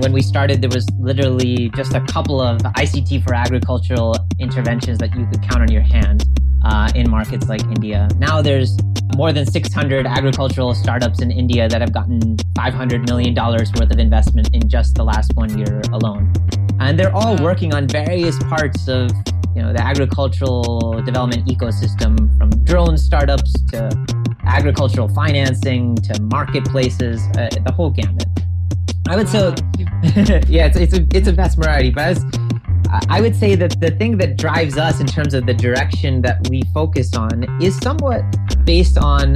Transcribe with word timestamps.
When 0.00 0.12
we 0.12 0.22
started, 0.22 0.62
there 0.62 0.70
was 0.70 0.86
literally 1.00 1.70
just 1.74 1.92
a 1.92 2.00
couple 2.00 2.40
of 2.40 2.58
ICT 2.58 3.24
for 3.24 3.34
agricultural 3.34 4.14
interventions 4.38 4.98
that 4.98 5.12
you 5.16 5.26
could 5.26 5.42
count 5.42 5.62
on 5.62 5.72
your 5.72 5.82
hand 5.82 6.24
uh, 6.64 6.90
in 6.94 7.10
markets 7.10 7.48
like 7.48 7.62
India. 7.62 8.08
Now 8.16 8.40
there's 8.40 8.76
more 9.16 9.32
than 9.32 9.44
600 9.44 10.06
agricultural 10.06 10.74
startups 10.74 11.20
in 11.20 11.32
India 11.32 11.68
that 11.68 11.80
have 11.80 11.92
gotten 11.92 12.36
$500 12.56 13.08
million 13.08 13.34
worth 13.34 13.90
of 13.90 13.98
investment 13.98 14.54
in 14.54 14.68
just 14.68 14.94
the 14.94 15.02
last 15.04 15.32
one 15.34 15.58
year 15.58 15.80
alone. 15.92 16.32
And 16.78 16.96
they're 16.96 17.14
all 17.14 17.36
working 17.42 17.74
on 17.74 17.88
various 17.88 18.38
parts 18.44 18.86
of 18.86 19.10
you 19.56 19.62
know, 19.62 19.72
the 19.72 19.82
agricultural 19.82 21.02
development 21.04 21.48
ecosystem 21.48 22.38
from 22.38 22.50
drone 22.64 22.96
startups 22.96 23.52
to 23.70 23.90
agricultural 24.44 25.08
financing 25.08 25.96
to 25.96 26.22
marketplaces, 26.22 27.20
uh, 27.36 27.48
the 27.66 27.72
whole 27.72 27.90
gamut. 27.90 28.24
I 29.08 29.16
would 29.16 29.28
say, 29.28 29.54
yeah, 30.48 30.66
it's, 30.66 30.76
it's, 30.76 30.94
a, 30.94 31.06
it's 31.12 31.26
a 31.26 31.32
vast 31.32 31.56
variety, 31.58 31.90
but 31.90 32.18
I 33.08 33.20
would 33.20 33.34
say 33.34 33.54
that 33.56 33.80
the 33.80 33.90
thing 33.90 34.16
that 34.18 34.36
drives 34.36 34.78
us 34.78 35.00
in 35.00 35.06
terms 35.06 35.34
of 35.34 35.44
the 35.44 35.54
direction 35.54 36.22
that 36.22 36.46
we 36.48 36.62
focus 36.72 37.16
on 37.16 37.44
is 37.60 37.76
somewhat 37.78 38.22
based 38.64 38.96
on 38.96 39.34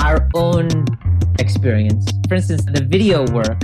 our 0.00 0.28
own 0.34 0.68
experience. 1.38 2.10
For 2.28 2.34
instance, 2.34 2.64
the 2.64 2.84
video 2.84 3.24
work, 3.30 3.62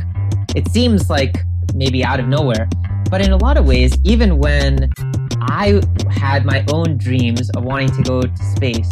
it 0.55 0.69
seems 0.69 1.11
like 1.11 1.37
maybe 1.75 2.05
out 2.05 2.21
of 2.21 2.29
nowhere, 2.29 2.69
but 3.11 3.21
in 3.21 3.33
a 3.33 3.37
lot 3.37 3.57
of 3.57 3.67
ways, 3.67 3.99
even 4.05 4.39
when 4.39 4.93
I 5.41 5.83
had 6.11 6.45
my 6.45 6.65
own 6.73 6.97
dreams 6.97 7.51
of 7.51 7.65
wanting 7.65 7.91
to 7.91 8.03
go 8.03 8.23
to 8.23 8.45
space, 8.55 8.89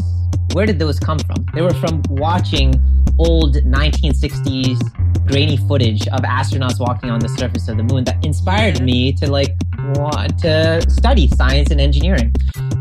where 0.54 0.66
did 0.66 0.78
those 0.78 0.98
come 0.98 1.18
from? 1.20 1.46
They 1.54 1.62
were 1.62 1.74
from 1.74 2.02
watching 2.08 2.74
old 3.18 3.56
1960s 3.56 4.78
grainy 5.26 5.56
footage 5.56 6.06
of 6.08 6.20
astronauts 6.20 6.78
walking 6.78 7.10
on 7.10 7.18
the 7.18 7.28
surface 7.28 7.68
of 7.68 7.76
the 7.76 7.82
moon 7.82 8.04
that 8.04 8.22
inspired 8.24 8.82
me 8.82 9.12
to 9.12 9.30
like 9.30 9.54
want 9.96 10.38
to 10.38 10.82
study 10.90 11.28
science 11.28 11.70
and 11.70 11.80
engineering 11.80 12.32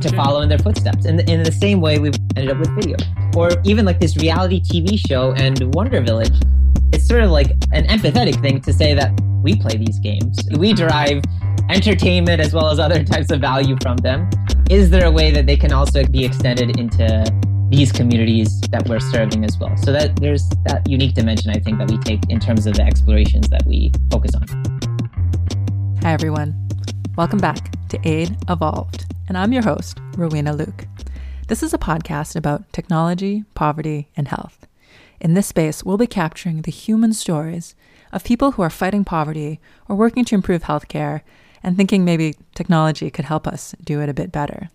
to 0.02 0.10
hmm. 0.10 0.16
follow 0.16 0.42
in 0.42 0.50
their 0.50 0.60
footsteps. 0.60 1.06
And 1.06 1.28
in 1.30 1.44
the 1.44 1.52
same 1.52 1.82
way, 1.82 2.00
we've 2.00 2.16
ended 2.36 2.52
up 2.52 2.60
with 2.60 2.70
video. 2.76 2.98
Or 3.36 3.50
even 3.64 3.86
like 3.86 4.00
this 4.00 4.18
reality 4.18 4.62
TV 4.62 5.00
show 5.08 5.34
and 5.34 5.74
Wonder 5.74 6.02
Village. 6.02 6.34
It's 6.92 7.08
sort 7.08 7.24
of 7.24 7.32
like 7.32 7.50
an 7.72 7.88
empathetic 7.88 8.40
thing 8.42 8.62
to 8.62 8.74
say 8.74 8.94
that 8.94 9.20
we 9.42 9.56
play 9.56 9.78
these 9.78 10.00
games. 10.00 10.38
We 10.58 10.74
derive 10.74 11.24
entertainment 11.70 12.40
as 12.40 12.54
well 12.54 12.70
as 12.70 12.80
other 12.80 13.04
types 13.14 13.32
of 13.32 13.42
value 13.42 13.78
from 13.82 13.98
them. 13.98 14.30
Is 14.70 14.90
there 14.90 15.06
a 15.06 15.12
way 15.12 15.32
that 15.32 15.46
they 15.46 15.58
can 15.58 15.74
also 15.74 16.06
be 16.06 16.24
extended 16.24 16.78
into 16.78 17.26
these 17.74 17.92
communities 17.92 18.62
that 18.70 18.88
we're 18.88 19.00
serving 19.00 19.44
as 19.44 19.58
well? 19.58 19.76
So 19.78 19.92
that 19.94 20.16
there's 20.18 20.48
that 20.66 20.88
unique 20.88 21.16
dimension 21.16 21.50
I 21.50 21.60
think 21.60 21.80
that 21.80 21.90
we 21.90 21.98
take 21.98 22.22
in 22.30 22.40
terms 22.40 22.68
of 22.68 22.76
the 22.76 22.84
explorations 22.84 23.50
that 23.50 23.66
we 23.66 23.92
focus 24.12 24.36
on. 24.36 24.46
Hi 26.04 26.14
everyone. 26.14 26.54
Welcome 27.18 27.40
back 27.40 27.74
to 27.90 28.00
Aid 28.08 28.38
Evolved, 28.48 29.12
and 29.28 29.36
I'm 29.36 29.52
your 29.52 29.64
host, 29.64 29.98
Rowena 30.16 30.54
Luk. 30.54 30.86
This 31.48 31.64
is 31.64 31.74
a 31.74 31.80
podcast 31.80 32.36
about 32.36 32.72
technology, 32.72 33.44
poverty, 33.56 34.08
and 34.16 34.28
health. 34.28 34.68
In 35.20 35.34
this 35.34 35.48
space, 35.48 35.84
we'll 35.84 35.98
be 35.98 36.06
capturing 36.06 36.62
the 36.62 36.72
human 36.72 37.12
stories 37.12 37.74
of 38.12 38.24
people 38.24 38.52
who 38.52 38.62
are 38.62 38.70
fighting 38.70 39.04
poverty 39.04 39.60
or 39.90 39.96
working 39.96 40.26
to 40.26 40.36
improve 40.36 40.66
healthcare 40.66 41.22
and 41.64 41.76
thinking 41.76 42.06
maybe 42.06 42.36
technology 42.54 43.10
could 43.10 43.26
help 43.26 43.48
us 43.48 43.74
do 43.84 44.00
it 44.00 44.10
a 44.10 44.14
bit 44.14 44.32
better. 44.32 44.70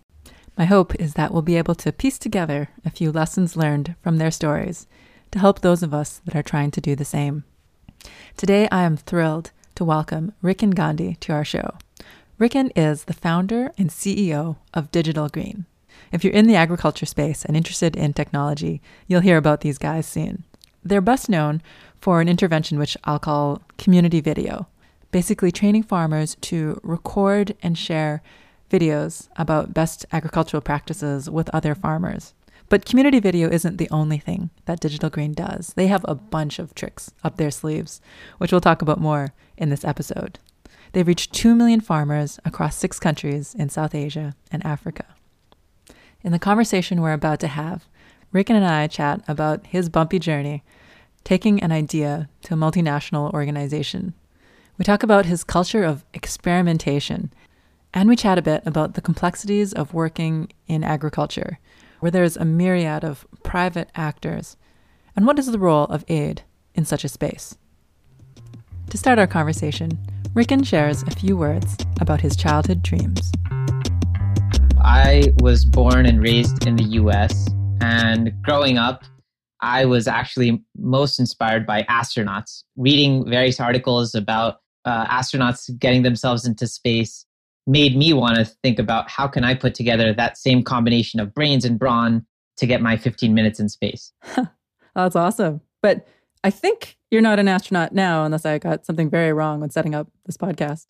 My 0.59 0.65
hope 0.65 0.93
is 0.95 1.13
that 1.13 1.31
we'll 1.31 1.41
be 1.41 1.55
able 1.55 1.75
to 1.75 1.93
piece 1.93 2.19
together 2.19 2.67
a 2.83 2.89
few 2.89 3.13
lessons 3.13 3.55
learned 3.55 3.95
from 4.01 4.17
their 4.17 4.29
stories 4.29 4.87
to 5.31 5.39
help 5.39 5.61
those 5.61 5.81
of 5.81 5.93
us 5.93 6.19
that 6.25 6.35
are 6.35 6.43
trying 6.43 6.69
to 6.71 6.81
do 6.81 6.97
the 6.97 7.05
same. 7.05 7.45
Today, 8.35 8.67
I 8.69 8.83
am 8.83 8.97
thrilled 8.97 9.51
to 9.75 9.85
welcome 9.85 10.33
Rikin 10.43 10.75
Gandhi 10.75 11.15
to 11.21 11.31
our 11.31 11.45
show. 11.45 11.77
Rikin 12.37 12.73
is 12.75 13.05
the 13.05 13.13
founder 13.13 13.71
and 13.77 13.89
CEO 13.89 14.57
of 14.73 14.91
Digital 14.91 15.29
Green. 15.29 15.65
If 16.11 16.25
you're 16.25 16.33
in 16.33 16.47
the 16.47 16.57
agriculture 16.57 17.05
space 17.05 17.45
and 17.45 17.55
interested 17.55 17.95
in 17.95 18.11
technology, 18.11 18.81
you'll 19.07 19.21
hear 19.21 19.37
about 19.37 19.61
these 19.61 19.77
guys 19.77 20.07
soon. 20.07 20.43
They're 20.83 20.99
best 20.99 21.29
known 21.29 21.61
for 22.01 22.19
an 22.19 22.27
intervention 22.27 22.77
which 22.77 22.97
I'll 23.05 23.17
call 23.17 23.61
community 23.77 24.19
video, 24.19 24.67
basically 25.09 25.53
training 25.53 25.83
farmers 25.83 26.35
to 26.41 26.81
record 26.83 27.55
and 27.63 27.77
share 27.77 28.21
videos 28.69 29.29
about 29.35 29.73
best 29.73 30.05
agricultural 30.11 30.61
practices 30.61 31.29
with 31.29 31.49
other 31.53 31.75
farmers. 31.75 32.33
But 32.69 32.85
community 32.85 33.19
video 33.19 33.49
isn't 33.49 33.77
the 33.77 33.89
only 33.89 34.19
thing 34.19 34.51
that 34.65 34.79
Digital 34.79 35.09
Green 35.09 35.33
does. 35.33 35.73
They 35.75 35.87
have 35.87 36.05
a 36.07 36.15
bunch 36.15 36.59
of 36.59 36.75
tricks 36.75 37.11
up 37.23 37.37
their 37.37 37.49
sleeves, 37.49 37.99
which 38.37 38.51
we'll 38.51 38.61
talk 38.61 38.81
about 38.81 38.99
more 38.99 39.33
in 39.57 39.69
this 39.69 39.83
episode. 39.83 40.37
They've 40.91 41.07
reached 41.07 41.33
2 41.33 41.55
million 41.55 41.81
farmers 41.81 42.39
across 42.45 42.75
six 42.75 42.99
countries 42.99 43.55
in 43.55 43.69
South 43.69 43.95
Asia 43.95 44.35
and 44.51 44.63
Africa. 44.65 45.05
In 46.21 46.31
the 46.31 46.39
conversation 46.39 47.01
we're 47.01 47.13
about 47.13 47.39
to 47.39 47.47
have, 47.47 47.87
Rikin 48.33 48.55
and 48.55 48.65
I 48.65 48.87
chat 48.87 49.23
about 49.27 49.67
his 49.67 49.89
bumpy 49.89 50.19
journey 50.19 50.63
taking 51.23 51.61
an 51.61 51.71
idea 51.71 52.29
to 52.43 52.53
a 52.53 52.57
multinational 52.57 53.33
organization 53.33 54.13
we 54.79 54.85
talk 54.85 55.03
about 55.03 55.25
his 55.25 55.43
culture 55.43 55.83
of 55.83 56.05
experimentation, 56.13 57.33
and 57.93 58.07
we 58.07 58.15
chat 58.15 58.37
a 58.37 58.43
bit 58.43 58.61
about 58.65 58.93
the 58.93 59.01
complexities 59.01 59.73
of 59.73 59.93
working 59.93 60.51
in 60.67 60.83
agriculture, 60.83 61.59
where 61.99 62.11
there's 62.11 62.37
a 62.37 62.45
myriad 62.45 63.03
of 63.03 63.25
private 63.43 63.89
actors, 63.95 64.57
and 65.15 65.25
what 65.25 65.39
is 65.39 65.47
the 65.47 65.59
role 65.59 65.85
of 65.85 66.05
aid 66.07 66.43
in 66.75 66.85
such 66.85 67.03
a 67.03 67.09
space. 67.09 67.57
To 68.89 68.97
start 68.97 69.19
our 69.19 69.27
conversation, 69.27 69.97
Rikin 70.33 70.65
shares 70.65 71.03
a 71.03 71.11
few 71.11 71.35
words 71.35 71.77
about 71.99 72.21
his 72.21 72.35
childhood 72.35 72.83
dreams. 72.83 73.31
I 74.81 75.33
was 75.39 75.65
born 75.65 76.05
and 76.05 76.21
raised 76.21 76.65
in 76.67 76.75
the 76.75 76.83
US, 76.83 77.47
and 77.81 78.31
growing 78.43 78.77
up, 78.77 79.03
I 79.61 79.85
was 79.85 80.07
actually 80.07 80.63
most 80.77 81.19
inspired 81.19 81.65
by 81.65 81.83
astronauts, 81.83 82.63
reading 82.77 83.29
various 83.29 83.59
articles 83.59 84.15
about 84.15 84.57
uh, 84.85 85.05
astronauts 85.07 85.77
getting 85.79 86.03
themselves 86.03 86.45
into 86.45 86.65
space 86.65 87.25
made 87.69 87.95
me 87.95 88.13
want 88.13 88.35
to 88.35 88.45
think 88.63 88.79
about 88.79 89.09
how 89.09 89.27
can 89.27 89.43
I 89.43 89.53
put 89.53 89.75
together 89.75 90.11
that 90.11 90.37
same 90.37 90.63
combination 90.63 91.19
of 91.19 91.33
brains 91.33 91.63
and 91.63 91.77
brawn 91.77 92.25
to 92.57 92.65
get 92.65 92.81
my 92.81 92.97
15 92.97 93.33
minutes 93.33 93.59
in 93.59 93.69
space. 93.69 94.11
That's 94.95 95.15
awesome. 95.15 95.61
But 95.81 96.07
I 96.43 96.49
think 96.49 96.97
you're 97.11 97.21
not 97.21 97.37
an 97.37 97.47
astronaut 97.47 97.93
now, 97.93 98.25
unless 98.25 98.45
I 98.45 98.57
got 98.57 98.85
something 98.85 99.09
very 99.09 99.33
wrong 99.33 99.59
when 99.59 99.69
setting 99.69 99.93
up 99.93 100.07
this 100.25 100.35
podcast. 100.35 100.87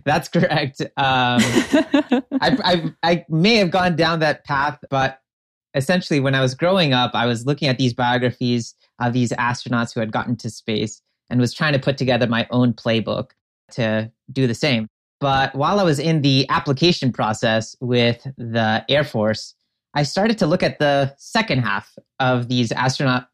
That's 0.04 0.28
correct. 0.28 0.80
Um, 0.80 0.88
I, 0.96 2.22
I, 2.40 2.94
I 3.02 3.24
may 3.28 3.56
have 3.56 3.70
gone 3.70 3.94
down 3.94 4.20
that 4.20 4.44
path, 4.44 4.78
but 4.88 5.20
essentially, 5.74 6.20
when 6.20 6.34
I 6.34 6.40
was 6.40 6.54
growing 6.54 6.94
up, 6.94 7.10
I 7.14 7.26
was 7.26 7.44
looking 7.44 7.68
at 7.68 7.76
these 7.76 7.92
biographies 7.92 8.74
of 8.98 9.12
these 9.12 9.30
astronauts 9.32 9.92
who 9.92 10.00
had 10.00 10.10
gotten 10.10 10.36
to 10.36 10.50
space 10.50 11.02
and 11.28 11.38
was 11.38 11.52
trying 11.52 11.74
to 11.74 11.78
put 11.78 11.98
together 11.98 12.26
my 12.26 12.46
own 12.50 12.72
playbook 12.72 13.30
to 13.72 14.10
do 14.32 14.46
the 14.46 14.54
same. 14.54 14.88
But 15.20 15.54
while 15.54 15.80
I 15.80 15.82
was 15.82 15.98
in 15.98 16.22
the 16.22 16.46
application 16.48 17.12
process 17.12 17.76
with 17.80 18.22
the 18.36 18.84
Air 18.88 19.04
Force, 19.04 19.54
I 19.94 20.04
started 20.04 20.38
to 20.38 20.46
look 20.46 20.62
at 20.62 20.78
the 20.78 21.14
second 21.18 21.60
half 21.60 21.92
of 22.20 22.48
these 22.48 22.70
astronauts' 22.70 23.26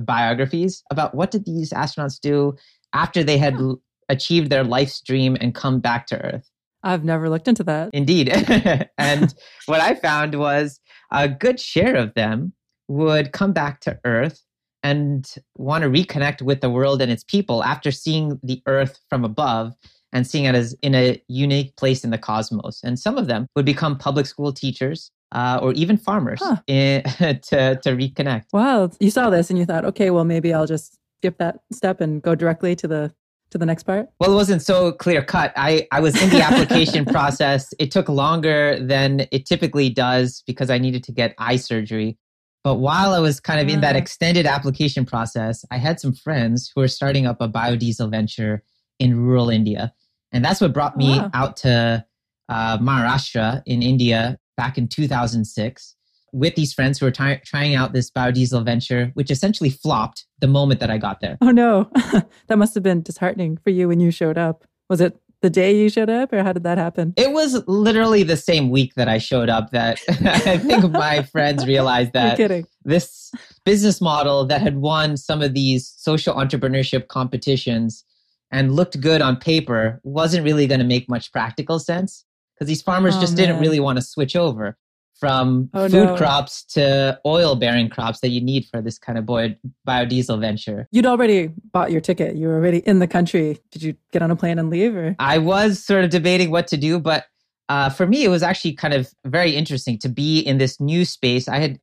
biographies 0.00 0.82
about 0.90 1.14
what 1.14 1.30
did 1.30 1.46
these 1.46 1.70
astronauts 1.70 2.20
do 2.20 2.56
after 2.92 3.22
they 3.22 3.38
had 3.38 3.58
achieved 4.08 4.50
their 4.50 4.64
life's 4.64 5.00
dream 5.00 5.36
and 5.40 5.54
come 5.54 5.80
back 5.80 6.06
to 6.08 6.20
Earth. 6.22 6.50
I've 6.82 7.04
never 7.04 7.28
looked 7.28 7.48
into 7.48 7.64
that. 7.64 7.90
Indeed. 7.92 8.28
and 8.98 9.34
what 9.66 9.80
I 9.80 9.94
found 9.94 10.38
was 10.38 10.80
a 11.10 11.28
good 11.28 11.60
share 11.60 11.96
of 11.96 12.14
them 12.14 12.52
would 12.88 13.32
come 13.32 13.52
back 13.52 13.80
to 13.82 13.98
Earth 14.04 14.42
and 14.82 15.34
want 15.56 15.82
to 15.82 15.90
reconnect 15.90 16.42
with 16.42 16.60
the 16.60 16.70
world 16.70 17.02
and 17.02 17.12
its 17.12 17.24
people 17.24 17.62
after 17.62 17.90
seeing 17.90 18.40
the 18.42 18.62
earth 18.66 18.98
from 19.08 19.24
above 19.24 19.74
and 20.12 20.26
seeing 20.26 20.44
it 20.44 20.54
as 20.54 20.74
in 20.82 20.94
a 20.94 21.22
unique 21.28 21.76
place 21.76 22.04
in 22.04 22.10
the 22.10 22.18
cosmos. 22.18 22.80
And 22.82 22.98
some 22.98 23.16
of 23.16 23.26
them 23.26 23.46
would 23.54 23.64
become 23.64 23.96
public 23.96 24.26
school 24.26 24.52
teachers 24.52 25.10
uh, 25.32 25.58
or 25.62 25.72
even 25.74 25.96
farmers 25.96 26.40
huh. 26.42 26.56
in, 26.66 27.02
to, 27.18 27.76
to 27.76 27.90
reconnect. 27.90 28.44
Wow. 28.52 28.90
You 28.98 29.10
saw 29.10 29.30
this 29.30 29.50
and 29.50 29.58
you 29.58 29.64
thought, 29.64 29.84
okay, 29.84 30.10
well, 30.10 30.24
maybe 30.24 30.52
I'll 30.52 30.66
just 30.66 30.98
skip 31.20 31.38
that 31.38 31.60
step 31.72 32.00
and 32.00 32.22
go 32.22 32.34
directly 32.34 32.74
to 32.76 32.88
the 32.88 33.12
to 33.50 33.58
the 33.58 33.66
next 33.66 33.82
part? 33.82 34.08
Well, 34.18 34.32
it 34.32 34.36
wasn't 34.36 34.62
so 34.62 34.92
clear 34.92 35.22
cut. 35.22 35.52
I, 35.56 35.86
I 35.92 36.00
was 36.00 36.20
in 36.20 36.30
the 36.30 36.40
application 36.40 37.04
process. 37.06 37.72
It 37.78 37.90
took 37.90 38.08
longer 38.08 38.78
than 38.80 39.26
it 39.32 39.46
typically 39.46 39.90
does 39.90 40.42
because 40.46 40.70
I 40.70 40.78
needed 40.78 41.02
to 41.04 41.12
get 41.12 41.34
eye 41.38 41.56
surgery. 41.56 42.16
But 42.62 42.76
while 42.76 43.12
I 43.12 43.18
was 43.20 43.40
kind 43.40 43.58
of 43.58 43.68
in 43.68 43.80
that 43.80 43.96
extended 43.96 44.46
application 44.46 45.06
process, 45.06 45.64
I 45.70 45.78
had 45.78 45.98
some 45.98 46.12
friends 46.12 46.70
who 46.74 46.82
were 46.82 46.88
starting 46.88 47.26
up 47.26 47.40
a 47.40 47.48
biodiesel 47.48 48.10
venture 48.10 48.62
in 49.00 49.18
rural 49.18 49.50
India. 49.50 49.92
And 50.30 50.44
that's 50.44 50.60
what 50.60 50.72
brought 50.72 50.96
me 50.96 51.18
wow. 51.18 51.30
out 51.34 51.56
to 51.58 52.04
uh, 52.48 52.78
Maharashtra 52.78 53.62
in 53.66 53.82
India 53.82 54.38
back 54.56 54.78
in 54.78 54.86
2006. 54.86 55.96
with 56.32 56.54
these 56.54 56.72
friends 56.72 57.00
who 57.00 57.06
were 57.06 57.10
ty- 57.10 57.40
trying 57.44 57.74
out 57.74 57.92
this 57.92 58.08
biodiesel 58.08 58.64
venture, 58.64 59.10
which 59.14 59.32
essentially 59.32 59.70
flopped 59.70 60.26
the 60.38 60.46
moment 60.46 60.78
that 60.78 60.88
I 60.88 60.96
got 60.96 61.20
there. 61.20 61.36
Oh 61.40 61.50
no, 61.50 61.90
that 62.46 62.56
must 62.56 62.74
have 62.74 62.84
been 62.84 63.02
disheartening 63.02 63.56
for 63.56 63.70
you 63.70 63.88
when 63.88 63.98
you 63.98 64.12
showed 64.12 64.38
up. 64.38 64.64
Was 64.88 65.00
it 65.00 65.18
the 65.42 65.50
day 65.50 65.76
you 65.76 65.88
showed 65.88 66.10
up, 66.10 66.32
or 66.32 66.42
how 66.44 66.52
did 66.52 66.62
that 66.64 66.78
happen? 66.78 67.14
It 67.16 67.32
was 67.32 67.66
literally 67.66 68.22
the 68.22 68.36
same 68.36 68.70
week 68.70 68.94
that 68.94 69.08
I 69.08 69.18
showed 69.18 69.48
up 69.48 69.70
that 69.70 69.98
I 70.08 70.58
think 70.58 70.90
my 70.92 71.22
friends 71.32 71.66
realized 71.66 72.12
that 72.12 72.38
this 72.84 73.32
business 73.64 74.00
model 74.00 74.44
that 74.46 74.60
had 74.60 74.76
won 74.76 75.16
some 75.16 75.42
of 75.42 75.54
these 75.54 75.92
social 75.96 76.34
entrepreneurship 76.34 77.08
competitions 77.08 78.04
and 78.50 78.74
looked 78.74 79.00
good 79.00 79.22
on 79.22 79.36
paper 79.36 80.00
wasn't 80.02 80.44
really 80.44 80.66
going 80.66 80.80
to 80.80 80.86
make 80.86 81.08
much 81.08 81.32
practical 81.32 81.78
sense 81.78 82.24
because 82.54 82.68
these 82.68 82.82
farmers 82.82 83.16
oh, 83.16 83.20
just 83.20 83.36
man. 83.36 83.48
didn't 83.48 83.60
really 83.60 83.80
want 83.80 83.96
to 83.96 84.02
switch 84.02 84.36
over 84.36 84.76
from 85.18 85.68
oh, 85.74 85.88
food 85.88 86.06
no. 86.06 86.16
crops 86.16 86.64
to 86.64 87.20
oil 87.26 87.54
bearing 87.54 87.90
crops 87.90 88.20
that 88.20 88.30
you 88.30 88.40
need 88.40 88.64
for 88.70 88.80
this 88.80 88.98
kind 88.98 89.18
of 89.18 89.26
bio- 89.26 89.54
biodiesel 89.86 90.40
venture. 90.40 90.88
You'd 90.90 91.06
already 91.06 91.50
bought 91.72 91.92
your 91.92 92.00
ticket. 92.00 92.36
You 92.36 92.48
were 92.48 92.54
already 92.54 92.78
in 92.78 93.00
the 93.00 93.06
country. 93.06 93.58
Did 93.70 93.82
you 93.82 93.94
get 94.12 94.22
on 94.22 94.30
a 94.30 94.36
plane 94.36 94.58
and 94.58 94.70
leave? 94.70 94.96
Or? 94.96 95.14
I 95.18 95.36
was 95.38 95.84
sort 95.84 96.04
of 96.04 96.10
debating 96.10 96.50
what 96.50 96.66
to 96.68 96.78
do, 96.78 96.98
but 96.98 97.26
uh, 97.68 97.90
for 97.90 98.06
me, 98.06 98.24
it 98.24 98.28
was 98.28 98.42
actually 98.42 98.72
kind 98.72 98.94
of 98.94 99.12
very 99.26 99.54
interesting 99.54 99.98
to 99.98 100.08
be 100.08 100.40
in 100.40 100.58
this 100.58 100.80
new 100.80 101.04
space. 101.04 101.48
I 101.48 101.58
had 101.58 101.78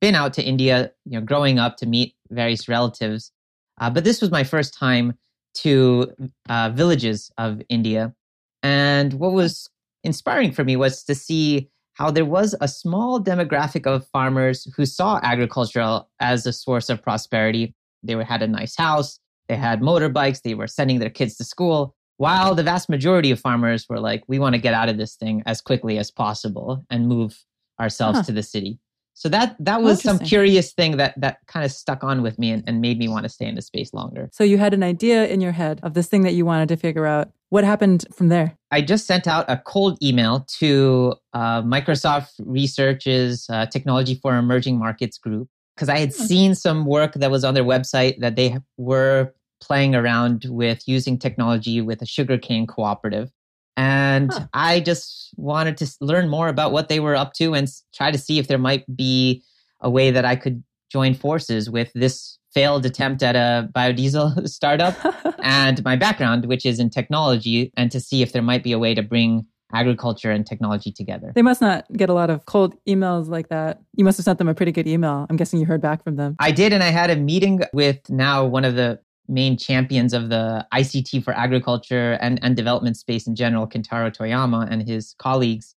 been 0.00 0.14
out 0.14 0.34
to 0.34 0.42
India, 0.42 0.92
you 1.06 1.18
know, 1.18 1.24
growing 1.24 1.58
up 1.58 1.78
to 1.78 1.86
meet 1.86 2.14
various 2.30 2.68
relatives, 2.68 3.32
uh, 3.80 3.90
but 3.90 4.04
this 4.04 4.20
was 4.20 4.30
my 4.30 4.44
first 4.44 4.78
time 4.78 5.14
to 5.54 6.12
uh, 6.48 6.70
villages 6.70 7.30
of 7.38 7.62
India. 7.68 8.14
And 8.62 9.14
what 9.14 9.32
was 9.32 9.68
inspiring 10.02 10.52
for 10.52 10.64
me 10.64 10.76
was 10.76 11.04
to 11.04 11.14
see 11.14 11.70
how 11.94 12.10
there 12.10 12.24
was 12.24 12.54
a 12.60 12.68
small 12.68 13.22
demographic 13.22 13.86
of 13.86 14.06
farmers 14.08 14.66
who 14.76 14.84
saw 14.84 15.20
agriculture 15.22 16.00
as 16.20 16.46
a 16.46 16.52
source 16.52 16.90
of 16.90 17.02
prosperity. 17.02 17.74
They 18.02 18.22
had 18.22 18.42
a 18.42 18.48
nice 18.48 18.76
house, 18.76 19.20
they 19.48 19.56
had 19.56 19.80
motorbikes, 19.80 20.42
they 20.42 20.54
were 20.54 20.66
sending 20.66 20.98
their 20.98 21.10
kids 21.10 21.36
to 21.36 21.44
school, 21.44 21.94
while 22.16 22.54
the 22.54 22.62
vast 22.62 22.88
majority 22.88 23.30
of 23.30 23.40
farmers 23.40 23.86
were 23.88 24.00
like, 24.00 24.22
we 24.28 24.38
want 24.38 24.54
to 24.54 24.60
get 24.60 24.74
out 24.74 24.88
of 24.88 24.98
this 24.98 25.16
thing 25.16 25.42
as 25.46 25.60
quickly 25.60 25.98
as 25.98 26.10
possible 26.10 26.84
and 26.90 27.08
move 27.08 27.44
ourselves 27.80 28.18
huh. 28.18 28.24
to 28.24 28.32
the 28.32 28.42
city. 28.42 28.78
So 29.14 29.28
that 29.28 29.56
that 29.60 29.80
was 29.80 30.02
some 30.02 30.18
curious 30.18 30.72
thing 30.72 30.96
that 30.96 31.18
that 31.20 31.38
kind 31.46 31.64
of 31.64 31.72
stuck 31.72 32.02
on 32.02 32.22
with 32.22 32.38
me 32.38 32.50
and, 32.50 32.64
and 32.66 32.80
made 32.80 32.98
me 32.98 33.08
want 33.08 33.22
to 33.22 33.28
stay 33.28 33.46
in 33.46 33.54
the 33.54 33.62
space 33.62 33.94
longer. 33.94 34.28
So 34.32 34.44
you 34.44 34.58
had 34.58 34.74
an 34.74 34.82
idea 34.82 35.26
in 35.26 35.40
your 35.40 35.52
head 35.52 35.80
of 35.82 35.94
this 35.94 36.08
thing 36.08 36.22
that 36.22 36.34
you 36.34 36.44
wanted 36.44 36.68
to 36.68 36.76
figure 36.76 37.06
out. 37.06 37.30
What 37.50 37.62
happened 37.62 38.04
from 38.12 38.28
there? 38.28 38.58
I 38.72 38.82
just 38.82 39.06
sent 39.06 39.28
out 39.28 39.44
a 39.48 39.56
cold 39.56 39.96
email 40.02 40.44
to 40.58 41.14
uh, 41.32 41.62
Microsoft 41.62 42.32
Research's 42.40 43.46
uh, 43.48 43.66
Technology 43.66 44.16
for 44.16 44.36
Emerging 44.36 44.78
Markets 44.78 45.18
group 45.18 45.48
because 45.76 45.88
I 45.88 45.98
had 45.98 46.12
hmm. 46.14 46.24
seen 46.24 46.54
some 46.56 46.84
work 46.84 47.14
that 47.14 47.30
was 47.30 47.44
on 47.44 47.54
their 47.54 47.64
website 47.64 48.18
that 48.18 48.34
they 48.34 48.58
were 48.76 49.32
playing 49.60 49.94
around 49.94 50.44
with 50.48 50.82
using 50.86 51.18
technology 51.18 51.80
with 51.80 52.02
a 52.02 52.06
sugarcane 52.06 52.66
cooperative. 52.66 53.30
And 53.76 54.32
huh. 54.32 54.46
I 54.52 54.80
just 54.80 55.34
wanted 55.36 55.76
to 55.78 55.92
learn 56.00 56.28
more 56.28 56.48
about 56.48 56.72
what 56.72 56.88
they 56.88 57.00
were 57.00 57.16
up 57.16 57.32
to 57.34 57.54
and 57.54 57.68
try 57.94 58.10
to 58.10 58.18
see 58.18 58.38
if 58.38 58.48
there 58.48 58.58
might 58.58 58.84
be 58.96 59.42
a 59.80 59.90
way 59.90 60.10
that 60.10 60.24
I 60.24 60.36
could 60.36 60.62
join 60.90 61.14
forces 61.14 61.68
with 61.68 61.90
this 61.94 62.38
failed 62.52 62.86
attempt 62.86 63.22
at 63.22 63.34
a 63.34 63.68
biodiesel 63.74 64.48
startup 64.48 64.94
and 65.42 65.82
my 65.84 65.96
background, 65.96 66.46
which 66.46 66.64
is 66.64 66.78
in 66.78 66.88
technology, 66.88 67.72
and 67.76 67.90
to 67.90 68.00
see 68.00 68.22
if 68.22 68.32
there 68.32 68.42
might 68.42 68.62
be 68.62 68.72
a 68.72 68.78
way 68.78 68.94
to 68.94 69.02
bring 69.02 69.44
agriculture 69.72 70.30
and 70.30 70.46
technology 70.46 70.92
together. 70.92 71.32
They 71.34 71.42
must 71.42 71.60
not 71.60 71.84
get 71.92 72.08
a 72.08 72.14
lot 72.14 72.30
of 72.30 72.46
cold 72.46 72.76
emails 72.86 73.28
like 73.28 73.48
that. 73.48 73.80
You 73.96 74.04
must 74.04 74.18
have 74.18 74.24
sent 74.24 74.38
them 74.38 74.48
a 74.48 74.54
pretty 74.54 74.70
good 74.70 74.86
email. 74.86 75.26
I'm 75.28 75.36
guessing 75.36 75.58
you 75.58 75.66
heard 75.66 75.80
back 75.80 76.04
from 76.04 76.14
them. 76.14 76.36
I 76.38 76.52
did, 76.52 76.72
and 76.72 76.82
I 76.82 76.90
had 76.90 77.10
a 77.10 77.16
meeting 77.16 77.60
with 77.72 78.08
now 78.08 78.44
one 78.44 78.64
of 78.64 78.76
the 78.76 79.00
main 79.28 79.56
champions 79.56 80.12
of 80.12 80.28
the 80.28 80.66
ICT 80.72 81.24
for 81.24 81.32
agriculture 81.34 82.18
and, 82.20 82.38
and 82.42 82.56
development 82.56 82.96
space 82.96 83.26
in 83.26 83.34
general, 83.34 83.66
Kentaro 83.66 84.14
Toyama, 84.14 84.68
and 84.70 84.86
his 84.86 85.14
colleagues. 85.18 85.74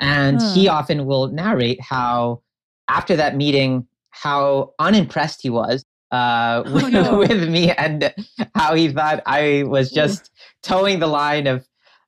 And 0.00 0.40
huh. 0.40 0.54
he 0.54 0.68
often 0.68 1.06
will 1.06 1.28
narrate 1.28 1.80
how, 1.80 2.42
after 2.88 3.16
that 3.16 3.36
meeting, 3.36 3.86
how 4.10 4.74
unimpressed 4.78 5.40
he 5.42 5.50
was 5.50 5.84
uh, 6.10 6.62
with, 6.72 6.84
oh, 6.84 6.88
no. 6.88 7.18
with 7.18 7.48
me 7.48 7.70
and 7.72 8.12
how 8.54 8.74
he 8.74 8.90
thought 8.90 9.22
I 9.26 9.64
was 9.66 9.90
just 9.90 10.30
towing 10.62 10.98
the 10.98 11.06
line 11.06 11.46
of 11.46 11.66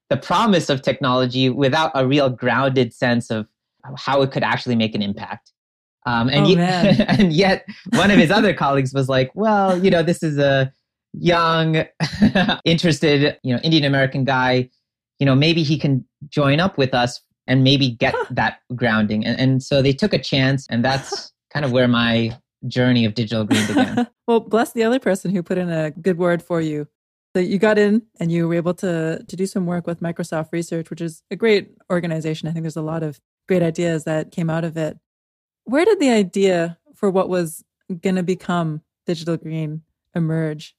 the 0.09 0.17
promise 0.17 0.69
of 0.69 0.83
technology 0.83 1.51
without 1.51 1.93
a 1.95 2.07
real 2.07 2.29
grounded 2.31 2.93
sense 2.93 3.31
of 3.31 3.47
how 3.97 4.23
it 4.23 4.33
could 4.33 4.43
actually 4.43 4.77
make 4.77 4.95
an 4.95 5.03
impact. 5.03 5.53
Um, 6.07 6.29
and, 6.29 6.47
oh, 6.47 6.51
yet, 6.51 7.01
and 7.21 7.33
yet, 7.33 7.67
one 7.91 8.11
of 8.11 8.19
his 8.19 8.31
other 8.31 8.55
colleagues 8.55 8.93
was 8.93 9.09
like, 9.09 9.31
"Well, 9.35 9.79
you 9.83 9.91
know, 9.91 10.03
this 10.03 10.23
is 10.23 10.39
a 10.39 10.73
young, 11.13 11.85
interested, 12.65 13.39
you 13.43 13.55
know, 13.55 13.61
Indian 13.63 13.85
American 13.85 14.25
guy, 14.25 14.69
you 15.19 15.27
know, 15.27 15.35
maybe 15.35 15.63
he 15.63 15.79
can 15.79 16.05
join 16.29 16.61
up 16.61 16.79
with 16.79 16.95
us 16.95 17.21
and 17.47 17.65
maybe 17.65 17.91
get 17.91 18.15
that 18.31 18.61
grounding. 18.75 19.25
And, 19.25 19.39
and 19.39 19.63
so 19.63 19.83
they 19.83 19.93
took 19.93 20.13
a 20.13 20.19
chance, 20.19 20.67
and 20.71 20.85
that's 20.85 21.33
kind 21.53 21.65
of 21.65 21.73
where 21.73 21.89
my 21.89 22.39
journey 22.69 23.05
of 23.05 23.15
digital 23.15 23.45
green 23.45 23.67
began. 23.67 24.09
well, 24.27 24.41
bless 24.41 24.73
the 24.73 24.85
other 24.85 24.99
person 24.99 25.35
who 25.35 25.43
put 25.43 25.59
in 25.59 25.71
a 25.71 25.91
good 25.91 26.19
word 26.19 26.43
for 26.43 26.61
you. 26.61 26.87
So 27.35 27.41
you 27.41 27.59
got 27.59 27.79
in 27.79 28.03
and 28.19 28.33
you 28.33 28.49
were 28.49 28.55
able 28.55 28.75
to 28.75 29.25
to 29.27 29.37
do 29.37 29.47
some 29.47 29.65
work 29.65 29.87
with 29.87 30.01
Microsoft 30.01 30.53
Research, 30.53 30.91
which 30.91 31.01
is 31.01 31.23
a 31.31 31.37
great 31.37 31.71
organization. 31.91 32.49
I 32.49 32.53
think 32.53 32.65
there's 32.65 32.77
a 32.77 32.83
lot 32.83 33.05
of 33.05 33.21
great 33.47 33.63
ideas 33.63 34.05
that 34.05 34.33
came 34.33 34.51
out 34.51 34.65
of 34.65 34.77
it. 34.77 34.99
Where 35.65 35.85
did 35.85 36.01
the 36.01 36.11
idea 36.11 36.79
for 36.95 37.09
what 37.09 37.29
was 37.29 37.65
going 38.03 38.17
to 38.17 38.25
become 38.25 38.83
Digital 39.07 39.37
Green 39.37 39.83
emerge? 40.15 40.75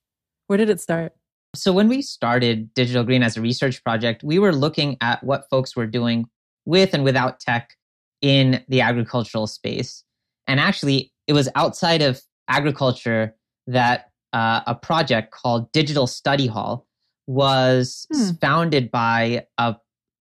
Where 0.52 0.58
did 0.58 0.70
it 0.70 0.82
start? 0.82 1.14
So, 1.56 1.72
when 1.72 1.88
we 1.88 2.02
started 2.02 2.74
Digital 2.74 3.06
Green 3.06 3.24
as 3.24 3.38
a 3.38 3.42
research 3.42 3.82
project, 3.86 4.22
we 4.22 4.38
were 4.38 4.54
looking 4.54 4.98
at 5.00 5.24
what 5.24 5.46
folks 5.50 5.78
were 5.78 5.88
doing 5.88 6.26
with 6.66 6.94
and 6.94 7.06
without 7.06 7.40
tech 7.40 7.78
in 8.22 8.62
the 8.68 8.82
agricultural 8.82 9.48
space. 9.48 10.04
And 10.48 10.60
actually, 10.60 11.14
it 11.26 11.32
was 11.32 11.48
outside 11.56 12.02
of 12.02 12.22
agriculture 12.50 13.34
that 13.68 14.10
uh, 14.34 14.60
a 14.68 14.76
project 14.76 15.32
called 15.32 15.72
Digital 15.72 16.06
Study 16.06 16.48
Hall 16.48 16.86
was 17.28 18.06
hmm. 18.14 18.32
founded 18.42 18.92
by 18.92 19.46
a, 19.58 19.78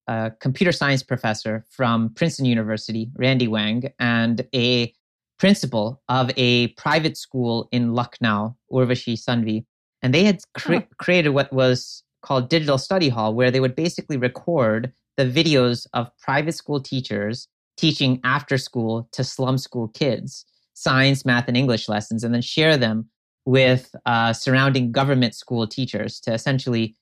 a, 0.07 0.31
computer 0.39 0.71
science 0.71 1.03
professor 1.03 1.65
from 1.71 2.15
Princeton 2.15 2.45
University, 2.45 3.11
Randy 3.17 3.49
Wang, 3.49 3.91
and 3.99 4.47
a 4.55 4.95
principal 5.41 6.01
of 6.09 6.31
a 6.37 6.69
private 6.75 7.17
school 7.17 7.69
in 7.73 7.95
Lucknow, 7.95 8.57
Urvashi 8.71 9.15
Sahni, 9.19 9.65
and 10.03 10.15
they 10.15 10.25
had 10.25 10.41
cre- 10.55 10.77
oh. 10.77 10.83
created 10.99 11.31
what 11.31 11.53
was 11.53 12.03
called 12.23 12.49
Digital 12.49 12.79
Study 12.79 13.09
Hall, 13.09 13.35
where 13.35 13.51
they 13.51 13.61
would 13.61 13.75
basically 13.75 14.17
record 14.17 14.93
the 15.17 15.25
videos 15.25 15.87
of 15.95 16.11
private 16.19 16.55
school 16.55 16.81
teachers 16.81 17.49
teaching 17.77 18.21
after 18.25 18.59
school 18.59 19.09
to 19.13 19.25
slum 19.25 19.59
school 19.59 19.89
kids 19.89 20.45
science, 20.75 21.27
math, 21.27 21.47
and 21.47 21.59
English 21.59 21.89
lessons, 21.91 22.25
and 22.25 22.33
then 22.33 22.41
share 22.41 22.77
them 22.77 23.07
with 23.45 23.95
uh, 24.07 24.33
surrounding 24.33 24.93
government 24.93 25.35
school 25.35 25.67
teachers 25.67 26.19
to 26.21 26.33
essentially 26.33 26.97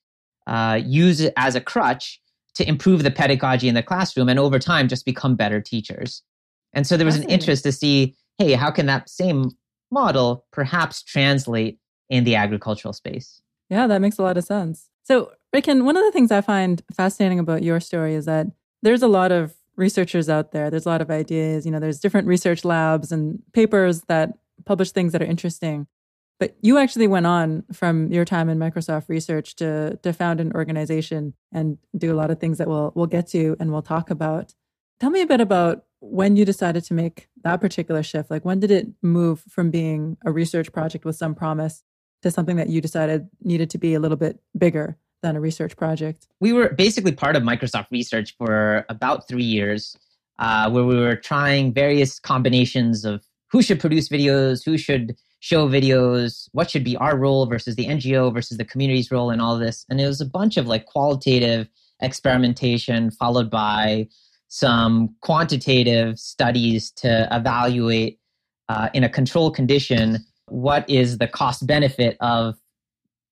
uh, 0.47 0.79
use 0.83 1.21
it 1.21 1.33
as 1.37 1.55
a 1.55 1.61
crutch 1.61 2.19
to 2.55 2.67
improve 2.67 3.03
the 3.03 3.11
pedagogy 3.11 3.69
in 3.69 3.75
the 3.75 3.83
classroom 3.83 4.27
and 4.27 4.39
over 4.39 4.59
time 4.59 4.87
just 4.87 5.05
become 5.05 5.35
better 5.35 5.61
teachers. 5.61 6.23
And 6.73 6.85
so 6.85 6.97
there 6.97 7.05
was 7.05 7.15
an 7.15 7.29
interest 7.29 7.63
to 7.63 7.71
see 7.71 8.15
hey, 8.37 8.53
how 8.53 8.71
can 8.71 8.85
that 8.85 9.09
same 9.09 9.51
model 9.91 10.45
perhaps 10.53 11.03
translate 11.03 11.77
in 12.09 12.23
the 12.23 12.35
agricultural 12.35 12.93
space. 12.93 13.41
Yeah, 13.69 13.87
that 13.87 14.01
makes 14.01 14.17
a 14.17 14.23
lot 14.23 14.37
of 14.37 14.43
sense. 14.43 14.89
So, 15.03 15.31
Rikin, 15.55 15.83
one 15.83 15.97
of 15.97 16.03
the 16.03 16.11
things 16.11 16.31
I 16.31 16.41
find 16.41 16.81
fascinating 16.93 17.39
about 17.39 17.63
your 17.63 17.79
story 17.79 18.15
is 18.15 18.25
that 18.25 18.47
there's 18.81 19.01
a 19.01 19.07
lot 19.07 19.31
of 19.31 19.55
researchers 19.75 20.29
out 20.29 20.51
there. 20.51 20.69
There's 20.69 20.85
a 20.85 20.89
lot 20.89 21.01
of 21.01 21.09
ideas. 21.09 21.65
You 21.65 21.71
know, 21.71 21.79
there's 21.79 21.99
different 21.99 22.27
research 22.27 22.65
labs 22.65 23.11
and 23.11 23.41
papers 23.53 24.01
that 24.03 24.37
publish 24.65 24.91
things 24.91 25.13
that 25.13 25.21
are 25.21 25.25
interesting. 25.25 25.87
But 26.39 26.55
you 26.61 26.77
actually 26.77 27.07
went 27.07 27.25
on 27.25 27.63
from 27.73 28.11
your 28.11 28.23
time 28.23 28.49
in 28.49 28.57
Microsoft 28.57 29.09
Research 29.09 29.55
to 29.57 29.97
to 30.03 30.13
found 30.13 30.39
an 30.39 30.53
organization 30.53 31.33
and 31.51 31.77
do 31.97 32.13
a 32.13 32.15
lot 32.15 32.31
of 32.31 32.39
things 32.39 32.59
that 32.59 32.67
we'll 32.67 32.93
we'll 32.95 33.07
get 33.07 33.27
to 33.27 33.57
and 33.59 33.71
we'll 33.71 33.81
talk 33.81 34.09
about. 34.09 34.53
Tell 34.99 35.09
me 35.09 35.21
a 35.21 35.27
bit 35.27 35.41
about 35.41 35.85
when 36.01 36.37
you 36.37 36.45
decided 36.45 36.83
to 36.85 36.93
make 36.93 37.27
that 37.43 37.59
particular 37.59 38.03
shift. 38.03 38.31
Like 38.31 38.45
when 38.45 38.59
did 38.59 38.71
it 38.71 38.87
move 39.01 39.43
from 39.49 39.69
being 39.69 40.17
a 40.25 40.31
research 40.31 40.71
project 40.71 41.03
with 41.03 41.17
some 41.17 41.35
promise 41.35 41.83
to 42.21 42.31
something 42.31 42.57
that 42.57 42.69
you 42.69 42.81
decided 42.81 43.27
needed 43.41 43.69
to 43.71 43.77
be 43.77 43.93
a 43.93 43.99
little 43.99 44.17
bit 44.17 44.39
bigger 44.57 44.97
than 45.21 45.35
a 45.35 45.41
research 45.41 45.75
project? 45.77 46.27
We 46.39 46.53
were 46.53 46.69
basically 46.69 47.11
part 47.11 47.35
of 47.35 47.43
Microsoft 47.43 47.87
Research 47.91 48.35
for 48.37 48.85
about 48.89 49.27
three 49.27 49.43
years, 49.43 49.97
uh, 50.39 50.69
where 50.69 50.85
we 50.85 50.97
were 50.97 51.15
trying 51.15 51.73
various 51.73 52.19
combinations 52.19 53.05
of 53.05 53.23
who 53.51 53.61
should 53.61 53.79
produce 53.79 54.09
videos, 54.09 54.63
who 54.63 54.77
should 54.77 55.15
show 55.39 55.67
videos, 55.67 56.49
what 56.51 56.69
should 56.69 56.83
be 56.83 56.97
our 56.97 57.17
role 57.17 57.45
versus 57.45 57.75
the 57.75 57.87
NGO 57.87 58.33
versus 58.33 58.57
the 58.57 58.65
community's 58.65 59.09
role 59.11 59.31
in 59.31 59.39
all 59.39 59.57
this. 59.57 59.85
And 59.89 59.99
it 59.99 60.07
was 60.07 60.21
a 60.21 60.25
bunch 60.25 60.57
of 60.57 60.67
like 60.67 60.85
qualitative 60.85 61.67
experimentation 62.01 63.11
followed 63.11 63.49
by 63.49 64.07
some 64.49 65.15
quantitative 65.21 66.19
studies 66.19 66.91
to 66.91 67.27
evaluate 67.31 68.19
uh, 68.67 68.89
in 68.93 69.03
a 69.03 69.09
control 69.09 69.51
condition 69.51 70.25
what 70.51 70.89
is 70.89 71.17
the 71.17 71.27
cost 71.27 71.65
benefit 71.65 72.17
of 72.19 72.55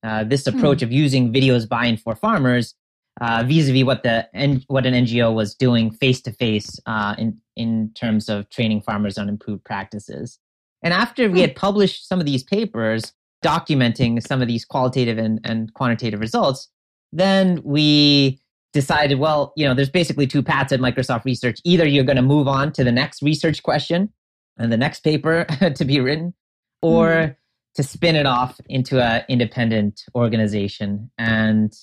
uh, 0.04 0.24
this 0.24 0.46
hmm. 0.46 0.58
approach 0.58 0.80
hmm. 0.80 0.86
of 0.86 0.92
using 0.92 1.34
videos 1.34 1.68
by 1.68 1.86
and 1.86 2.00
for 2.00 2.16
farmers 2.16 2.76
uh, 3.20 3.44
vis-a-vis 3.46 3.84
what 3.84 4.04
the 4.04 4.28
what 4.68 4.86
an 4.86 4.94
NGO 4.94 5.34
was 5.34 5.56
doing 5.56 5.90
face 5.92 6.22
to 6.22 6.32
face 6.32 6.80
in 7.18 7.40
in 7.56 7.92
terms 7.96 8.30
of 8.30 8.50
training 8.50 8.82
farmers 8.82 9.18
on 9.18 9.28
improved 9.28 9.64
practices. 9.64 10.40
And 10.84 10.94
after 10.94 11.24
we 11.24 11.40
hmm. 11.40 11.48
had 11.48 11.56
published 11.56 12.08
some 12.08 12.20
of 12.20 12.26
these 12.26 12.44
papers 12.44 13.14
documenting 13.44 14.26
some 14.26 14.42
of 14.42 14.48
these 14.48 14.66
qualitative 14.66 15.18
and, 15.18 15.40
and 15.44 15.74
quantitative 15.74 16.20
results, 16.20 16.70
then 17.12 17.62
we 17.64 18.40
decided, 18.74 19.20
well, 19.20 19.54
you 19.56 19.66
know, 19.66 19.74
there's 19.74 19.90
basically 19.90 20.28
two 20.28 20.44
paths 20.44 20.72
at 20.72 20.80
Microsoft 20.80 21.26
Research. 21.26 21.60
Either 21.64 21.88
you're 21.88 22.04
going 22.04 22.18
to 22.18 22.22
move 22.22 22.48
on 22.48 22.72
to 22.74 22.84
the 22.84 22.92
next 22.92 23.22
research 23.22 23.64
question 23.64 24.12
and 24.58 24.72
the 24.72 24.78
next 24.78 25.02
paper 25.02 25.46
to 25.76 25.86
be 25.86 26.00
written, 26.00 26.34
or 26.82 27.08
mm. 27.08 27.36
to 27.76 27.84
spin 27.84 28.16
it 28.16 28.26
off 28.26 28.60
into 28.68 29.02
an 29.02 29.24
independent 29.30 30.04
organization. 30.16 31.12
And, 31.18 31.74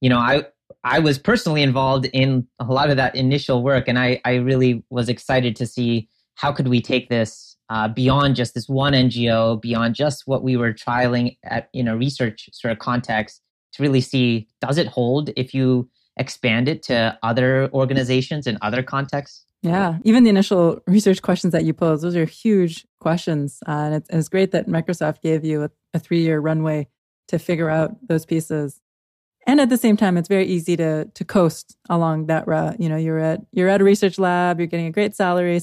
you 0.00 0.08
know, 0.08 0.18
I, 0.18 0.44
I 0.84 0.98
was 0.98 1.18
personally 1.18 1.62
involved 1.62 2.06
in 2.12 2.46
a 2.58 2.64
lot 2.64 2.90
of 2.90 2.96
that 2.96 3.14
initial 3.14 3.62
work, 3.62 3.88
and 3.88 3.98
I, 3.98 4.20
I 4.24 4.36
really 4.36 4.84
was 4.90 5.08
excited 5.08 5.56
to 5.56 5.66
see 5.66 6.08
how 6.34 6.52
could 6.52 6.68
we 6.68 6.80
take 6.80 7.08
this 7.08 7.56
uh, 7.70 7.88
beyond 7.88 8.36
just 8.36 8.54
this 8.54 8.68
one 8.68 8.92
NGO, 8.92 9.60
beyond 9.60 9.94
just 9.94 10.22
what 10.26 10.42
we 10.42 10.56
were 10.56 10.72
trialing 10.72 11.36
at 11.44 11.68
in 11.74 11.88
a 11.88 11.96
research 11.96 12.48
sort 12.52 12.72
of 12.72 12.78
context, 12.78 13.42
to 13.72 13.82
really 13.82 14.00
see 14.00 14.48
does 14.60 14.78
it 14.78 14.86
hold 14.86 15.30
if 15.36 15.52
you 15.52 15.88
expand 16.18 16.68
it 16.68 16.82
to 16.84 17.18
other 17.22 17.70
organizations 17.72 18.46
in 18.46 18.58
other 18.62 18.82
contexts. 18.82 19.44
Yeah, 19.62 19.98
even 20.04 20.22
the 20.22 20.30
initial 20.30 20.80
research 20.86 21.20
questions 21.20 21.52
that 21.52 21.64
you 21.64 21.74
posed, 21.74 22.04
those 22.04 22.14
are 22.14 22.24
huge 22.24 22.86
questions. 23.00 23.58
Uh, 23.66 23.72
and, 23.72 23.94
it's, 23.96 24.08
and, 24.08 24.18
it's, 24.20 24.28
great 24.28 24.52
that 24.52 24.68
Microsoft 24.68 25.20
gave 25.20 25.44
you 25.44 25.64
a, 25.64 25.70
a 25.94 25.98
three 25.98 26.22
year 26.22 26.38
runway 26.38 26.88
to 27.28 27.38
figure 27.38 27.68
out 27.68 27.96
those 28.06 28.24
pieces. 28.24 28.80
And 29.46 29.60
at 29.60 29.68
the 29.68 29.76
same 29.76 29.96
time 29.96 30.16
it's 30.16 30.28
very 30.28 30.46
easy 30.46 30.76
to 30.76 31.06
to 31.06 31.24
coast 31.24 31.76
along 31.88 32.26
that 32.26 32.46
route. 32.46 32.80
You 32.80 32.88
know 32.88 32.96
you're 32.96 33.18
at 33.18 33.40
you're 33.50 33.68
at 33.68 33.80
a 33.80 33.84
research 33.84 34.18
lab 34.18 34.58
you're 34.60 34.66
getting 34.66 34.86
a 34.86 34.92
great 34.92 35.16
salary. 35.16 35.60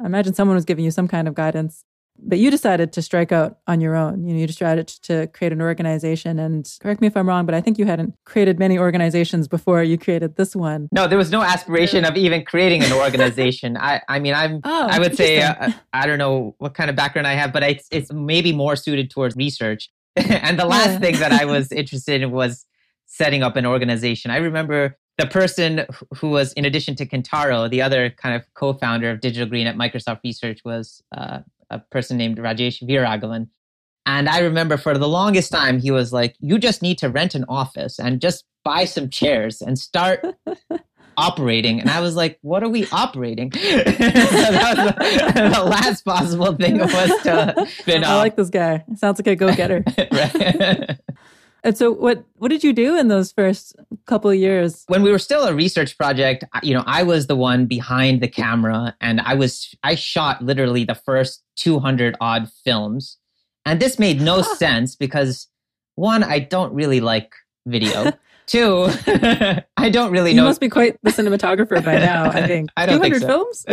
I 0.00 0.06
imagine 0.06 0.34
someone 0.34 0.56
was 0.56 0.64
giving 0.64 0.84
you 0.84 0.90
some 0.90 1.06
kind 1.06 1.28
of 1.28 1.34
guidance 1.34 1.84
but 2.18 2.38
you 2.38 2.50
decided 2.50 2.92
to 2.92 3.02
strike 3.02 3.32
out 3.32 3.58
on 3.66 3.80
your 3.80 3.94
own. 3.94 4.26
You 4.26 4.34
know 4.34 4.40
you 4.40 4.46
decided 4.46 4.88
to 4.88 5.26
create 5.28 5.52
an 5.52 5.60
organization 5.60 6.38
and 6.38 6.68
correct 6.80 7.00
me 7.00 7.06
if 7.06 7.16
i'm 7.16 7.28
wrong 7.28 7.46
but 7.46 7.54
i 7.54 7.60
think 7.60 7.78
you 7.78 7.86
hadn't 7.86 8.14
created 8.24 8.58
many 8.58 8.78
organizations 8.78 9.48
before 9.48 9.82
you 9.82 9.98
created 9.98 10.36
this 10.36 10.54
one. 10.56 10.88
No 10.92 11.06
there 11.06 11.18
was 11.18 11.30
no 11.30 11.42
aspiration 11.42 12.04
of 12.04 12.16
even 12.16 12.44
creating 12.44 12.82
an 12.82 12.92
organization. 13.04 13.76
I 13.76 14.02
i 14.08 14.18
mean 14.18 14.34
i'm 14.34 14.60
oh, 14.64 14.88
i 14.90 14.98
would 14.98 15.16
say 15.16 15.42
uh, 15.42 15.72
i 15.92 16.06
don't 16.06 16.18
know 16.18 16.54
what 16.58 16.74
kind 16.74 16.90
of 16.90 16.96
background 16.96 17.26
i 17.26 17.34
have 17.34 17.52
but 17.52 17.62
it's, 17.62 17.88
it's 17.90 18.12
maybe 18.12 18.52
more 18.52 18.76
suited 18.76 19.10
towards 19.10 19.36
research. 19.36 19.90
And 20.16 20.58
the 20.58 20.64
last 20.64 20.92
yeah. 20.92 20.98
thing 20.98 21.16
that 21.16 21.32
i 21.32 21.44
was 21.44 21.72
interested 21.82 22.22
in 22.22 22.30
was 22.30 22.66
setting 23.06 23.42
up 23.42 23.56
an 23.56 23.66
organization. 23.66 24.30
I 24.30 24.36
remember 24.36 24.96
the 25.18 25.26
person 25.26 25.86
who 26.16 26.30
was, 26.30 26.52
in 26.52 26.64
addition 26.64 26.94
to 26.96 27.06
Kentaro, 27.06 27.70
the 27.70 27.80
other 27.80 28.10
kind 28.10 28.34
of 28.34 28.42
co-founder 28.54 29.10
of 29.10 29.20
Digital 29.20 29.48
Green 29.48 29.66
at 29.66 29.76
Microsoft 29.76 30.20
Research 30.22 30.60
was 30.64 31.02
uh, 31.16 31.38
a 31.70 31.78
person 31.78 32.16
named 32.16 32.38
Rajesh 32.38 32.82
Veeraraghavan. 32.82 33.48
And 34.06 34.28
I 34.28 34.38
remember 34.38 34.76
for 34.76 34.96
the 34.96 35.08
longest 35.08 35.50
time, 35.50 35.80
he 35.80 35.90
was 35.90 36.12
like, 36.12 36.36
you 36.38 36.58
just 36.58 36.80
need 36.80 36.98
to 36.98 37.08
rent 37.08 37.34
an 37.34 37.44
office 37.48 37.98
and 37.98 38.20
just 38.20 38.44
buy 38.64 38.84
some 38.84 39.10
chairs 39.10 39.60
and 39.60 39.76
start 39.78 40.24
operating. 41.16 41.80
And 41.80 41.90
I 41.90 42.00
was 42.00 42.14
like, 42.14 42.38
what 42.42 42.62
are 42.62 42.68
we 42.68 42.86
operating? 42.92 43.52
so 43.52 43.58
that 43.60 44.74
was 44.76 45.34
the, 45.34 45.48
the, 45.54 45.64
last 45.64 46.04
possible 46.04 46.54
thing 46.54 46.78
was 46.78 46.90
to 47.24 47.66
spin 47.68 48.04
I 48.04 48.16
like 48.16 48.36
this 48.36 48.50
guy. 48.50 48.84
Sounds 48.94 49.18
like 49.18 49.26
a 49.26 49.36
go-getter. 49.36 49.82
right. 50.12 50.98
And 51.66 51.76
so 51.76 51.90
what 51.90 52.24
what 52.36 52.48
did 52.48 52.62
you 52.62 52.72
do 52.72 52.96
in 52.96 53.08
those 53.08 53.32
first 53.32 53.74
couple 54.06 54.30
of 54.30 54.36
years? 54.36 54.84
When 54.86 55.02
we 55.02 55.10
were 55.10 55.18
still 55.18 55.42
a 55.42 55.52
research 55.52 55.98
project, 55.98 56.44
you 56.62 56.72
know, 56.72 56.84
I 56.86 57.02
was 57.02 57.26
the 57.26 57.34
one 57.34 57.66
behind 57.66 58.20
the 58.20 58.28
camera 58.28 58.94
and 59.00 59.20
I 59.20 59.34
was 59.34 59.74
I 59.82 59.96
shot 59.96 60.40
literally 60.40 60.84
the 60.84 60.94
first 60.94 61.42
200 61.56 62.16
odd 62.20 62.48
films. 62.64 63.18
And 63.64 63.80
this 63.80 63.98
made 63.98 64.20
no 64.20 64.42
sense 64.42 64.94
because 64.94 65.48
one, 65.96 66.22
I 66.22 66.38
don't 66.38 66.72
really 66.72 67.00
like 67.00 67.32
video. 67.66 68.12
Two, 68.46 68.86
I 69.76 69.90
don't 69.90 70.12
really 70.12 70.34
know. 70.34 70.42
You 70.42 70.46
must 70.46 70.60
be 70.60 70.68
quite 70.68 70.96
the 71.02 71.10
cinematographer 71.10 71.84
by 71.84 71.98
now, 71.98 72.30
I 72.30 72.46
think. 72.46 72.70
I 72.76 72.86
don't 72.86 72.98
200 72.98 73.18
think 73.18 73.22
so. 73.22 73.26
films? 73.26 73.64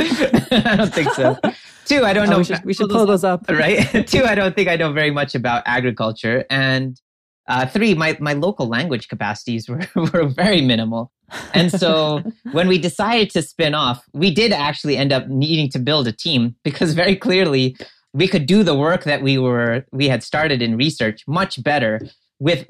I 0.52 0.76
don't 0.78 0.92
think 0.92 1.12
so. 1.12 1.38
Two, 1.86 2.04
I 2.04 2.14
don't 2.14 2.28
oh, 2.30 2.32
know. 2.32 2.38
We 2.40 2.44
should, 2.44 2.66
we 2.66 2.74
should 2.74 2.90
pull 2.90 3.06
those 3.06 3.24
up. 3.24 3.48
Right? 3.48 4.08
Two, 4.08 4.24
I 4.24 4.34
don't 4.34 4.56
think 4.56 4.70
I 4.70 4.76
know 4.78 4.92
very 4.92 5.12
much 5.12 5.36
about 5.36 5.62
agriculture. 5.68 6.46
And 6.50 7.00
uh, 7.48 7.66
three, 7.66 7.94
my, 7.94 8.18
my 8.20 8.34
local 8.34 8.68
language 8.68 9.08
capacities 9.08 9.68
were, 9.68 9.82
were 9.96 10.28
very 10.28 10.62
minimal. 10.62 11.12
And 11.54 11.72
so 11.72 12.24
when 12.52 12.68
we 12.68 12.78
decided 12.78 13.30
to 13.32 13.42
spin 13.42 13.74
off, 13.74 14.06
we 14.14 14.32
did 14.32 14.52
actually 14.52 14.98
end 14.98 15.12
up 15.12 15.28
needing 15.28 15.70
to 15.72 15.80
build 15.80 16.08
a 16.08 16.12
team 16.12 16.56
because 16.64 16.94
very 16.94 17.16
clearly 17.16 17.76
we 18.14 18.28
could 18.28 18.46
do 18.46 18.64
the 18.64 18.76
work 18.76 19.04
that 19.06 19.22
we 19.22 19.38
were 19.38 19.86
we 19.92 20.08
had 20.08 20.24
started 20.24 20.62
in 20.62 20.78
research 20.78 21.24
much 21.28 21.62
better 21.64 22.00
with 22.40 22.68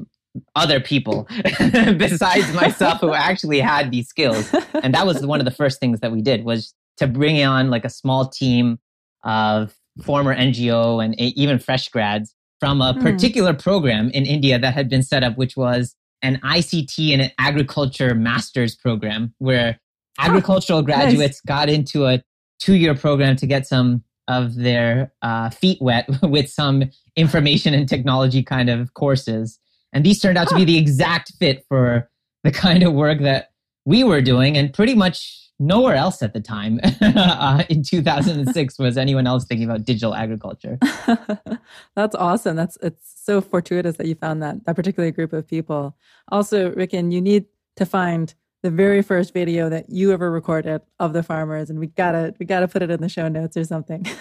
other 0.55 0.79
people 0.79 1.27
besides 1.97 2.51
myself 2.53 3.01
who 3.01 3.13
actually 3.13 3.59
had 3.59 3.91
these 3.91 4.07
skills. 4.07 4.51
And 4.81 4.93
that 4.93 5.05
was 5.05 5.23
one 5.25 5.39
of 5.39 5.45
the 5.45 5.51
first 5.51 5.79
things 5.79 5.99
that 5.99 6.11
we 6.11 6.21
did 6.21 6.43
was 6.43 6.73
to 6.97 7.07
bring 7.07 7.43
on 7.43 7.69
like 7.69 7.85
a 7.85 7.89
small 7.89 8.29
team 8.29 8.79
of 9.23 9.75
former 10.01 10.35
NGO 10.35 11.03
and 11.03 11.19
even 11.19 11.59
fresh 11.59 11.89
grads 11.89 12.33
from 12.63 12.79
a 12.79 12.93
hmm. 12.93 13.01
particular 13.01 13.53
program 13.53 14.09
in 14.11 14.25
India 14.25 14.57
that 14.57 14.73
had 14.73 14.87
been 14.87 15.03
set 15.03 15.21
up, 15.21 15.37
which 15.37 15.57
was 15.57 15.97
an 16.21 16.39
ICT 16.45 17.11
and 17.11 17.21
an 17.21 17.31
agriculture 17.37 18.15
master's 18.15 18.73
program 18.73 19.33
where 19.39 19.77
agricultural 20.17 20.79
oh, 20.79 20.81
graduates 20.81 21.41
nice. 21.43 21.57
got 21.57 21.67
into 21.67 22.05
a 22.05 22.23
two 22.59 22.75
year 22.75 22.95
program 22.95 23.35
to 23.35 23.45
get 23.45 23.67
some 23.67 24.01
of 24.29 24.55
their 24.55 25.11
uh, 25.23 25.49
feet 25.49 25.77
wet 25.81 26.07
with 26.23 26.49
some 26.49 26.83
information 27.17 27.73
and 27.73 27.89
technology 27.89 28.41
kind 28.41 28.69
of 28.69 28.93
courses. 28.93 29.59
And 29.91 30.05
these 30.05 30.21
turned 30.21 30.37
out 30.37 30.47
to 30.47 30.55
be 30.55 30.63
the 30.63 30.77
exact 30.77 31.33
fit 31.39 31.65
for 31.67 32.09
the 32.45 32.51
kind 32.65 32.83
of 32.83 32.93
work 32.93 33.19
that 33.19 33.49
we 33.83 34.05
were 34.05 34.21
doing 34.21 34.55
and 34.55 34.73
pretty 34.73 34.95
much 34.95 35.42
nowhere 35.59 35.95
else 35.95 36.21
at 36.21 36.33
the 36.33 36.39
time 36.39 36.79
uh, 37.01 37.63
in 37.69 37.83
2006 37.83 38.79
was 38.79 38.97
anyone 38.97 39.27
else 39.27 39.45
thinking 39.45 39.69
about 39.69 39.85
digital 39.85 40.15
agriculture. 40.15 40.77
That's 41.95 42.15
awesome. 42.15 42.55
That's 42.55 42.77
it's 42.81 43.13
so 43.23 43.41
fortuitous 43.41 43.97
that 43.97 44.07
you 44.07 44.15
found 44.15 44.41
that 44.43 44.65
that 44.65 44.75
particular 44.75 45.11
group 45.11 45.33
of 45.33 45.47
people. 45.47 45.95
Also 46.29 46.71
Rikin 46.71 47.11
you 47.11 47.21
need 47.21 47.45
to 47.77 47.85
find 47.85 48.33
the 48.61 48.71
very 48.71 49.01
first 49.01 49.33
video 49.33 49.69
that 49.69 49.89
you 49.89 50.11
ever 50.11 50.31
recorded 50.31 50.81
of 50.99 51.11
the 51.11 51.21
farmers 51.21 51.69
and 51.69 51.79
we 51.79 51.87
gotta 51.87 52.33
we 52.39 52.45
gotta 52.45 52.67
put 52.67 52.81
it 52.81 52.89
in 52.89 53.01
the 53.01 53.09
show 53.09 53.27
notes 53.27 53.57
or 53.57 53.63
something. 53.63 54.05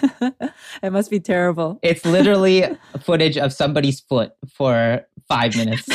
It 0.81 0.91
must 0.91 1.09
be 1.09 1.19
terrible. 1.19 1.79
It's 1.81 2.05
literally 2.05 2.65
footage 3.01 3.37
of 3.37 3.53
somebody's 3.53 3.99
foot 3.99 4.33
for 4.47 5.05
five 5.27 5.55
minutes. 5.55 5.87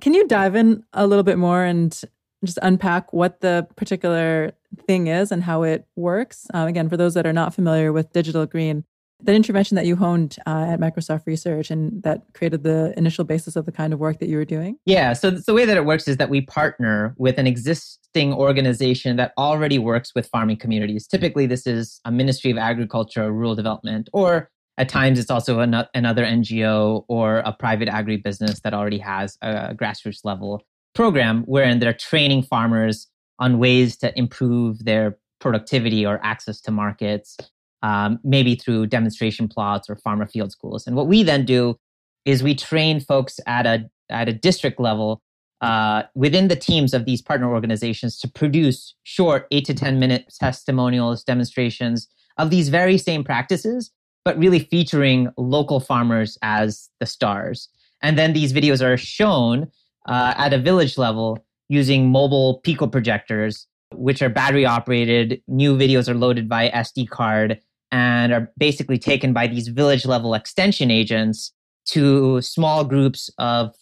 Can 0.00 0.14
you 0.14 0.26
dive 0.26 0.56
in 0.56 0.82
a 0.92 1.06
little 1.06 1.22
bit 1.22 1.38
more 1.38 1.64
and 1.64 2.00
just 2.44 2.58
unpack 2.62 3.12
what 3.12 3.40
the 3.40 3.66
particular 3.76 4.52
thing 4.86 5.06
is 5.06 5.30
and 5.32 5.42
how 5.42 5.62
it 5.62 5.86
works. 5.96 6.46
Um, 6.54 6.68
again, 6.68 6.88
for 6.88 6.96
those 6.96 7.14
that 7.14 7.26
are 7.26 7.32
not 7.32 7.54
familiar 7.54 7.92
with 7.92 8.12
Digital 8.12 8.46
Green, 8.46 8.84
that 9.24 9.34
intervention 9.34 9.76
that 9.76 9.86
you 9.86 9.96
honed 9.96 10.36
uh, 10.46 10.66
at 10.70 10.80
Microsoft 10.80 11.26
Research 11.26 11.70
and 11.70 12.02
that 12.02 12.22
created 12.34 12.64
the 12.64 12.92
initial 12.96 13.24
basis 13.24 13.56
of 13.56 13.66
the 13.66 13.72
kind 13.72 13.92
of 13.92 14.00
work 14.00 14.18
that 14.18 14.28
you 14.28 14.36
were 14.36 14.44
doing? 14.44 14.76
Yeah. 14.84 15.12
So 15.12 15.30
the 15.30 15.54
way 15.54 15.64
that 15.64 15.76
it 15.76 15.84
works 15.84 16.08
is 16.08 16.16
that 16.16 16.28
we 16.28 16.40
partner 16.40 17.14
with 17.18 17.38
an 17.38 17.46
existing 17.46 18.34
organization 18.34 19.16
that 19.16 19.32
already 19.38 19.78
works 19.78 20.12
with 20.14 20.26
farming 20.26 20.56
communities. 20.56 21.06
Typically, 21.06 21.46
this 21.46 21.66
is 21.66 22.00
a 22.04 22.10
Ministry 22.10 22.50
of 22.50 22.58
Agriculture 22.58 23.24
or 23.24 23.32
Rural 23.32 23.54
Development, 23.54 24.08
or 24.12 24.50
at 24.78 24.88
times 24.88 25.18
it's 25.18 25.30
also 25.30 25.60
an- 25.60 25.86
another 25.94 26.24
NGO 26.24 27.04
or 27.08 27.38
a 27.38 27.52
private 27.52 27.88
agribusiness 27.88 28.60
that 28.62 28.74
already 28.74 28.98
has 28.98 29.38
a 29.42 29.74
grassroots 29.74 30.24
level 30.24 30.62
program 30.94 31.42
wherein 31.44 31.78
they're 31.78 31.92
training 31.92 32.42
farmers 32.42 33.06
on 33.38 33.58
ways 33.58 33.96
to 33.98 34.16
improve 34.18 34.84
their 34.84 35.18
productivity 35.40 36.06
or 36.06 36.20
access 36.24 36.60
to 36.60 36.70
markets, 36.70 37.36
um, 37.82 38.18
maybe 38.22 38.54
through 38.54 38.86
demonstration 38.86 39.48
plots 39.48 39.90
or 39.90 39.96
farmer 39.96 40.26
field 40.26 40.52
schools. 40.52 40.86
And 40.86 40.94
what 40.94 41.08
we 41.08 41.22
then 41.22 41.44
do 41.44 41.76
is 42.24 42.42
we 42.42 42.54
train 42.54 43.00
folks 43.00 43.40
at 43.46 43.66
a 43.66 43.90
at 44.10 44.28
a 44.28 44.32
district 44.32 44.78
level 44.78 45.22
uh, 45.60 46.02
within 46.14 46.48
the 46.48 46.56
teams 46.56 46.92
of 46.92 47.04
these 47.04 47.22
partner 47.22 47.52
organizations 47.52 48.18
to 48.18 48.28
produce 48.28 48.94
short 49.02 49.46
eight 49.50 49.64
to 49.64 49.74
ten 49.74 49.98
minute 49.98 50.32
testimonials, 50.38 51.24
demonstrations 51.24 52.08
of 52.38 52.50
these 52.50 52.68
very 52.68 52.98
same 52.98 53.24
practices, 53.24 53.90
but 54.24 54.38
really 54.38 54.60
featuring 54.60 55.28
local 55.36 55.80
farmers 55.80 56.38
as 56.42 56.88
the 57.00 57.06
stars. 57.06 57.68
And 58.00 58.18
then 58.18 58.32
these 58.32 58.52
videos 58.52 58.82
are 58.84 58.96
shown 58.96 59.70
uh, 60.06 60.34
at 60.36 60.52
a 60.52 60.58
village 60.58 60.98
level 60.98 61.44
using 61.68 62.10
mobile 62.10 62.60
pico 62.64 62.86
projectors 62.86 63.66
which 63.94 64.22
are 64.22 64.28
battery 64.28 64.64
operated. 64.64 65.40
New 65.46 65.76
videos 65.76 66.08
are 66.08 66.14
loaded 66.14 66.48
by 66.48 66.70
SD 66.70 67.08
card 67.08 67.60
and 67.90 68.32
are 68.32 68.50
basically 68.56 68.98
taken 68.98 69.32
by 69.32 69.46
these 69.46 69.68
village 69.68 70.06
level 70.06 70.34
extension 70.34 70.90
agents 70.90 71.52
to 71.86 72.40
small 72.40 72.84
groups 72.84 73.30
of 73.38 73.74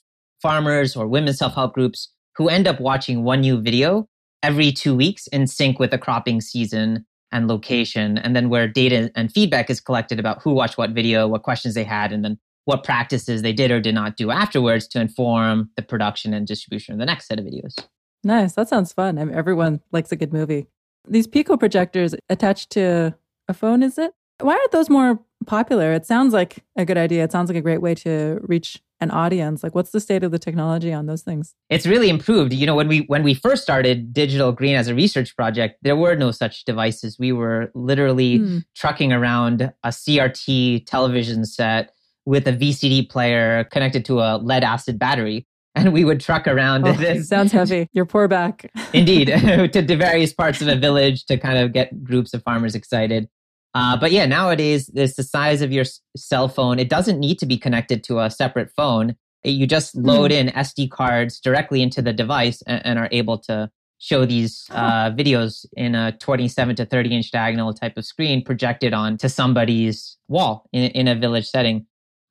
farmers 0.43 0.97
or 0.97 1.07
women 1.07 1.35
self 1.35 1.55
help 1.55 1.75
groups 1.75 2.13
who 2.37 2.49
end 2.49 2.67
up 2.67 2.81
watching 2.81 3.23
one 3.23 3.41
new 3.41 3.61
video 3.61 4.09
every 4.43 4.73
two 4.73 4.97
weeks 4.97 5.27
in 5.29 5.47
sync 5.47 5.79
with 5.79 5.91
the 5.91 5.99
cropping 5.99 6.41
season 6.41 7.05
and 7.33 7.47
location. 7.47 8.19
And 8.19 8.35
then 8.35 8.49
where 8.49 8.67
data 8.67 9.11
and 9.15 9.33
feedback 9.33 9.71
is 9.71 9.81
collected 9.81 10.19
about 10.19 10.43
who 10.43 10.53
watched 10.53 10.79
what 10.79 10.91
video, 10.91 11.29
what 11.29 11.43
questions 11.43 11.75
they 11.75 11.85
had, 11.85 12.13
and 12.13 12.25
then 12.25 12.39
what 12.65 12.85
practices 12.85 13.43
they 13.43 13.53
did 13.53 13.71
or 13.71 13.81
did 13.81 13.95
not 13.95 14.17
do 14.17 14.31
afterwards 14.31 14.87
to 14.89 15.01
inform 15.01 15.71
the 15.77 15.83
production 15.83 16.35
and 16.35 16.47
distribution 16.47 16.95
of 16.95 16.99
the 16.99 17.07
next 17.07 17.27
set 17.27 17.39
of 17.39 17.45
videos. 17.45 17.77
Nice. 18.23 18.55
That 18.55 18.69
sounds 18.69 18.93
fun. 18.93 19.19
I 19.19 19.25
mean, 19.25 19.35
everyone 19.35 19.81
likes 19.93 20.13
a 20.13 20.17
good 20.17 20.33
movie. 20.33 20.67
These 21.09 21.27
Pico 21.27 21.57
projectors 21.57 22.15
attached 22.29 22.71
to 22.71 23.15
a 23.49 23.55
phone, 23.55 23.83
is 23.83 23.99
it? 23.99 24.13
Why 24.41 24.55
aren't 24.55 24.73
those 24.73 24.91
more 24.91 25.21
popular? 25.47 25.93
It 25.93 26.07
sounds 26.07 26.33
like 26.33 26.65
a 26.77 26.85
good 26.85 26.99
idea. 26.99 27.25
It 27.25 27.33
sounds 27.33 27.49
like 27.49 27.57
a 27.57 27.63
great 27.63 27.81
way 27.81 27.95
to 27.97 28.39
reach 28.43 28.83
an 29.01 29.11
audience. 29.11 29.63
Like 29.63 29.75
what's 29.75 29.91
the 29.91 30.01
state 30.01 30.23
of 30.23 30.31
the 30.31 30.39
technology 30.39 30.93
on 30.93 31.07
those 31.07 31.23
things? 31.23 31.55
It's 31.71 31.87
really 31.87 32.11
improved. 32.11 32.53
You 32.53 32.67
know, 32.67 32.75
when 32.75 32.89
we 32.89 33.01
when 33.01 33.23
we 33.23 33.35
first 33.35 33.63
started 33.63 34.13
Digital 34.13 34.53
Green 34.53 34.77
as 34.77 34.89
a 34.89 34.95
research 34.95 35.35
project, 35.35 35.79
there 35.83 35.97
were 35.97 36.15
no 36.15 36.31
such 36.31 36.65
devices. 36.65 37.19
We 37.19 37.33
were 37.33 37.71
literally 37.75 38.41
mm. 38.41 38.65
trucking 38.77 39.13
around 39.13 39.73
a 39.83 39.89
CRT 39.89 40.85
television 40.87 41.45
set 41.47 41.93
with 42.27 42.47
a 42.47 42.53
VCD 42.53 43.09
player 43.09 43.65
connected 43.65 44.05
to 44.07 44.21
a 44.21 44.39
lead 44.39 44.65
acid 44.65 44.99
battery. 44.99 45.47
And 45.77 45.93
we 45.93 46.05
would 46.05 46.21
truck 46.21 46.49
around 46.49 46.85
oh, 46.85 46.93
this. 46.95 47.29
Sounds 47.29 47.53
heavy. 47.53 47.89
Your 47.93 48.05
poor 48.05 48.27
back. 48.27 48.69
Indeed, 48.93 49.27
to, 49.27 49.69
to 49.69 49.97
various 49.97 50.33
parts 50.33 50.61
of 50.61 50.67
a 50.67 50.75
village 50.75 51.27
to 51.27 51.39
kind 51.39 51.59
of 51.59 51.73
get 51.73 52.03
groups 52.03 52.35
of 52.35 52.43
farmers 52.43 52.75
excited. 52.75 53.29
Uh, 53.73 53.97
but 53.97 54.11
yeah, 54.11 54.27
nowadays 54.27 54.91
it's 54.93 55.15
the 55.15 55.23
size 55.23 55.63
of 55.63 55.71
your 55.71 55.85
cell 56.17 56.49
phone. 56.49 56.81
It 56.81 56.89
doesn't 56.89 57.21
need 57.21 57.39
to 57.39 57.47
be 57.47 57.57
connected 57.57 58.03
to 58.05 58.19
a 58.19 58.33
separate 58.33 58.71
phone. 58.77 59.15
You 59.45 59.67
just 59.67 59.95
load 59.95 60.33
mm. 60.33 60.39
in 60.39 60.47
SD 60.49 60.91
cards 60.91 61.39
directly 61.39 61.83
into 61.83 62.03
the 62.03 62.13
device 62.13 62.63
and, 62.63 62.85
and 62.85 62.99
are 62.99 63.09
able 63.13 63.39
to 63.39 63.71
show 64.01 64.25
these 64.25 64.67
uh, 64.71 65.11
videos 65.11 65.67
in 65.77 65.95
a 65.95 66.13
27 66.13 66.75
to 66.77 66.87
30 66.87 67.17
inch 67.17 67.31
diagonal 67.31 67.73
type 67.73 67.97
of 67.97 68.05
screen 68.05 68.43
projected 68.43 68.93
onto 68.93 69.29
somebody's 69.29 70.17
wall 70.27 70.69
in, 70.73 70.91
in 70.91 71.07
a 71.07 71.15
village 71.15 71.47
setting. 71.47 71.87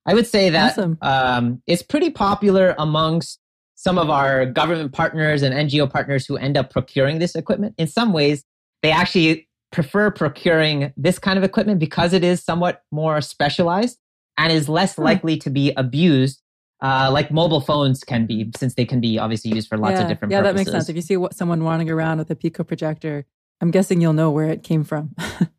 I 0.06 0.14
would 0.14 0.28
say 0.28 0.50
that 0.50 0.72
awesome. 0.72 0.98
um, 1.02 1.62
it's 1.68 1.84
pretty 1.84 2.10
popular 2.10 2.76
amongst 2.78 3.40
some 3.76 3.98
of 3.98 4.10
our 4.10 4.46
government 4.46 4.92
partners 4.92 5.42
and 5.42 5.54
NGO 5.54 5.90
partners 5.90 6.26
who 6.26 6.36
end 6.36 6.58
up 6.58 6.70
procuring 6.70 7.20
this 7.20 7.36
equipment. 7.36 7.76
In 7.78 7.88
some 7.88 8.12
ways, 8.12 8.44
they 8.82 8.92
actually 8.92 9.48
prefer 9.72 10.12
procuring 10.12 10.92
this 10.98 11.20
kind 11.20 11.38
of 11.38 11.44
equipment 11.44 11.80
because 11.80 12.14
it 12.14 12.24
is 12.24 12.44
somewhat 12.44 12.84
more 12.92 13.22
specialized 13.22 13.98
and 14.38 14.52
is 14.52 14.68
less 14.68 14.96
hmm. 14.96 15.04
likely 15.04 15.38
to 15.38 15.50
be 15.50 15.72
abused 15.78 16.42
uh, 16.82 17.10
like 17.12 17.30
mobile 17.30 17.60
phones 17.60 18.04
can 18.04 18.26
be 18.26 18.50
since 18.56 18.76
they 18.76 18.86
can 18.86 19.02
be 19.02 19.20
obviously 19.20 19.52
used 19.52 19.68
for 19.68 19.78
lots 19.78 19.96
yeah, 19.96 20.02
of 20.02 20.08
different 20.08 20.32
purposes. 20.32 20.34
yeah 20.34 20.42
purposes. 20.42 20.66
that 20.66 20.72
makes 20.72 20.72
sense 20.72 20.90
if 20.90 20.96
you 20.96 21.02
see 21.02 21.18
what, 21.18 21.34
someone 21.36 21.64
wandering 21.64 21.90
around 21.90 22.20
with 22.20 22.32
a 22.32 22.36
pico 22.36 22.64
projector 22.64 23.26
i'm 23.62 23.70
guessing 23.70 24.02
you'll 24.02 24.14
know 24.14 24.32
where 24.32 24.50
it 24.50 24.64
came 24.64 24.84
from 24.84 25.14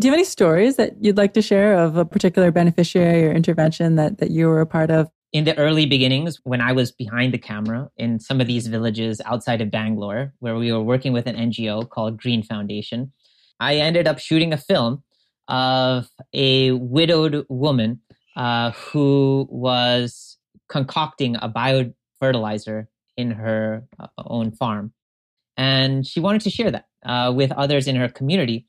do 0.00 0.06
you 0.06 0.12
have 0.12 0.18
any 0.18 0.24
stories 0.24 0.76
that 0.76 0.92
you'd 1.00 1.16
like 1.16 1.34
to 1.34 1.42
share 1.42 1.78
of 1.78 1.96
a 1.96 2.04
particular 2.04 2.50
beneficiary 2.50 3.26
or 3.26 3.32
intervention 3.32 3.96
that, 3.96 4.18
that 4.18 4.30
you 4.30 4.46
were 4.48 4.60
a 4.60 4.66
part 4.66 4.90
of 4.90 5.08
in 5.32 5.44
the 5.44 5.56
early 5.58 5.86
beginnings 5.86 6.40
when 6.44 6.60
i 6.60 6.72
was 6.72 6.92
behind 6.92 7.32
the 7.32 7.38
camera 7.38 7.88
in 7.96 8.18
some 8.18 8.40
of 8.40 8.46
these 8.46 8.66
villages 8.66 9.20
outside 9.24 9.60
of 9.60 9.70
bangalore 9.70 10.32
where 10.40 10.56
we 10.56 10.72
were 10.72 10.82
working 10.82 11.12
with 11.12 11.26
an 11.26 11.36
ngo 11.36 11.88
called 11.88 12.20
green 12.20 12.42
foundation 12.42 13.12
I 13.60 13.76
ended 13.76 14.06
up 14.06 14.18
shooting 14.18 14.52
a 14.52 14.56
film 14.56 15.02
of 15.48 16.08
a 16.32 16.72
widowed 16.72 17.46
woman 17.48 18.00
uh, 18.36 18.72
who 18.72 19.46
was 19.50 20.38
concocting 20.68 21.36
a 21.36 21.48
biofertilizer 21.48 22.86
in 23.16 23.30
her 23.30 23.84
uh, 23.98 24.08
own 24.18 24.52
farm. 24.52 24.92
And 25.56 26.06
she 26.06 26.18
wanted 26.20 26.40
to 26.42 26.50
share 26.50 26.70
that 26.72 26.86
uh, 27.06 27.32
with 27.34 27.52
others 27.52 27.86
in 27.86 27.96
her 27.96 28.08
community. 28.08 28.66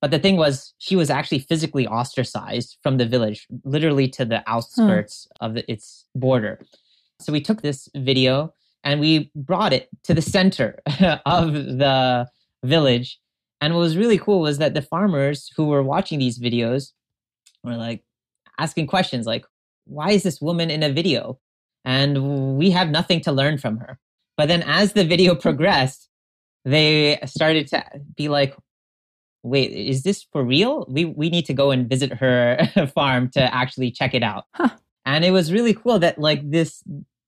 But 0.00 0.10
the 0.10 0.18
thing 0.18 0.36
was, 0.36 0.74
she 0.78 0.94
was 0.94 1.10
actually 1.10 1.38
physically 1.40 1.86
ostracized 1.86 2.76
from 2.82 2.98
the 2.98 3.06
village, 3.06 3.46
literally 3.64 4.08
to 4.08 4.24
the 4.24 4.42
outskirts 4.46 5.26
hmm. 5.38 5.44
of 5.44 5.56
its 5.68 6.04
border. 6.14 6.60
So 7.20 7.32
we 7.32 7.40
took 7.40 7.62
this 7.62 7.88
video 7.96 8.52
and 8.84 9.00
we 9.00 9.30
brought 9.34 9.72
it 9.72 9.88
to 10.04 10.14
the 10.14 10.22
center 10.22 10.80
of 11.26 11.52
the 11.54 12.28
village 12.62 13.18
and 13.60 13.74
what 13.74 13.80
was 13.80 13.96
really 13.96 14.18
cool 14.18 14.40
was 14.40 14.58
that 14.58 14.74
the 14.74 14.82
farmers 14.82 15.50
who 15.56 15.66
were 15.66 15.82
watching 15.82 16.18
these 16.18 16.38
videos 16.38 16.92
were 17.64 17.76
like 17.76 18.04
asking 18.58 18.86
questions 18.86 19.26
like, 19.26 19.44
why 19.86 20.10
is 20.10 20.22
this 20.22 20.40
woman 20.40 20.70
in 20.70 20.82
a 20.82 20.92
video? 20.92 21.38
And 21.84 22.56
we 22.58 22.70
have 22.70 22.90
nothing 22.90 23.20
to 23.22 23.32
learn 23.32 23.58
from 23.58 23.78
her. 23.78 23.98
But 24.36 24.48
then 24.48 24.62
as 24.62 24.92
the 24.92 25.04
video 25.04 25.34
progressed, 25.46 26.08
they 26.64 27.18
started 27.26 27.68
to 27.68 27.84
be 28.16 28.28
like, 28.28 28.54
wait, 29.46 29.70
is 29.70 30.02
this 30.02 30.26
for 30.32 30.44
real? 30.44 30.86
We, 30.88 31.04
we 31.04 31.30
need 31.30 31.46
to 31.46 31.54
go 31.54 31.70
and 31.70 31.88
visit 31.88 32.12
her 32.14 32.58
farm 32.94 33.30
to 33.30 33.54
actually 33.54 33.90
check 33.90 34.14
it 34.14 34.22
out. 34.22 34.44
Huh. 34.54 34.70
And 35.04 35.24
it 35.24 35.30
was 35.30 35.52
really 35.52 35.72
cool 35.72 35.98
that 36.00 36.18
like 36.18 36.50
this, 36.50 36.82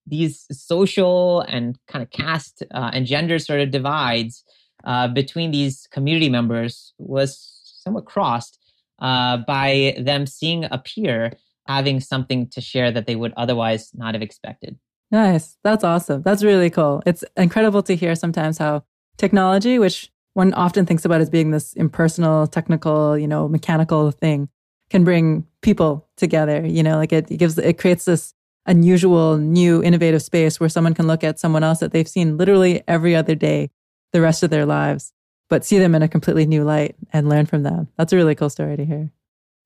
these 0.06 0.46
social 0.50 1.42
and 1.42 1.78
kind 1.86 2.02
of 2.02 2.10
caste 2.10 2.62
uh, 2.74 2.90
and 2.92 3.06
gender 3.06 3.38
sort 3.38 3.60
of 3.60 3.70
divides 3.70 4.44
uh, 4.84 5.08
between 5.08 5.50
these 5.50 5.86
community 5.92 6.28
members 6.28 6.92
was 6.98 7.60
somewhat 7.82 8.04
crossed 8.04 8.58
uh, 8.98 9.38
by 9.38 9.96
them 9.98 10.26
seeing 10.26 10.64
a 10.64 10.78
peer 10.78 11.32
having 11.66 12.00
something 12.00 12.48
to 12.48 12.60
share 12.60 12.90
that 12.90 13.06
they 13.06 13.14
would 13.14 13.32
otherwise 13.36 13.90
not 13.94 14.14
have 14.14 14.22
expected. 14.22 14.76
Nice. 15.10 15.56
That's 15.62 15.84
awesome. 15.84 16.22
That's 16.22 16.42
really 16.42 16.70
cool. 16.70 17.02
It's 17.06 17.24
incredible 17.36 17.82
to 17.84 17.94
hear 17.94 18.14
sometimes 18.14 18.58
how 18.58 18.84
technology, 19.18 19.78
which 19.78 20.10
one 20.38 20.54
often 20.54 20.86
thinks 20.86 21.04
about 21.04 21.20
as 21.20 21.28
being 21.28 21.50
this 21.50 21.72
impersonal, 21.72 22.46
technical, 22.46 23.18
you 23.18 23.26
know, 23.26 23.48
mechanical 23.48 24.12
thing, 24.12 24.48
can 24.88 25.02
bring 25.02 25.44
people 25.62 26.06
together. 26.16 26.64
You 26.64 26.84
know, 26.84 26.96
like 26.96 27.12
it, 27.12 27.28
it 27.28 27.38
gives, 27.38 27.58
it 27.58 27.76
creates 27.76 28.04
this 28.04 28.34
unusual, 28.64 29.36
new, 29.36 29.82
innovative 29.82 30.22
space 30.22 30.60
where 30.60 30.68
someone 30.68 30.94
can 30.94 31.08
look 31.08 31.24
at 31.24 31.40
someone 31.40 31.64
else 31.64 31.80
that 31.80 31.90
they've 31.90 32.06
seen 32.06 32.36
literally 32.36 32.84
every 32.86 33.16
other 33.16 33.34
day 33.34 33.70
the 34.12 34.20
rest 34.20 34.44
of 34.44 34.50
their 34.50 34.64
lives, 34.64 35.12
but 35.50 35.64
see 35.64 35.76
them 35.76 35.96
in 35.96 36.02
a 36.02 36.08
completely 36.08 36.46
new 36.46 36.62
light 36.62 36.94
and 37.12 37.28
learn 37.28 37.46
from 37.46 37.64
them. 37.64 37.88
That's 37.96 38.12
a 38.12 38.16
really 38.16 38.36
cool 38.36 38.48
story 38.48 38.76
to 38.76 38.84
hear. 38.84 39.10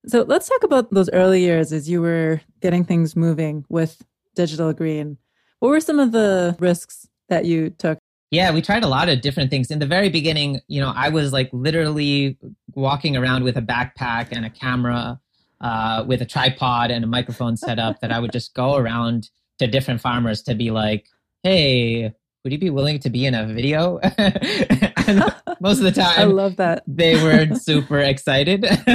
So 0.07 0.23
let's 0.23 0.49
talk 0.49 0.63
about 0.63 0.91
those 0.91 1.09
early 1.11 1.41
years 1.41 1.71
as 1.71 1.87
you 1.87 2.01
were 2.01 2.41
getting 2.61 2.83
things 2.83 3.15
moving 3.15 3.63
with 3.69 4.01
Digital 4.33 4.73
Green. 4.73 5.19
What 5.59 5.69
were 5.69 5.79
some 5.79 5.99
of 5.99 6.11
the 6.13 6.55
risks 6.59 7.07
that 7.29 7.45
you 7.45 7.69
took? 7.69 7.99
Yeah, 8.33 8.51
we 8.51 8.63
tried 8.63 8.83
a 8.83 8.87
lot 8.87 9.09
of 9.09 9.21
different 9.21 9.51
things. 9.51 9.69
In 9.69 9.77
the 9.77 9.85
very 9.85 10.09
beginning, 10.09 10.59
you 10.67 10.81
know, 10.81 10.91
I 10.95 11.09
was 11.09 11.31
like 11.31 11.51
literally 11.53 12.35
walking 12.73 13.15
around 13.15 13.43
with 13.43 13.57
a 13.57 13.61
backpack 13.61 14.29
and 14.31 14.43
a 14.43 14.49
camera, 14.49 15.19
uh, 15.61 16.03
with 16.07 16.19
a 16.19 16.25
tripod 16.25 16.89
and 16.89 17.03
a 17.03 17.07
microphone 17.07 17.55
set 17.55 17.77
up 17.77 17.99
that 18.01 18.11
I 18.11 18.17
would 18.17 18.31
just 18.31 18.55
go 18.55 18.75
around 18.75 19.29
to 19.59 19.67
different 19.67 20.01
farmers 20.01 20.41
to 20.43 20.55
be 20.55 20.71
like, 20.71 21.05
hey, 21.43 22.11
would 22.43 22.51
you 22.51 22.57
be 22.57 22.71
willing 22.71 22.97
to 23.01 23.09
be 23.11 23.27
in 23.27 23.35
a 23.35 23.45
video? 23.45 23.99
most 25.61 25.77
of 25.77 25.83
the 25.83 25.91
time, 25.95 26.19
I 26.19 26.23
love 26.23 26.55
that. 26.55 26.81
They 26.87 27.21
were 27.21 27.55
super 27.55 27.99
excited. 27.99 28.61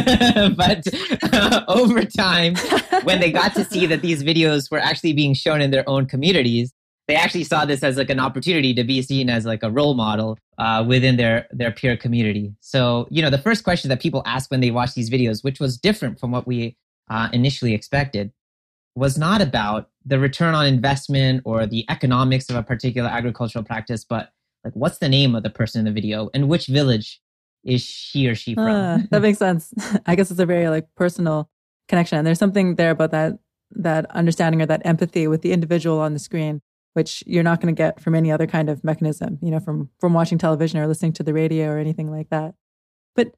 but 0.57 0.85
uh, 1.33 1.65
over 1.69 2.05
time, 2.05 2.57
when 3.05 3.21
they 3.21 3.31
got 3.31 3.55
to 3.55 3.65
see 3.65 3.87
that 3.87 4.03
these 4.03 4.25
videos 4.25 4.69
were 4.69 4.81
actually 4.81 5.13
being 5.13 5.35
shown 5.35 5.61
in 5.61 5.71
their 5.71 5.89
own 5.89 6.07
communities, 6.07 6.73
they 7.09 7.17
actually 7.17 7.45
saw 7.45 7.65
this 7.65 7.83
as 7.83 7.97
like 7.97 8.11
an 8.11 8.21
opportunity 8.21 8.75
to 8.75 8.85
be 8.85 9.01
seen 9.03 9.31
as 9.31 9.47
like 9.47 9.63
a 9.63 9.71
role 9.71 9.95
model 9.95 10.39
uh, 10.59 10.85
within 10.87 11.17
their 11.17 11.49
their 11.51 11.73
peer 11.73 11.97
community. 11.97 12.53
So, 12.61 13.09
you 13.11 13.23
know, 13.23 13.31
the 13.31 13.39
first 13.39 13.65
question 13.65 13.89
that 13.89 14.01
people 14.01 14.23
ask 14.27 14.51
when 14.51 14.61
they 14.61 14.71
watch 14.71 14.95
these 14.95 15.11
videos, 15.11 15.43
which 15.43 15.59
was 15.59 15.79
different 15.79 16.21
from 16.21 16.31
what 16.31 16.47
we 16.47 16.77
uh, 17.11 17.31
initially 17.33 17.75
expected, 17.75 18.31
was 18.95 19.17
not 19.17 19.41
about 19.41 19.89
the 20.05 20.19
return 20.19 20.55
on 20.55 20.67
investment 20.67 21.43
or 21.45 21.67
the 21.67 21.85
economics 21.89 22.51
of 22.51 22.57
a 22.57 22.63
particular 22.63 23.09
agricultural 23.09 23.65
practice, 23.65 24.05
but 24.05 24.31
like 24.65 24.75
what's 24.75 24.99
the 24.99 25.09
name 25.09 25.35
of 25.35 25.43
the 25.43 25.51
person 25.51 25.79
in 25.79 25.85
the 25.87 25.93
video 25.93 26.31
and 26.35 26.49
which 26.49 26.67
village 26.67 27.21
is 27.65 27.83
she 27.83 28.27
or 28.27 28.35
she 28.35 28.55
from? 28.55 28.67
Uh, 28.67 28.99
that 29.11 29.23
makes 29.23 29.39
sense. 29.39 29.73
I 30.07 30.15
guess 30.15 30.31
it's 30.31 30.41
a 30.41 30.47
very 30.47 30.69
like 30.69 30.87
personal 30.95 31.49
connection. 31.89 32.19
And 32.19 32.27
there's 32.27 32.39
something 32.39 32.75
there 32.75 32.91
about 32.91 33.13
that 33.13 33.39
that 33.71 34.11
understanding 34.11 34.63
or 34.63 34.67
that 34.67 34.83
empathy 34.85 35.27
with 35.27 35.43
the 35.43 35.53
individual 35.53 36.01
on 36.01 36.15
the 36.15 36.19
screen, 36.19 36.63
which 36.99 37.23
you're 37.29 37.45
not 37.45 37.61
going 37.61 37.73
to 37.73 37.79
get 37.79 38.01
from 38.01 38.17
any 38.17 38.33
other 38.33 38.49
kind 38.49 38.69
of 38.69 38.83
mechanism, 38.83 39.39
you 39.41 39.53
know, 39.53 39.61
from 39.61 39.89
from 40.01 40.15
watching 40.15 40.37
television 40.37 40.81
or 40.81 40.89
listening 40.89 41.13
to 41.13 41.23
the 41.23 41.33
radio 41.33 41.69
or 41.71 41.79
anything 41.79 42.11
like 42.11 42.29
that. 42.31 42.57
But 43.15 43.37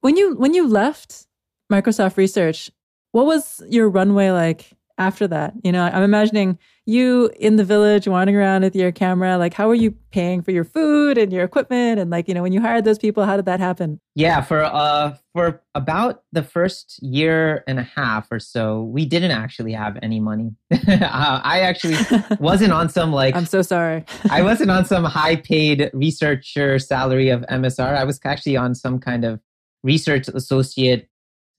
when 0.00 0.16
you 0.16 0.34
when 0.34 0.54
you 0.54 0.66
left 0.66 1.26
Microsoft 1.70 2.16
Research, 2.16 2.70
what 3.10 3.26
was 3.26 3.62
your 3.68 3.90
runway 3.90 4.30
like 4.30 4.72
after 5.02 5.26
that? 5.28 5.54
You 5.62 5.72
know, 5.72 5.82
I'm 5.82 6.02
imagining 6.02 6.58
you 6.84 7.30
in 7.38 7.56
the 7.56 7.64
village 7.64 8.08
wandering 8.08 8.36
around 8.36 8.62
with 8.62 8.74
your 8.74 8.90
camera. 8.90 9.38
Like, 9.38 9.54
how 9.54 9.70
are 9.70 9.74
you 9.74 9.92
paying 10.10 10.42
for 10.42 10.50
your 10.50 10.64
food 10.64 11.16
and 11.16 11.32
your 11.32 11.44
equipment? 11.44 12.00
And 12.00 12.10
like, 12.10 12.26
you 12.26 12.34
know, 12.34 12.42
when 12.42 12.52
you 12.52 12.60
hired 12.60 12.84
those 12.84 12.98
people, 12.98 13.24
how 13.24 13.36
did 13.36 13.44
that 13.44 13.60
happen? 13.60 14.00
Yeah, 14.14 14.40
for 14.40 14.62
uh 14.62 15.16
for 15.32 15.62
about 15.74 16.22
the 16.32 16.42
first 16.42 17.02
year 17.02 17.62
and 17.66 17.78
a 17.78 17.82
half 17.82 18.28
or 18.30 18.40
so, 18.40 18.82
we 18.82 19.04
didn't 19.04 19.30
actually 19.30 19.72
have 19.72 19.98
any 20.02 20.20
money. 20.20 20.54
uh, 20.72 20.78
I 21.00 21.60
actually 21.60 21.96
wasn't 22.40 22.72
on 22.72 22.88
some 22.88 23.12
like 23.12 23.36
I'm 23.36 23.46
so 23.46 23.62
sorry. 23.62 24.04
I 24.30 24.42
wasn't 24.50 24.70
on 24.70 24.84
some 24.84 25.04
high 25.04 25.36
paid 25.36 25.90
researcher 25.92 26.78
salary 26.78 27.28
of 27.28 27.42
MSR. 27.42 27.96
I 27.96 28.04
was 28.04 28.18
actually 28.24 28.56
on 28.56 28.74
some 28.74 28.98
kind 28.98 29.24
of 29.24 29.40
research 29.82 30.28
associate 30.28 31.08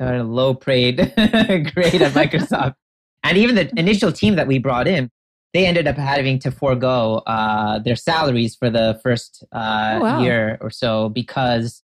uh, 0.02 0.24
low 0.24 0.54
paid 0.54 0.98
grade 0.98 2.02
at 2.02 2.14
Microsoft. 2.14 2.76
And 3.24 3.38
even 3.38 3.56
the 3.56 3.72
initial 3.78 4.12
team 4.12 4.36
that 4.36 4.48
we 4.48 4.60
brought 4.60 4.88
in, 4.88 5.10
they 5.54 5.66
ended 5.66 5.88
up 5.88 5.98
having 5.98 6.40
to 6.40 6.52
forego 6.52 7.22
uh, 7.28 7.80
their 7.80 7.96
salaries 7.96 8.56
for 8.56 8.70
the 8.70 9.00
first 9.04 9.44
uh, 9.52 9.98
oh, 9.98 10.04
wow. 10.04 10.22
year 10.22 10.58
or 10.62 10.70
so 10.70 11.10
because 11.10 11.84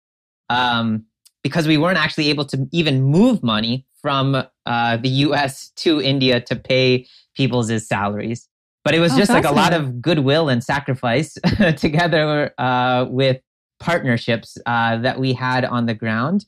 um, 0.48 1.04
because 1.42 1.66
we 1.66 1.76
weren't 1.76 1.98
actually 1.98 2.28
able 2.28 2.44
to 2.44 2.66
even 2.72 3.02
move 3.02 3.42
money 3.42 3.86
from 4.00 4.34
uh, 4.66 4.96
the 4.96 5.08
U.S. 5.08 5.70
to 5.76 6.00
India 6.00 6.40
to 6.40 6.56
pay 6.56 7.06
people's 7.36 7.70
salaries. 7.86 8.48
But 8.84 8.94
it 8.94 9.00
was 9.00 9.12
oh, 9.14 9.16
just 9.16 9.32
like 9.32 9.44
a 9.44 9.52
lot 9.52 9.72
of 9.72 10.00
goodwill 10.00 10.48
and 10.48 10.62
sacrifice 10.62 11.36
together 11.76 12.52
uh, 12.58 13.06
with 13.08 13.40
partnerships 13.80 14.56
uh, 14.66 14.98
that 14.98 15.18
we 15.18 15.32
had 15.32 15.64
on 15.64 15.86
the 15.86 15.94
ground 15.94 16.46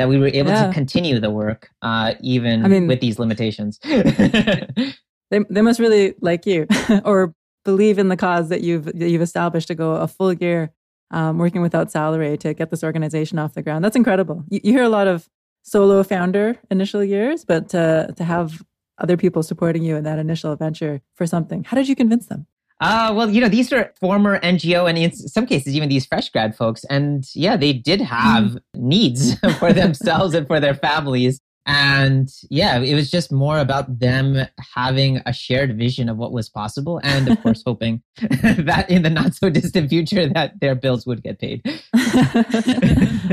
that 0.00 0.08
we 0.08 0.16
were 0.16 0.28
able 0.28 0.50
yeah. 0.50 0.66
to 0.66 0.72
continue 0.72 1.20
the 1.20 1.30
work 1.30 1.68
uh, 1.82 2.14
even 2.22 2.64
I 2.64 2.68
mean, 2.68 2.86
with 2.86 3.00
these 3.00 3.18
limitations. 3.18 3.78
they 3.84 4.94
they 5.30 5.60
must 5.60 5.78
really 5.78 6.14
like 6.22 6.46
you 6.46 6.66
or 7.04 7.34
believe 7.66 7.98
in 7.98 8.08
the 8.08 8.16
cause 8.16 8.48
that 8.48 8.62
you've 8.62 8.86
that 8.86 9.10
you've 9.10 9.20
established 9.20 9.68
to 9.68 9.74
go 9.74 9.96
a 9.96 10.08
full 10.08 10.32
year 10.32 10.72
um, 11.10 11.36
working 11.36 11.60
without 11.60 11.90
salary 11.90 12.38
to 12.38 12.54
get 12.54 12.70
this 12.70 12.82
organization 12.82 13.38
off 13.38 13.52
the 13.52 13.60
ground. 13.60 13.84
That's 13.84 13.94
incredible. 13.94 14.42
You, 14.48 14.60
you 14.64 14.72
hear 14.72 14.84
a 14.84 14.88
lot 14.88 15.06
of 15.06 15.28
solo 15.64 16.02
founder 16.02 16.56
initial 16.70 17.04
years, 17.04 17.44
but 17.44 17.68
to 17.68 18.14
to 18.16 18.24
have 18.24 18.62
other 18.96 19.18
people 19.18 19.42
supporting 19.42 19.82
you 19.82 19.96
in 19.96 20.04
that 20.04 20.18
initial 20.18 20.56
venture 20.56 21.02
for 21.14 21.26
something. 21.26 21.64
How 21.64 21.76
did 21.76 21.90
you 21.90 21.94
convince 21.94 22.24
them? 22.24 22.46
Uh, 22.80 23.12
well, 23.14 23.28
you 23.28 23.40
know, 23.40 23.48
these 23.48 23.72
are 23.72 23.92
former 24.00 24.40
NGO 24.40 24.88
and 24.88 24.96
in 24.96 25.12
some 25.12 25.46
cases, 25.46 25.76
even 25.76 25.88
these 25.88 26.06
fresh 26.06 26.30
grad 26.30 26.56
folks. 26.56 26.82
And 26.84 27.24
yeah, 27.34 27.56
they 27.56 27.72
did 27.74 28.00
have 28.00 28.44
mm. 28.44 28.60
needs 28.74 29.38
for 29.58 29.72
themselves 29.72 30.34
and 30.34 30.46
for 30.46 30.60
their 30.60 30.74
families. 30.74 31.40
And 31.66 32.28
yeah, 32.48 32.78
it 32.78 32.94
was 32.94 33.10
just 33.10 33.30
more 33.30 33.58
about 33.58 34.00
them 34.00 34.46
having 34.74 35.20
a 35.26 35.32
shared 35.32 35.76
vision 35.76 36.08
of 36.08 36.16
what 36.16 36.32
was 36.32 36.48
possible. 36.48 37.00
And 37.04 37.28
of 37.28 37.42
course, 37.42 37.62
hoping 37.66 38.02
that 38.16 38.86
in 38.88 39.02
the 39.02 39.10
not 39.10 39.34
so 39.34 39.50
distant 39.50 39.90
future 39.90 40.26
that 40.30 40.58
their 40.60 40.74
bills 40.74 41.06
would 41.06 41.22
get 41.22 41.38
paid. 41.38 41.62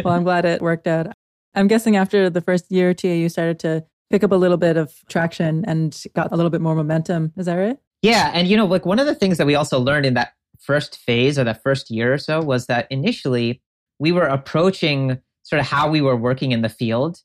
well, 0.03 0.13
I'm 0.13 0.23
glad 0.23 0.43
it 0.43 0.61
worked 0.61 0.87
out. 0.87 1.07
I'm 1.55 1.67
guessing 1.67 1.95
after 1.95 2.29
the 2.29 2.41
first 2.41 2.69
year 2.69 2.89
or 2.89 2.93
two, 2.93 3.07
you 3.07 3.29
started 3.29 3.59
to 3.59 3.85
pick 4.09 4.23
up 4.23 4.31
a 4.31 4.35
little 4.35 4.57
bit 4.57 4.75
of 4.75 4.93
traction 5.09 5.63
and 5.65 6.03
got 6.13 6.31
a 6.31 6.35
little 6.35 6.51
bit 6.51 6.61
more 6.61 6.75
momentum. 6.75 7.31
Is 7.37 7.45
that 7.45 7.55
right? 7.55 7.77
Yeah. 8.01 8.31
And, 8.33 8.47
you 8.47 8.55
know, 8.55 8.65
like 8.65 8.85
one 8.85 8.99
of 8.99 9.05
the 9.05 9.15
things 9.15 9.37
that 9.37 9.47
we 9.47 9.55
also 9.55 9.79
learned 9.79 10.05
in 10.05 10.13
that 10.13 10.33
first 10.59 10.97
phase 10.97 11.37
or 11.37 11.43
that 11.43 11.63
first 11.63 11.89
year 11.89 12.13
or 12.13 12.17
so 12.17 12.41
was 12.41 12.67
that 12.67 12.87
initially 12.91 13.61
we 13.99 14.11
were 14.11 14.25
approaching 14.25 15.19
sort 15.43 15.59
of 15.59 15.65
how 15.65 15.89
we 15.89 16.01
were 16.01 16.15
working 16.15 16.51
in 16.51 16.61
the 16.61 16.69
field 16.69 17.21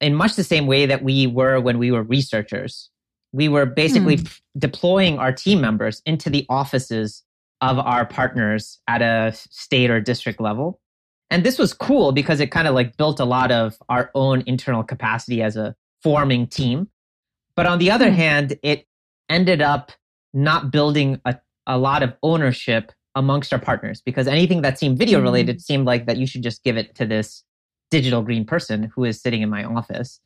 in 0.00 0.14
much 0.14 0.36
the 0.36 0.44
same 0.44 0.66
way 0.66 0.86
that 0.86 1.02
we 1.02 1.26
were 1.26 1.60
when 1.60 1.78
we 1.78 1.90
were 1.90 2.02
researchers. 2.02 2.90
We 3.32 3.48
were 3.48 3.66
basically 3.66 4.18
mm. 4.18 4.40
deploying 4.56 5.18
our 5.18 5.32
team 5.32 5.60
members 5.60 6.00
into 6.06 6.30
the 6.30 6.46
offices 6.48 7.22
of 7.60 7.78
our 7.78 8.06
partners 8.06 8.78
at 8.86 9.02
a 9.02 9.32
state 9.34 9.90
or 9.90 10.00
district 10.00 10.40
level. 10.40 10.80
And 11.30 11.44
this 11.44 11.58
was 11.58 11.74
cool 11.74 12.12
because 12.12 12.40
it 12.40 12.50
kind 12.50 12.68
of 12.68 12.74
like 12.74 12.96
built 12.96 13.20
a 13.20 13.24
lot 13.24 13.50
of 13.50 13.76
our 13.88 14.10
own 14.14 14.42
internal 14.46 14.82
capacity 14.82 15.42
as 15.42 15.56
a 15.56 15.74
forming 16.02 16.46
team. 16.46 16.88
But 17.54 17.66
on 17.66 17.78
the 17.78 17.90
other 17.90 18.10
mm. 18.10 18.14
hand, 18.14 18.58
it 18.62 18.86
ended 19.28 19.62
up 19.62 19.92
not 20.32 20.70
building 20.70 21.20
a, 21.24 21.36
a 21.66 21.78
lot 21.78 22.02
of 22.02 22.14
ownership 22.22 22.92
amongst 23.14 23.52
our 23.52 23.58
partners 23.58 24.00
because 24.00 24.26
anything 24.28 24.62
that 24.62 24.78
seemed 24.78 24.98
video 24.98 25.20
related 25.20 25.56
mm-hmm. 25.56 25.62
seemed 25.62 25.86
like 25.86 26.06
that 26.06 26.16
you 26.16 26.26
should 26.26 26.42
just 26.42 26.62
give 26.62 26.76
it 26.76 26.94
to 26.94 27.04
this 27.04 27.42
digital 27.90 28.22
green 28.22 28.44
person 28.44 28.90
who 28.94 29.04
is 29.04 29.20
sitting 29.20 29.42
in 29.42 29.50
my 29.50 29.64
office. 29.64 30.20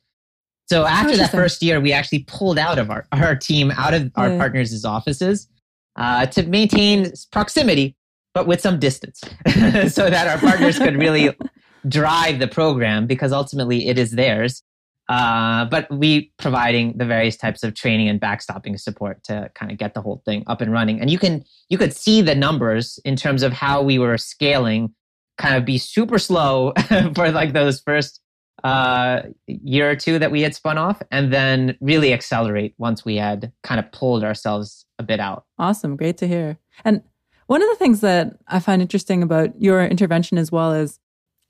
So 0.69 0.85
after 0.85 1.17
that 1.17 1.31
first 1.31 1.61
year, 1.61 1.81
we 1.81 1.91
actually 1.91 2.23
pulled 2.23 2.57
out 2.57 2.79
of 2.79 2.89
our, 2.89 3.05
our 3.11 3.35
team 3.35 3.71
out 3.71 3.93
of 3.93 4.11
our 4.15 4.29
yeah. 4.29 4.37
partners' 4.37 4.85
offices 4.85 5.47
uh, 5.95 6.25
to 6.27 6.43
maintain 6.43 7.11
proximity, 7.31 7.95
but 8.33 8.47
with 8.47 8.61
some 8.61 8.79
distance 8.79 9.19
so 9.93 10.09
that 10.09 10.27
our 10.27 10.37
partners 10.37 10.77
could 10.77 10.95
really 10.95 11.35
drive 11.87 12.39
the 12.39 12.47
program 12.47 13.05
because 13.07 13.31
ultimately 13.31 13.87
it 13.87 13.97
is 13.97 14.11
theirs. 14.11 14.63
Uh, 15.09 15.65
but 15.65 15.91
we 15.91 16.31
providing 16.37 16.97
the 16.97 17.05
various 17.05 17.35
types 17.35 17.63
of 17.63 17.73
training 17.73 18.07
and 18.07 18.21
backstopping 18.21 18.79
support 18.79 19.21
to 19.23 19.51
kind 19.53 19.71
of 19.71 19.77
get 19.77 19.93
the 19.93 20.01
whole 20.01 20.21
thing 20.25 20.43
up 20.47 20.61
and 20.61 20.71
running. 20.71 20.99
And 20.99 21.09
you 21.09 21.19
can 21.19 21.43
you 21.69 21.77
could 21.77 21.93
see 21.93 22.21
the 22.21 22.35
numbers 22.35 22.99
in 23.03 23.15
terms 23.15 23.43
of 23.43 23.51
how 23.51 23.81
we 23.81 23.99
were 23.99 24.17
scaling, 24.17 24.93
kind 25.37 25.55
of 25.55 25.65
be 25.65 25.77
super 25.77 26.17
slow 26.17 26.73
for 27.15 27.31
like 27.31 27.53
those 27.53 27.81
first 27.81 28.21
uh, 28.63 29.23
year 29.47 29.89
or 29.89 29.95
two 29.95 30.19
that 30.19 30.31
we 30.31 30.41
had 30.41 30.55
spun 30.55 30.77
off, 30.77 31.01
and 31.11 31.33
then 31.33 31.77
really 31.81 32.13
accelerate 32.13 32.73
once 32.77 33.03
we 33.03 33.17
had 33.17 33.51
kind 33.61 33.79
of 33.79 33.91
pulled 33.91 34.23
ourselves 34.23 34.85
a 34.99 35.03
bit 35.03 35.19
out. 35.19 35.45
Awesome, 35.59 35.97
great 35.97 36.17
to 36.17 36.27
hear. 36.27 36.57
And 36.85 37.01
one 37.47 37.61
of 37.61 37.69
the 37.69 37.75
things 37.75 37.99
that 38.01 38.37
I 38.47 38.59
find 38.59 38.81
interesting 38.81 39.21
about 39.21 39.61
your 39.61 39.85
intervention 39.85 40.37
as 40.37 40.49
well 40.49 40.71
is, 40.71 40.99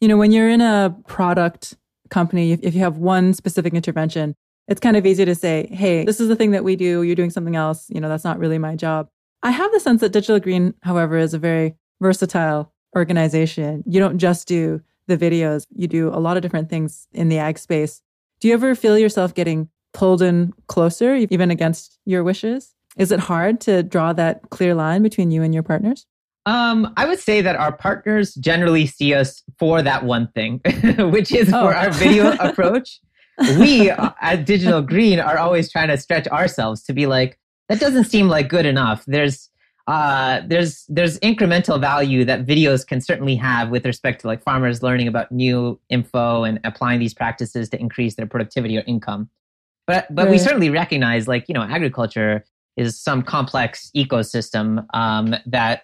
you 0.02 0.08
know, 0.08 0.18
when 0.18 0.32
you're 0.32 0.50
in 0.50 0.62
a 0.62 0.96
product 1.08 1.76
company, 2.14 2.54
if, 2.54 2.60
if 2.62 2.74
you 2.74 2.80
have 2.82 2.98
one 2.98 3.34
specific 3.34 3.74
intervention, 3.74 4.36
it's 4.68 4.80
kind 4.80 4.96
of 4.96 5.06
easy 5.06 5.26
to 5.26 5.36
say, 5.36 5.68
hey, 5.72 6.06
this 6.06 6.22
is 6.22 6.30
the 6.30 6.36
thing 6.36 6.52
that 6.52 6.64
we 6.64 6.78
do. 6.78 7.04
You're 7.04 7.16
doing 7.16 7.32
something 7.32 7.58
else. 7.58 7.88
You 7.90 8.00
know, 8.00 8.08
that's 8.08 8.24
not 8.24 8.40
really 8.40 8.58
my 8.58 8.76
job. 8.76 9.10
I 9.42 9.52
have 9.52 9.72
the 9.74 9.80
sense 9.80 10.00
that 10.02 10.14
Digital 10.14 10.40
Green, 10.40 10.74
however, 10.84 11.18
is 11.18 11.34
a 11.34 11.40
very 11.40 11.76
versatile 12.00 12.72
organization. 12.96 13.84
You 13.86 14.00
don't 14.00 14.20
just 14.20 14.48
do 14.48 14.82
the 15.08 15.18
videos, 15.18 15.66
you 15.76 15.88
do 15.88 16.08
a 16.08 16.20
lot 16.20 16.38
of 16.38 16.44
different 16.44 16.70
things 16.70 17.08
in 17.12 17.28
the 17.28 17.38
ag 17.38 17.60
space. 17.60 18.02
Do 18.40 18.48
you 18.48 18.54
ever 18.54 18.74
feel 18.74 18.98
yourself 18.98 19.34
getting 19.34 19.68
pulled 19.94 20.22
in 20.22 20.54
closer, 20.68 21.16
even 21.16 21.52
against 21.52 22.00
your 22.06 22.24
wishes? 22.24 22.74
Is 22.98 23.12
it 23.12 23.20
hard 23.20 23.60
to 23.62 23.84
draw 23.84 24.14
that 24.14 24.50
clear 24.50 24.74
line 24.74 25.04
between 25.04 25.30
you 25.30 25.44
and 25.44 25.54
your 25.54 25.64
partners? 25.64 26.06
Um, 26.46 26.94
I 26.98 27.06
would 27.06 27.20
say 27.20 27.42
that 27.42 27.56
our 27.56 27.72
partners 27.72 28.34
generally 28.36 28.86
see 28.86 29.14
us 29.14 29.44
for 29.58 29.82
that 29.82 30.04
one 30.04 30.28
thing, 30.30 30.62
which 30.98 31.32
is 31.32 31.50
oh. 31.54 31.68
for 31.68 31.76
our 31.76 31.92
video 31.92 32.32
approach. 32.40 33.00
We 33.58 33.90
uh, 33.90 34.12
at 34.22 34.46
Digital 34.46 34.82
Green 34.82 35.20
are 35.20 35.38
always 35.38 35.72
trying 35.72 35.88
to 35.88 35.98
stretch 35.98 36.28
ourselves 36.28 36.84
to 36.84 36.94
be 36.94 37.08
like, 37.08 37.40
that 37.70 37.80
doesn't 37.80 38.06
seem 38.06 38.28
like 38.28 38.50
good 38.50 38.66
enough. 38.66 39.04
There's 39.08 39.50
uh, 39.88 40.42
there's 40.48 40.86
there's 40.88 41.20
incremental 41.20 41.80
value 41.80 42.24
that 42.26 42.46
videos 42.46 42.86
can 42.86 43.02
certainly 43.02 43.36
have 43.36 43.70
with 43.70 43.86
respect 43.86 44.22
to 44.22 44.28
like 44.28 44.42
farmers 44.42 44.84
learning 44.84 45.08
about 45.08 45.32
new 45.32 45.80
info 45.90 46.44
and 46.44 46.60
applying 46.64 47.00
these 47.00 47.14
practices 47.14 47.70
to 47.70 47.80
increase 47.80 48.16
their 48.16 48.28
productivity 48.28 48.78
or 48.78 48.84
income. 48.88 49.30
But 49.88 50.14
but 50.14 50.26
right. 50.26 50.32
we 50.32 50.38
certainly 50.38 50.70
recognize 50.70 51.28
like 51.28 51.48
you 51.48 51.54
know 51.54 51.64
agriculture 51.64 52.46
is 52.78 53.00
some 53.00 53.22
complex 53.24 53.92
ecosystem 53.96 54.86
um, 54.94 55.36
that 55.46 55.84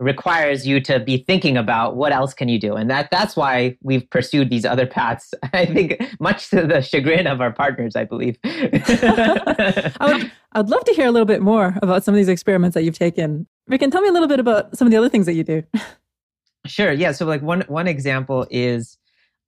requires 0.00 0.66
you 0.66 0.80
to 0.80 1.00
be 1.00 1.18
thinking 1.18 1.56
about 1.56 1.96
what 1.96 2.12
else 2.12 2.32
can 2.32 2.48
you 2.48 2.58
do. 2.58 2.74
And 2.74 2.88
that 2.90 3.10
that's 3.10 3.36
why 3.36 3.76
we've 3.82 4.08
pursued 4.10 4.48
these 4.48 4.64
other 4.64 4.86
paths 4.86 5.34
i 5.52 5.66
think 5.66 6.00
much 6.20 6.50
to 6.50 6.66
the 6.66 6.80
chagrin 6.80 7.26
of 7.26 7.40
our 7.40 7.52
partners 7.52 7.96
i 7.96 8.04
believe. 8.04 8.38
I 8.44 9.92
would 10.00 10.32
i'd 10.52 10.68
love 10.68 10.84
to 10.84 10.92
hear 10.92 11.06
a 11.06 11.10
little 11.10 11.26
bit 11.26 11.42
more 11.42 11.76
about 11.82 12.04
some 12.04 12.14
of 12.14 12.16
these 12.16 12.28
experiments 12.28 12.74
that 12.74 12.82
you've 12.82 12.98
taken. 12.98 13.46
Rikin 13.70 13.90
tell 13.90 14.00
me 14.00 14.08
a 14.08 14.12
little 14.12 14.28
bit 14.28 14.40
about 14.40 14.76
some 14.76 14.86
of 14.86 14.92
the 14.92 14.96
other 14.96 15.08
things 15.08 15.26
that 15.26 15.34
you 15.34 15.44
do. 15.44 15.62
Sure 16.66 16.92
yeah. 16.92 17.12
So 17.12 17.24
like 17.24 17.40
one 17.40 17.62
one 17.68 17.86
example 17.86 18.46
is 18.50 18.98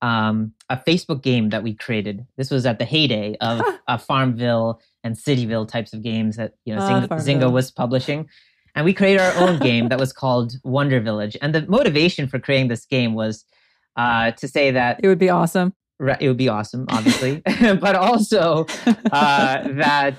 um, 0.00 0.54
a 0.70 0.76
facebook 0.76 1.22
game 1.22 1.50
that 1.50 1.62
we 1.62 1.74
created. 1.74 2.24
This 2.38 2.50
was 2.50 2.64
at 2.64 2.78
the 2.78 2.86
heyday 2.86 3.36
of 3.42 3.62
uh, 3.88 3.98
farmville 3.98 4.80
and 5.04 5.16
cityville 5.16 5.68
types 5.68 5.92
of 5.92 6.02
games 6.02 6.36
that 6.36 6.54
you 6.64 6.74
know 6.74 6.80
uh, 6.80 7.06
zynga 7.18 7.52
was 7.52 7.70
publishing 7.70 8.28
and 8.74 8.84
we 8.84 8.94
created 8.94 9.20
our 9.20 9.34
own 9.36 9.58
game 9.58 9.88
that 9.88 9.98
was 9.98 10.12
called 10.12 10.54
Wonder 10.64 11.00
Village. 11.00 11.36
And 11.42 11.54
the 11.54 11.66
motivation 11.66 12.28
for 12.28 12.38
creating 12.38 12.68
this 12.68 12.84
game 12.84 13.14
was 13.14 13.44
uh, 13.96 14.30
to 14.32 14.48
say 14.48 14.70
that 14.70 15.00
it 15.02 15.08
would 15.08 15.18
be 15.18 15.28
awesome. 15.30 15.74
It 16.18 16.28
would 16.28 16.38
be 16.38 16.48
awesome, 16.48 16.86
obviously, 16.88 17.42
but 17.60 17.94
also 17.94 18.66
uh, 19.12 19.68
that 19.72 20.14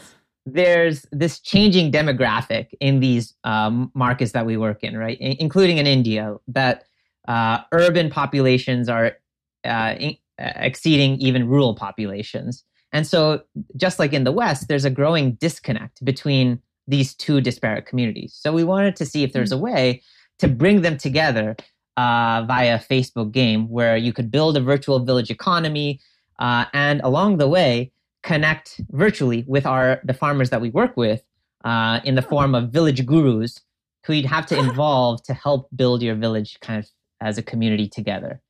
there's 0.46 1.06
this 1.12 1.40
changing 1.40 1.92
demographic 1.92 2.68
in 2.80 3.00
these 3.00 3.34
um, 3.44 3.92
markets 3.96 4.32
that 4.34 4.46
we 4.46 4.58
work 4.58 4.84
in, 4.84 4.98
right? 4.98 5.18
I- 5.22 5.38
including 5.40 5.78
in 5.78 5.88
India, 5.88 6.36
that 6.50 6.84
uh, 7.28 7.60
urban 7.72 8.10
populations 8.10 8.90
are 8.90 9.18
uh, 9.66 9.96
in- 10.00 10.18
exceeding 10.38 11.20
even 11.20 11.48
rural 11.48 11.76
populations. 11.76 12.64
And 12.94 13.08
so, 13.08 13.42
just 13.78 14.00
like 14.00 14.14
in 14.14 14.24
the 14.24 14.32
West, 14.32 14.68
there's 14.68 14.86
a 14.86 14.90
growing 14.90 15.34
disconnect 15.34 16.04
between 16.04 16.62
these 16.88 17.13
two 17.15 17.41
disparate 17.41 17.86
communities. 17.86 18.38
So, 18.39 18.54
we 18.54 18.63
wanted 18.63 18.96
to 18.98 19.06
see 19.06 19.24
if 19.24 19.34
there's 19.34 19.52
a 19.52 19.58
way 19.58 20.02
to 20.39 20.48
bring 20.48 20.82
them 20.82 20.98
together 20.98 21.56
uh, 21.98 22.44
via 22.48 22.80
Facebook 22.80 23.32
game 23.32 23.70
where 23.70 23.98
you 23.98 24.13
could 24.13 24.32
build 24.32 24.58
a 24.58 24.62
virtual 24.62 25.00
village 25.00 25.30
economy 25.30 26.00
uh, 26.39 26.65
and 26.74 27.02
along 27.04 27.38
the 27.38 27.48
way 27.48 27.91
connect 28.24 28.82
virtually 28.89 29.44
with 29.48 29.65
our 29.65 30.00
the 30.04 30.13
farmers 30.13 30.50
that 30.50 30.62
we 30.62 30.70
work 30.70 30.96
with 30.96 31.24
uh, 31.63 32.00
in 32.04 32.15
the 32.15 32.22
form 32.22 32.56
of 32.56 32.70
village 32.70 33.06
gurus 33.06 33.62
who 34.06 34.13
you'd 34.13 34.26
have 34.26 34.46
to 34.48 34.58
involve 34.65 35.22
to 35.24 35.34
help 35.34 35.70
build 35.76 36.02
your 36.02 36.15
village 36.15 36.60
kind 36.62 36.80
of 36.80 36.89
as 37.20 37.38
a 37.38 37.44
community 37.44 37.88
together. 37.88 38.41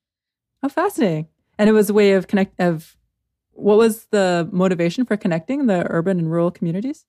Oh, 0.63 0.70
fascinating! 0.70 1.28
And 1.58 1.70
it 1.70 1.74
was 1.74 1.89
a 1.89 1.94
way 1.94 2.13
of 2.13 2.28
connect 2.28 2.60
of 2.60 2.96
what 3.52 3.78
was 3.78 4.06
the 4.12 4.48
motivation 4.52 5.06
for 5.06 5.17
connecting 5.17 5.67
the 5.67 5.86
urban 5.89 6.20
and 6.20 6.32
rural 6.32 6.52
communities? 6.52 7.06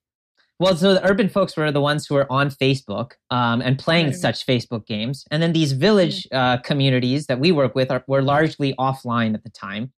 Well, 0.63 0.77
so 0.77 0.95
the 0.95 1.05
urban 1.05 1.29
folks 1.29 1.57
were 1.57 1.73
the 1.73 1.81
ones 1.81 2.07
who 2.07 2.15
were 2.15 2.31
on 2.31 2.49
Facebook 2.49 3.15
um, 3.31 3.61
and 3.63 3.77
playing 3.77 4.07
right. 4.07 4.15
such 4.15 4.47
Facebook 4.47 4.87
games, 4.87 5.25
and 5.33 5.43
then 5.43 5.53
these 5.53 5.73
village 5.73 6.29
uh, 6.31 6.59
communities 6.59 7.27
that 7.27 7.41
we 7.41 7.51
work 7.51 7.75
with 7.75 7.91
are, 7.91 8.05
were 8.07 8.23
largely 8.23 8.73
offline 8.79 9.35
at 9.35 9.43
the 9.43 9.51
time. 9.51 9.93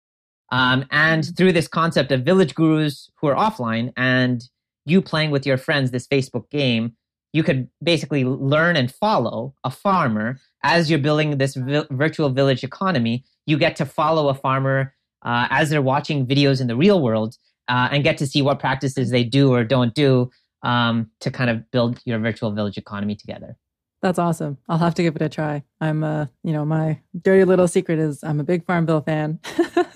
Um, 0.51 0.83
and 0.89 1.21
mm-hmm. 1.21 1.35
through 1.35 1.51
this 1.51 1.67
concept 1.67 2.11
of 2.11 2.23
village 2.23 2.55
gurus 2.55 3.11
who 3.21 3.27
are 3.27 3.35
offline 3.35 3.93
and 3.95 4.43
you 4.87 5.03
playing 5.03 5.29
with 5.29 5.45
your 5.45 5.57
friends 5.57 5.91
this 5.91 6.07
Facebook 6.07 6.49
game, 6.49 6.93
you 7.31 7.43
could 7.43 7.69
basically 7.83 8.25
learn 8.25 8.75
and 8.75 8.91
follow 8.91 9.53
a 9.63 9.69
farmer 9.69 10.39
as 10.63 10.89
you're 10.89 10.97
building 10.97 11.37
this 11.37 11.53
vi- 11.53 11.85
virtual 11.91 12.31
village 12.31 12.63
economy. 12.63 13.23
You 13.45 13.59
get 13.59 13.75
to 13.75 13.85
follow 13.85 14.29
a 14.29 14.33
farmer 14.33 14.95
uh, 15.21 15.45
as 15.51 15.69
they're 15.69 15.83
watching 15.83 16.25
videos 16.25 16.59
in 16.59 16.65
the 16.65 16.75
real 16.75 17.03
world 17.03 17.37
uh, 17.67 17.89
and 17.91 18.03
get 18.03 18.17
to 18.17 18.25
see 18.25 18.41
what 18.41 18.59
practices 18.59 19.11
they 19.11 19.23
do 19.23 19.53
or 19.53 19.63
don't 19.63 19.93
do 19.93 20.31
um, 20.65 21.11
to 21.21 21.31
kind 21.31 21.49
of 21.49 21.71
build 21.71 22.01
your 22.03 22.19
virtual 22.19 22.51
village 22.51 22.77
economy 22.77 23.15
together. 23.15 23.55
That's 24.01 24.19
awesome. 24.19 24.57
I'll 24.67 24.79
have 24.79 24.95
to 24.95 25.03
give 25.03 25.15
it 25.15 25.21
a 25.21 25.29
try. 25.29 25.63
I'm 25.79 26.03
a, 26.03 26.29
you 26.43 26.51
know, 26.51 26.65
my 26.65 26.99
dirty 27.19 27.45
little 27.45 27.67
secret 27.67 27.97
is 27.97 28.23
I'm 28.23 28.39
a 28.39 28.43
big 28.43 28.65
Farmville 28.65 29.01
fan. 29.01 29.39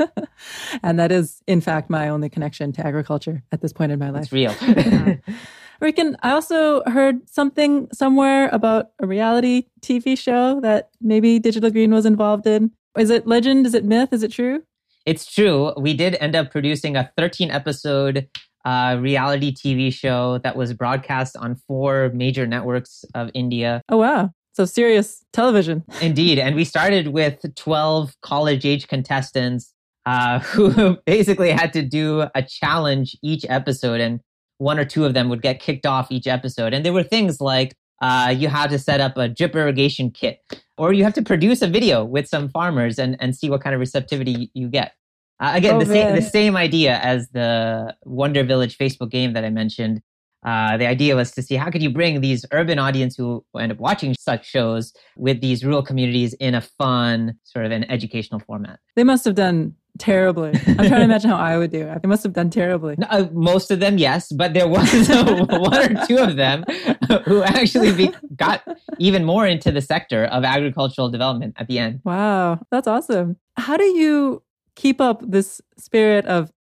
and 0.83 0.97
that 0.97 1.11
is 1.11 1.41
in 1.47 1.59
fact 1.59 1.89
my 1.89 2.07
only 2.09 2.29
connection 2.29 2.71
to 2.73 2.85
agriculture 2.85 3.43
at 3.51 3.61
this 3.61 3.73
point 3.73 3.91
in 3.91 3.99
my 3.99 4.09
life. 4.09 4.23
It's 4.23 4.31
real. 4.31 4.51
Rikin, 5.81 6.15
I 6.23 6.31
also 6.31 6.83
heard 6.85 7.27
something 7.29 7.87
somewhere 7.93 8.49
about 8.49 8.91
a 8.99 9.07
reality 9.07 9.67
TV 9.81 10.17
show 10.17 10.59
that 10.61 10.89
maybe 11.01 11.39
Digital 11.39 11.69
Green 11.69 11.91
was 11.91 12.05
involved 12.05 12.47
in. 12.47 12.71
Is 12.97 13.09
it 13.09 13.27
legend? 13.27 13.65
Is 13.65 13.73
it 13.73 13.85
myth? 13.85 14.09
Is 14.11 14.23
it 14.23 14.31
true? 14.31 14.63
It's 15.05 15.31
true. 15.31 15.73
We 15.77 15.93
did 15.93 16.15
end 16.19 16.35
up 16.35 16.51
producing 16.51 16.95
a 16.95 17.11
13 17.17 17.49
episode 17.49 18.27
uh, 18.65 18.97
reality 18.99 19.53
TV 19.53 19.93
show 19.93 20.39
that 20.39 20.55
was 20.55 20.73
broadcast 20.73 21.35
on 21.37 21.55
four 21.55 22.11
major 22.13 22.45
networks 22.45 23.05
of 23.15 23.29
India. 23.33 23.81
Oh, 23.89 23.97
wow. 23.97 24.31
So 24.53 24.65
serious 24.65 25.23
television. 25.31 25.83
Indeed. 26.01 26.39
And 26.39 26.55
we 26.55 26.65
started 26.65 27.09
with 27.09 27.39
12 27.55 28.15
college 28.21 28.65
age 28.65 28.87
contestants 28.87 29.73
uh, 30.05 30.39
who 30.39 30.97
basically 31.05 31.51
had 31.51 31.73
to 31.73 31.81
do 31.81 32.25
a 32.35 32.43
challenge 32.43 33.17
each 33.23 33.45
episode. 33.47 34.01
And 34.01 34.19
one 34.57 34.77
or 34.77 34.85
two 34.85 35.05
of 35.05 35.13
them 35.13 35.29
would 35.29 35.41
get 35.41 35.59
kicked 35.59 35.85
off 35.85 36.11
each 36.11 36.27
episode. 36.27 36.73
And 36.73 36.85
there 36.85 36.93
were 36.93 37.03
things 37.03 37.39
like 37.39 37.73
uh, 38.01 38.33
you 38.35 38.47
had 38.47 38.69
to 38.69 38.79
set 38.79 38.99
up 38.99 39.17
a 39.17 39.27
drip 39.27 39.55
irrigation 39.55 40.11
kit, 40.11 40.39
or 40.77 40.93
you 40.93 41.03
have 41.03 41.13
to 41.13 41.21
produce 41.21 41.61
a 41.61 41.67
video 41.67 42.03
with 42.03 42.27
some 42.27 42.49
farmers 42.49 42.97
and, 42.97 43.17
and 43.19 43.35
see 43.35 43.49
what 43.49 43.61
kind 43.61 43.73
of 43.73 43.79
receptivity 43.79 44.49
you 44.53 44.69
get. 44.69 44.93
Uh, 45.39 45.51
again, 45.55 45.75
oh, 45.75 45.79
the, 45.79 45.85
same, 45.85 46.15
the 46.15 46.21
same 46.21 46.57
idea 46.57 46.99
as 46.99 47.29
the 47.29 47.95
Wonder 48.03 48.43
Village 48.43 48.77
Facebook 48.77 49.09
game 49.09 49.33
that 49.33 49.43
I 49.45 49.49
mentioned. 49.49 50.01
Uh, 50.45 50.77
the 50.77 50.87
idea 50.87 51.15
was 51.15 51.31
to 51.31 51.41
see 51.41 51.55
how 51.55 51.69
could 51.69 51.83
you 51.83 51.89
bring 51.89 52.21
these 52.21 52.45
urban 52.51 52.79
audience 52.79 53.15
who 53.15 53.43
end 53.59 53.71
up 53.71 53.79
watching 53.79 54.15
such 54.17 54.45
shows 54.45 54.93
with 55.17 55.41
these 55.41 55.65
rural 55.65 55.83
communities 55.83 56.33
in 56.35 56.55
a 56.55 56.61
fun 56.61 57.35
sort 57.43 57.65
of 57.65 57.71
an 57.71 57.89
educational 57.91 58.39
format. 58.39 58.79
They 58.95 59.03
must 59.03 59.25
have 59.25 59.35
done 59.35 59.75
terribly. 59.97 60.51
I'm 60.65 60.75
trying 60.75 60.89
to 60.89 61.01
imagine 61.03 61.29
how 61.29 61.37
I 61.37 61.57
would 61.57 61.71
do. 61.71 61.81
It. 61.81 62.01
They 62.01 62.07
must 62.07 62.23
have 62.23 62.33
done 62.33 62.49
terribly. 62.49 62.95
No, 62.97 63.07
uh, 63.09 63.27
most 63.33 63.69
of 63.69 63.79
them, 63.79 63.97
yes, 63.97 64.31
but 64.31 64.53
there 64.53 64.67
was 64.67 65.09
one 65.09 65.97
or 65.97 66.05
two 66.07 66.17
of 66.17 66.37
them 66.37 66.63
who 67.25 67.43
actually 67.43 67.91
be, 67.91 68.11
got 68.35 68.63
even 68.97 69.25
more 69.25 69.45
into 69.45 69.71
the 69.71 69.81
sector 69.81 70.25
of 70.25 70.43
agricultural 70.43 71.09
development 71.09 71.55
at 71.57 71.67
the 71.67 71.79
end. 71.79 71.99
Wow, 72.03 72.59
that's 72.71 72.87
awesome. 72.87 73.37
How 73.57 73.75
do 73.75 73.83
you 73.83 74.41
keep 74.79 75.01
up 75.01 75.21
this 75.21 75.61
spirit 75.77 76.25
of 76.25 76.51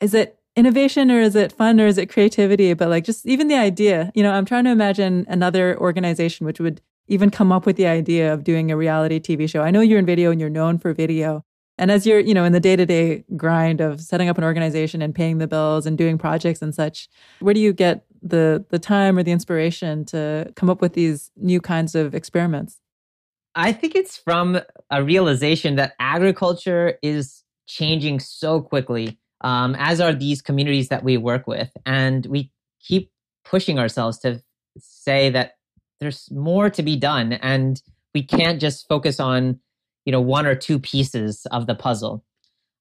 is 0.00 0.12
it 0.12 0.38
innovation 0.56 1.12
or 1.12 1.20
is 1.20 1.36
it 1.36 1.52
fun 1.52 1.80
or 1.80 1.86
is 1.86 1.96
it 1.96 2.10
creativity? 2.10 2.74
But 2.74 2.88
like 2.88 3.04
just 3.04 3.24
even 3.24 3.46
the 3.46 3.54
idea 3.54 4.10
you 4.16 4.22
know 4.24 4.32
i'm 4.32 4.44
trying 4.44 4.64
to 4.64 4.70
imagine 4.70 5.24
another 5.28 5.78
organization 5.78 6.44
which 6.44 6.58
would 6.58 6.80
even 7.06 7.30
come 7.30 7.52
up 7.52 7.64
with 7.64 7.76
the 7.76 7.86
idea 7.86 8.34
of 8.34 8.44
doing 8.44 8.70
a 8.70 8.76
reality 8.76 9.18
tv 9.20 9.48
show. 9.48 9.62
I 9.62 9.70
know 9.70 9.80
you're 9.80 9.98
in 9.98 10.06
video 10.06 10.30
and 10.30 10.40
you're 10.40 10.50
known 10.50 10.76
for 10.78 10.92
video. 10.92 11.44
And 11.80 11.92
as 11.92 12.04
you're 12.06 12.18
you 12.18 12.34
know 12.34 12.44
in 12.44 12.52
the 12.52 12.64
day-to-day 12.68 13.24
grind 13.36 13.80
of 13.80 14.00
setting 14.00 14.28
up 14.28 14.38
an 14.38 14.44
organization 14.44 15.00
and 15.00 15.14
paying 15.14 15.38
the 15.38 15.46
bills 15.46 15.86
and 15.86 15.96
doing 15.96 16.18
projects 16.18 16.60
and 16.60 16.74
such 16.74 17.08
where 17.38 17.54
do 17.54 17.60
you 17.60 17.72
get 17.72 18.04
the 18.20 18.64
the 18.70 18.80
time 18.80 19.16
or 19.16 19.22
the 19.22 19.36
inspiration 19.38 20.04
to 20.06 20.52
come 20.56 20.68
up 20.68 20.80
with 20.80 20.94
these 20.94 21.30
new 21.36 21.60
kinds 21.60 21.94
of 21.94 22.14
experiments? 22.16 22.80
I 23.54 23.72
think 23.72 23.94
it's 23.94 24.16
from 24.16 24.60
a 24.90 25.02
realization 25.02 25.76
that 25.76 25.94
agriculture 25.98 26.98
is 27.02 27.44
changing 27.68 28.18
so 28.18 28.60
quickly, 28.60 29.18
um, 29.42 29.76
as 29.78 30.00
are 30.00 30.12
these 30.12 30.42
communities 30.42 30.88
that 30.88 31.04
we 31.04 31.16
work 31.16 31.46
with. 31.46 31.70
And 31.86 32.26
we 32.26 32.50
keep 32.80 33.12
pushing 33.44 33.78
ourselves 33.78 34.18
to 34.18 34.42
say 34.78 35.30
that 35.30 35.52
there's 36.00 36.30
more 36.30 36.70
to 36.70 36.82
be 36.82 36.96
done 36.96 37.32
and 37.34 37.82
we 38.14 38.22
can't 38.22 38.60
just 38.60 38.86
focus 38.88 39.18
on 39.18 39.58
you 40.04 40.12
know 40.12 40.20
one 40.20 40.46
or 40.46 40.54
two 40.54 40.78
pieces 40.78 41.46
of 41.50 41.66
the 41.66 41.74
puzzle 41.74 42.24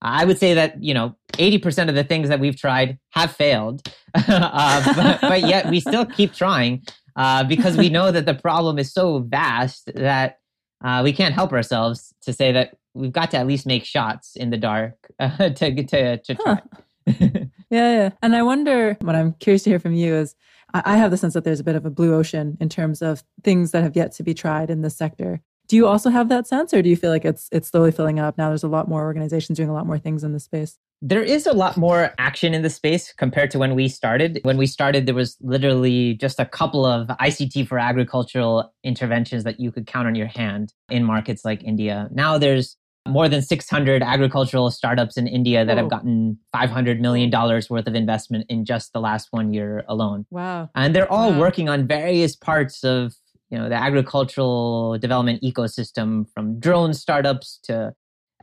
i 0.02 0.24
would 0.24 0.38
say 0.38 0.54
that 0.54 0.82
you 0.82 0.94
know 0.94 1.16
80% 1.34 1.90
of 1.90 1.96
the 1.96 2.04
things 2.04 2.30
that 2.30 2.40
we've 2.40 2.56
tried 2.56 2.98
have 3.12 3.32
failed 3.32 3.88
uh, 4.16 4.94
but, 4.96 5.22
but, 5.22 5.42
yet 5.42 5.70
we 5.70 5.80
still 5.80 6.06
keep 6.06 6.34
trying 6.34 6.84
uh, 7.16 7.44
because 7.44 7.78
we 7.78 7.90
know 7.90 8.12
that 8.12 8.26
the 8.26 8.34
problem 8.34 8.80
is 8.80 8.94
so 8.94 9.20
vast 9.20 9.92
that 9.94 10.40
uh, 10.84 11.02
we 11.04 11.14
can't 11.14 11.34
help 11.34 11.52
ourselves 11.54 12.14
to 12.22 12.34
say 12.34 12.52
that 12.52 12.78
we've 12.94 13.12
got 13.12 13.32
to 13.32 13.38
at 13.38 13.48
least 13.48 13.66
make 13.66 13.86
shots 13.86 14.36
in 14.36 14.50
the 14.50 14.58
dark 14.58 14.94
uh, 15.20 15.50
to 15.50 15.84
to 15.84 16.18
to 16.18 16.36
try. 16.36 16.54
Huh. 16.54 16.62
yeah, 17.20 17.48
yeah. 17.70 18.10
And 18.22 18.36
I 18.36 18.44
wonder 18.44 18.98
what 19.02 19.16
I'm 19.16 19.34
curious 19.34 19.64
to 19.64 19.70
hear 19.70 19.80
from 19.80 19.94
you 19.94 20.14
is 20.16 20.36
I 20.74 20.98
have 20.98 21.12
the 21.12 21.18
sense 21.18 21.34
that 21.34 21.46
there's 21.46 21.62
a 21.62 21.64
bit 21.64 21.76
of 21.76 21.86
a 21.86 21.90
blue 21.90 22.14
ocean 22.14 22.58
in 22.60 22.68
terms 22.68 23.02
of 23.02 23.24
things 23.44 23.72
that 23.72 23.84
have 23.84 23.96
yet 23.96 24.12
to 24.14 24.24
be 24.24 24.34
tried 24.34 24.70
in 24.70 24.82
this 24.82 24.98
sector. 24.98 25.42
Do 25.68 25.76
you 25.76 25.88
also 25.88 26.10
have 26.10 26.30
that 26.30 26.48
sense, 26.48 26.74
or 26.74 26.82
do 26.82 26.90
you 26.90 26.96
feel 26.96 27.10
like 27.10 27.26
it's 27.26 27.50
it's 27.52 27.70
slowly 27.70 27.92
filling 27.92 28.20
up? 28.20 28.38
Now 28.38 28.50
there's 28.50 28.64
a 28.64 28.70
lot 28.70 28.88
more 28.88 29.04
organizations 29.04 29.58
doing 29.58 29.70
a 29.70 29.74
lot 29.74 29.88
more 29.88 29.98
things 29.98 30.24
in 30.24 30.34
the 30.34 30.40
space. 30.40 30.78
There 31.02 31.22
is 31.22 31.46
a 31.46 31.54
lot 31.54 31.78
more 31.78 32.14
action 32.18 32.54
in 32.56 32.64
the 32.64 32.70
space 32.70 33.14
compared 33.14 33.52
to 33.52 33.60
when 33.60 33.76
we 33.76 33.88
started. 33.88 34.40
When 34.44 34.58
we 34.58 34.66
started, 34.66 35.06
there 35.06 35.14
was 35.14 35.38
literally 35.42 36.16
just 36.16 36.40
a 36.40 36.46
couple 36.46 36.86
of 36.86 37.08
ICT 37.08 37.68
for 37.68 37.78
agricultural 37.78 38.74
interventions 38.84 39.44
that 39.44 39.60
you 39.60 39.72
could 39.72 39.86
count 39.86 40.08
on 40.08 40.16
your 40.16 40.28
hand 40.28 40.74
in 40.90 41.04
markets 41.04 41.46
like 41.46 41.64
India. 41.64 42.10
Now 42.12 42.40
there's 42.40 42.78
more 43.08 43.30
than 43.30 43.42
600 43.42 44.04
agricultural 44.04 44.70
startups 44.72 45.18
in 45.18 45.28
India 45.28 45.64
that 45.64 45.76
Whoa. 45.76 45.84
have 45.84 45.90
gotten 45.90 46.38
$500 46.54 47.00
million 47.00 47.32
worth 47.32 47.88
of 47.88 47.96
investment 47.96 48.46
in 48.50 48.66
just 48.66 48.92
the 48.94 49.00
last 49.00 49.30
one 49.32 49.54
year 49.54 49.84
alone. 49.88 50.26
Wow. 50.30 50.70
And 50.76 50.96
they're 50.96 51.12
all 51.12 51.32
wow. 51.32 51.40
working 51.40 51.70
on 51.70 51.88
various 51.88 52.36
parts 52.36 52.84
of 52.84 53.14
you 53.50 53.58
know 53.58 53.70
the 53.70 53.76
agricultural 53.76 54.98
development 55.00 55.42
ecosystem 55.42 56.26
from 56.34 56.60
drone 56.60 56.94
startups 56.94 57.60
to 57.64 57.94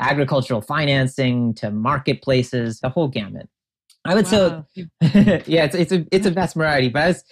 agricultural 0.00 0.60
financing 0.60 1.54
to 1.54 1.70
marketplaces 1.70 2.80
the 2.80 2.88
whole 2.88 3.08
gamut 3.08 3.48
i 4.04 4.14
would 4.14 4.26
wow. 4.30 4.66
say 4.74 4.86
yeah 5.46 5.64
it's, 5.64 5.74
it's 5.74 5.92
a 5.92 6.06
it's 6.10 6.26
a 6.26 6.30
vast 6.30 6.54
variety 6.54 6.88
but 6.88 7.02
as 7.02 7.24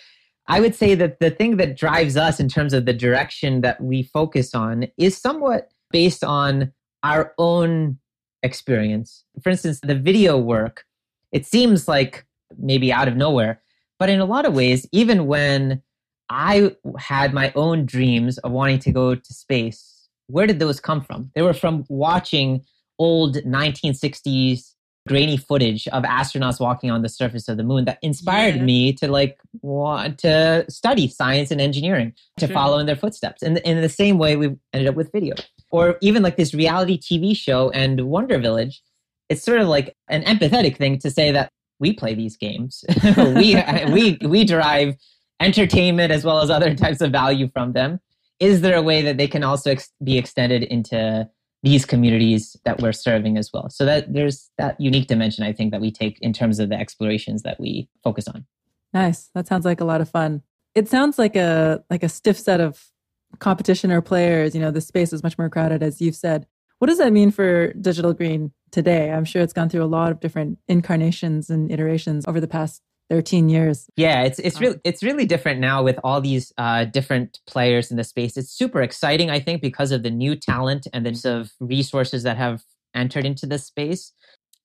i 0.47 0.61
would 0.61 0.75
say 0.75 0.95
that 0.95 1.19
the 1.21 1.31
thing 1.31 1.57
that 1.57 1.77
drives 1.77 2.17
us 2.17 2.39
in 2.39 2.49
terms 2.49 2.73
of 2.73 2.85
the 2.85 2.93
direction 2.93 3.61
that 3.63 3.81
we 3.81 4.03
focus 4.03 4.55
on 4.55 4.87
is 4.97 5.17
somewhat 5.17 5.69
based 5.91 6.25
on 6.25 6.73
our 7.03 7.35
own 7.39 7.99
experience. 8.43 9.25
For 9.43 9.51
instance, 9.51 9.81
the 9.81 9.95
video 9.95 10.37
work, 10.37 10.85
it 11.31 11.47
seems 11.47 11.89
like 11.89 12.27
maybe 12.59 12.93
out 12.93 13.09
of 13.09 13.17
nowhere, 13.17 13.63
but 13.99 14.09
in 14.09 14.21
a 14.21 14.25
lot 14.25 14.47
of 14.47 14.55
ways, 14.55 14.87
even 14.93 15.27
when 15.27 15.83
I 16.29 16.75
had 16.99 17.33
my 17.33 17.53
own 17.55 17.87
dreams 17.87 18.39
of 18.39 18.53
wanting 18.53 18.79
to 18.81 18.93
go 18.93 19.15
to 19.15 19.35
space, 19.35 19.92
where 20.27 20.47
did 20.47 20.59
those 20.59 20.81
come 20.81 21.01
from? 21.01 21.31
They 21.35 21.43
were 21.43 21.55
from 21.55 21.85
watching 21.89 22.65
old 22.99 23.37
1960s 23.37 24.71
grainy 25.09 25.37
footage 25.37 25.89
of 25.89 26.05
astronauts 26.05 26.61
walking 26.61 26.89
on 26.89 27.03
the 27.03 27.09
surface 27.09 27.49
of 27.49 27.57
the 27.57 27.65
moon 27.65 27.85
that 27.87 27.99
inspired 28.03 28.55
yeah. 28.55 28.63
me 28.63 28.93
to 28.93 29.09
like 29.09 29.37
want 29.61 30.17
to 30.19 30.65
study 30.69 31.09
science 31.09 31.51
and 31.51 31.61
engineering 31.61 32.13
to 32.39 32.47
sure. 32.47 32.55
follow 32.55 32.79
in 32.79 32.87
their 32.87 32.95
footsteps 32.95 33.43
and 33.43 33.59
in 33.59 33.81
the 33.81 33.89
same 33.89 34.17
way 34.17 34.37
we 34.37 34.55
ended 34.73 34.89
up 34.89 34.95
with 34.95 35.11
video 35.11 35.35
or 35.73 35.99
even 36.03 36.23
like 36.23 36.37
this 36.37 36.55
reality 36.55 36.97
tv 36.97 37.37
show 37.37 37.69
and 37.71 38.03
wonder 38.03 38.39
village 38.39 38.81
it's 39.29 39.43
sort 39.43 39.61
of 39.61 39.67
like 39.67 39.97
an 40.09 40.23
empathetic 40.23 40.77
thing 40.77 40.99
to 40.99 41.11
say 41.11 41.33
that 41.33 41.51
we 41.81 41.93
play 41.93 42.15
these 42.15 42.37
games. 42.37 42.85
we 43.17 43.57
we 43.91 44.19
we 44.23 44.45
derive 44.45 44.95
entertainment 45.41 46.13
as 46.13 46.25
well 46.25 46.41
as 46.41 46.51
other 46.51 46.75
types 46.75 47.01
of 47.01 47.11
value 47.11 47.49
from 47.49 47.73
them. 47.73 47.99
Is 48.43 48.61
there 48.61 48.77
a 48.77 48.83
way 48.83 49.03
that 49.03 49.19
they 49.19 49.29
can 49.29 49.45
also 49.45 49.71
ex- 49.71 49.93
be 50.03 50.19
extended 50.19 50.65
into 50.65 51.29
these 51.63 51.85
communities 51.85 52.57
that 52.65 52.83
we're 52.83 52.93
serving 52.93 53.39
as 53.39 53.51
well? 53.55 53.71
So 53.71 53.85
that 53.85 54.13
there's 54.13 54.51
that 54.59 54.81
unique 54.81 55.07
dimension 55.07 55.45
I 55.45 55.53
think 55.53 55.71
that 55.71 55.81
we 55.81 55.93
take 55.93 56.19
in 56.21 56.33
terms 56.33 56.59
of 56.59 56.69
the 56.69 56.75
explorations 56.75 57.43
that 57.43 57.61
we 57.61 57.89
focus 58.03 58.27
on. 58.27 58.45
Nice. 58.93 59.31
That 59.37 59.47
sounds 59.47 59.65
like 59.65 59.81
a 59.81 59.85
lot 59.85 60.01
of 60.01 60.09
fun. 60.09 60.43
It 60.75 60.89
sounds 60.89 61.21
like 61.21 61.37
a 61.37 61.85
like 61.89 62.03
a 62.03 62.09
stiff 62.09 62.37
set 62.37 62.61
of 62.61 62.91
competition 63.39 63.93
or 63.93 64.01
players. 64.01 64.57
You 64.57 64.61
know, 64.61 64.73
the 64.73 64.81
space 64.81 65.13
is 65.13 65.23
much 65.23 65.39
more 65.39 65.49
crowded, 65.49 65.81
as 65.81 66.01
you've 66.01 66.17
said. 66.17 66.49
What 66.81 66.89
does 66.89 66.99
that 66.99 67.13
mean 67.13 67.31
for 67.31 67.73
digital 67.75 68.13
green 68.13 68.51
today? 68.73 69.13
I'm 69.13 69.25
sure 69.25 69.41
it's 69.41 69.53
gone 69.53 69.69
through 69.69 69.85
a 69.85 69.87
lot 69.87 70.11
of 70.11 70.19
different 70.19 70.59
incarnations 70.67 71.49
and 71.49 71.71
iterations 71.71 72.27
over 72.27 72.41
the 72.41 72.49
past 72.49 72.83
13 73.13 73.51
years. 73.51 73.91
Yeah, 73.95 74.23
it's 74.23 74.39
it's 74.39 74.59
really 74.59 74.81
it's 74.85 75.03
really 75.03 75.27
different 75.27 75.61
now 75.61 75.83
with 75.83 75.99
all 76.03 76.23
these 76.23 76.51
uh, 76.57 76.87
different 76.87 77.41
players 77.47 77.91
in 77.91 77.99
the 77.99 78.05
space. 78.05 78.39
It's 78.39 78.51
super 78.51 78.81
exciting, 78.81 79.29
I 79.29 79.39
think, 79.39 79.61
because 79.61 79.93
of 79.93 80.03
the 80.03 80.11
new 80.11 80.35
talent 80.35 80.87
and 80.95 81.05
the 81.05 81.13
of 81.29 81.53
resources 81.61 82.23
that 82.23 82.39
have 82.39 82.63
entered 82.95 83.27
into 83.27 83.45
this 83.45 83.67
space. 83.67 84.13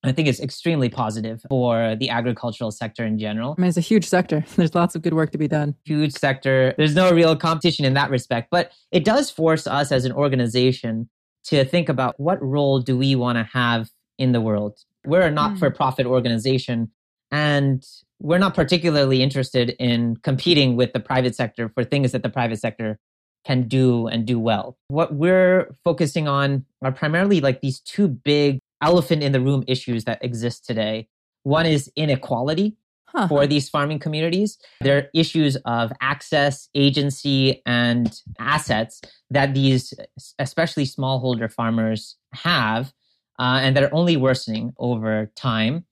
I 0.02 0.14
think 0.14 0.30
it's 0.30 0.40
extremely 0.40 0.88
positive 0.88 1.42
for 1.50 1.98
the 2.00 2.10
agricultural 2.10 2.72
sector 2.72 3.06
in 3.06 3.20
general. 3.20 3.54
I 3.58 3.62
mean, 3.62 3.68
it's 3.68 3.78
a 3.78 3.82
huge 3.82 4.06
sector. 4.06 4.46
There's 4.56 4.74
lots 4.74 4.96
of 4.96 5.02
good 5.02 5.14
work 5.14 5.32
to 5.32 5.38
be 5.38 5.50
done. 5.50 5.76
Huge 5.84 6.14
sector. 6.14 6.74
There's 6.78 6.96
no 6.96 7.12
real 7.12 7.36
competition 7.36 7.84
in 7.84 7.96
that 7.96 8.10
respect, 8.10 8.48
but 8.50 8.72
it 8.94 9.04
does 9.04 9.30
force 9.30 9.68
us 9.68 9.92
as 9.92 10.06
an 10.06 10.14
organization 10.14 11.10
to 11.48 11.66
think 11.66 11.90
about 11.90 12.18
what 12.18 12.42
role 12.42 12.80
do 12.80 12.98
we 12.98 13.14
want 13.14 13.38
to 13.40 13.44
have 13.52 13.90
in 14.18 14.32
the 14.32 14.40
world. 14.40 14.80
We're 15.06 15.28
a 15.28 15.32
not 15.32 15.58
for 15.58 15.70
profit 15.70 16.06
mm. 16.06 16.12
organization 16.12 16.92
and 17.30 17.86
we're 18.20 18.38
not 18.38 18.56
particularly 18.56 19.22
interested 19.22 19.72
in 19.80 20.18
competing 20.18 20.76
with 20.76 20.94
the 20.94 21.00
private 21.00 21.36
sector 21.36 21.70
for 21.70 21.84
things 21.84 22.12
that 22.12 22.24
the 22.24 22.30
private 22.30 22.60
sector 22.60 23.00
can 23.46 23.68
do 23.68 24.08
and 24.08 24.26
do 24.26 24.40
well. 24.40 24.78
What 24.90 25.14
we're 25.14 25.74
focusing 25.84 26.28
on 26.28 26.66
are 26.82 26.92
primarily 26.92 27.40
like 27.40 27.62
these 27.62 27.80
two 27.80 28.08
big 28.08 28.60
elephant 28.82 29.24
in 29.24 29.32
the 29.32 29.40
room 29.40 29.64
issues 29.68 30.04
that 30.06 30.24
exist 30.24 30.66
today. 30.66 31.08
One 31.44 31.66
is 31.66 31.90
inequality 31.96 32.76
huh. 33.08 33.28
for 33.28 33.48
these 33.48 33.70
farming 33.70 34.00
communities. 34.00 34.58
There 34.82 34.98
are 34.98 35.10
issues 35.14 35.56
of 35.66 35.92
access, 36.02 36.70
agency, 36.76 37.62
and 37.66 38.14
assets 38.40 39.02
that 39.30 39.54
these, 39.54 39.94
especially 40.40 40.86
smallholder 40.86 41.52
farmers, 41.52 42.18
have, 42.34 42.94
uh, 43.40 43.60
and 43.62 43.76
that 43.76 43.84
are 43.84 43.94
only 43.94 44.18
worsening 44.18 44.74
over 44.78 45.32
time. 45.36 45.86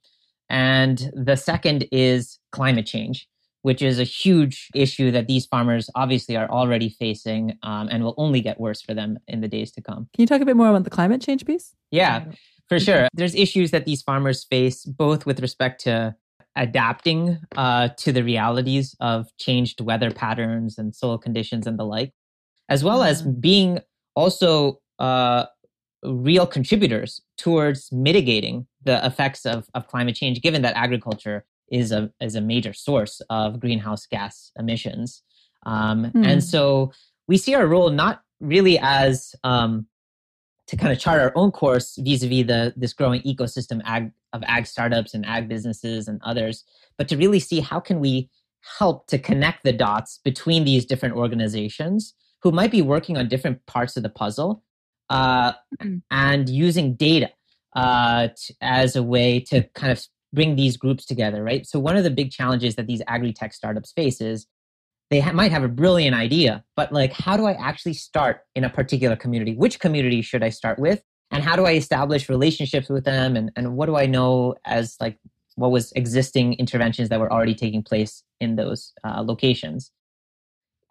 And 0.49 1.11
the 1.13 1.35
second 1.35 1.87
is 1.91 2.39
climate 2.51 2.85
change, 2.85 3.27
which 3.63 3.81
is 3.81 3.99
a 3.99 4.03
huge 4.03 4.69
issue 4.75 5.11
that 5.11 5.27
these 5.27 5.45
farmers 5.45 5.89
obviously 5.95 6.37
are 6.37 6.49
already 6.49 6.89
facing 6.89 7.57
um, 7.63 7.87
and 7.91 8.03
will 8.03 8.13
only 8.17 8.41
get 8.41 8.59
worse 8.59 8.81
for 8.81 8.93
them 8.93 9.17
in 9.27 9.41
the 9.41 9.47
days 9.47 9.71
to 9.73 9.81
come. 9.81 10.07
Can 10.13 10.21
you 10.21 10.27
talk 10.27 10.41
a 10.41 10.45
bit 10.45 10.55
more 10.55 10.69
about 10.69 10.83
the 10.83 10.89
climate 10.89 11.21
change 11.21 11.45
piece? 11.45 11.73
Yeah, 11.91 12.25
for 12.69 12.79
sure. 12.79 13.07
There's 13.13 13.35
issues 13.35 13.71
that 13.71 13.85
these 13.85 14.01
farmers 14.01 14.43
face 14.43 14.85
both 14.85 15.25
with 15.25 15.39
respect 15.39 15.81
to 15.81 16.15
adapting 16.55 17.39
uh, 17.57 17.89
to 17.97 18.11
the 18.11 18.23
realities 18.23 18.95
of 18.99 19.27
changed 19.37 19.81
weather 19.81 20.11
patterns 20.11 20.77
and 20.77 20.95
soil 20.95 21.17
conditions 21.17 21.67
and 21.67 21.77
the 21.77 21.83
like, 21.83 22.13
as 22.69 22.83
well 22.83 23.03
as 23.03 23.21
mm-hmm. 23.21 23.39
being 23.39 23.79
also 24.15 24.79
uh, 24.99 25.45
real 26.03 26.47
contributors 26.47 27.21
towards 27.37 27.91
mitigating 27.91 28.67
the 28.85 29.05
effects 29.05 29.45
of, 29.45 29.67
of 29.73 29.87
climate 29.87 30.15
change, 30.15 30.41
given 30.41 30.61
that 30.61 30.75
agriculture 30.75 31.45
is 31.69 31.91
a, 31.91 32.11
is 32.21 32.35
a 32.35 32.41
major 32.41 32.73
source 32.73 33.21
of 33.29 33.59
greenhouse 33.59 34.05
gas 34.05 34.51
emissions. 34.57 35.23
Um, 35.65 36.11
mm. 36.11 36.25
And 36.25 36.43
so 36.43 36.91
we 37.27 37.37
see 37.37 37.55
our 37.55 37.67
role 37.67 37.89
not 37.89 38.21
really 38.39 38.77
as 38.79 39.33
um, 39.43 39.87
to 40.67 40.77
kind 40.77 40.91
of 40.91 40.99
chart 40.99 41.21
our 41.21 41.31
own 41.35 41.51
course 41.51 41.97
vis-a-vis 41.97 42.47
the 42.47 42.73
this 42.75 42.93
growing 42.93 43.21
ecosystem 43.21 43.81
ag, 43.85 44.11
of 44.33 44.43
ag 44.47 44.65
startups 44.65 45.13
and 45.13 45.25
ag 45.25 45.47
businesses 45.47 46.07
and 46.07 46.21
others, 46.23 46.63
but 46.97 47.07
to 47.07 47.17
really 47.17 47.39
see 47.39 47.59
how 47.59 47.79
can 47.79 47.99
we 47.99 48.29
help 48.77 49.07
to 49.07 49.19
connect 49.19 49.63
the 49.63 49.73
dots 49.73 50.19
between 50.23 50.63
these 50.63 50.85
different 50.85 51.15
organizations 51.15 52.13
who 52.41 52.51
might 52.51 52.71
be 52.71 52.81
working 52.81 53.17
on 53.17 53.27
different 53.27 53.63
parts 53.65 53.95
of 53.95 54.03
the 54.03 54.09
puzzle 54.09 54.63
uh, 55.09 55.51
mm-hmm. 55.51 55.97
and 56.11 56.49
using 56.49 56.95
data 56.95 57.29
uh, 57.75 58.29
t- 58.35 58.55
as 58.61 58.95
a 58.95 59.03
way 59.03 59.39
to 59.39 59.63
kind 59.75 59.91
of 59.91 60.03
bring 60.33 60.55
these 60.55 60.77
groups 60.77 61.05
together, 61.05 61.43
right? 61.43 61.65
So 61.65 61.79
one 61.79 61.95
of 61.97 62.03
the 62.03 62.11
big 62.11 62.31
challenges 62.31 62.75
that 62.75 62.87
these 62.87 63.01
agri-tech 63.07 63.53
startups 63.53 63.91
face 63.93 64.21
is 64.21 64.47
they 65.09 65.19
ha- 65.19 65.33
might 65.33 65.51
have 65.51 65.63
a 65.63 65.67
brilliant 65.67 66.15
idea, 66.15 66.63
but 66.75 66.91
like, 66.91 67.13
how 67.13 67.37
do 67.37 67.45
I 67.45 67.53
actually 67.53 67.93
start 67.93 68.41
in 68.55 68.63
a 68.63 68.69
particular 68.69 69.15
community? 69.15 69.55
Which 69.55 69.79
community 69.79 70.21
should 70.21 70.43
I 70.43 70.49
start 70.49 70.79
with? 70.79 71.01
And 71.31 71.43
how 71.43 71.55
do 71.55 71.65
I 71.65 71.73
establish 71.73 72.29
relationships 72.29 72.89
with 72.89 73.03
them? 73.03 73.35
And, 73.35 73.51
and 73.55 73.75
what 73.75 73.87
do 73.87 73.95
I 73.95 74.05
know 74.05 74.55
as 74.65 74.95
like 74.99 75.17
what 75.55 75.71
was 75.71 75.91
existing 75.93 76.53
interventions 76.53 77.09
that 77.09 77.19
were 77.19 77.31
already 77.31 77.55
taking 77.55 77.83
place 77.83 78.23
in 78.39 78.55
those 78.55 78.93
uh, 79.03 79.21
locations? 79.21 79.91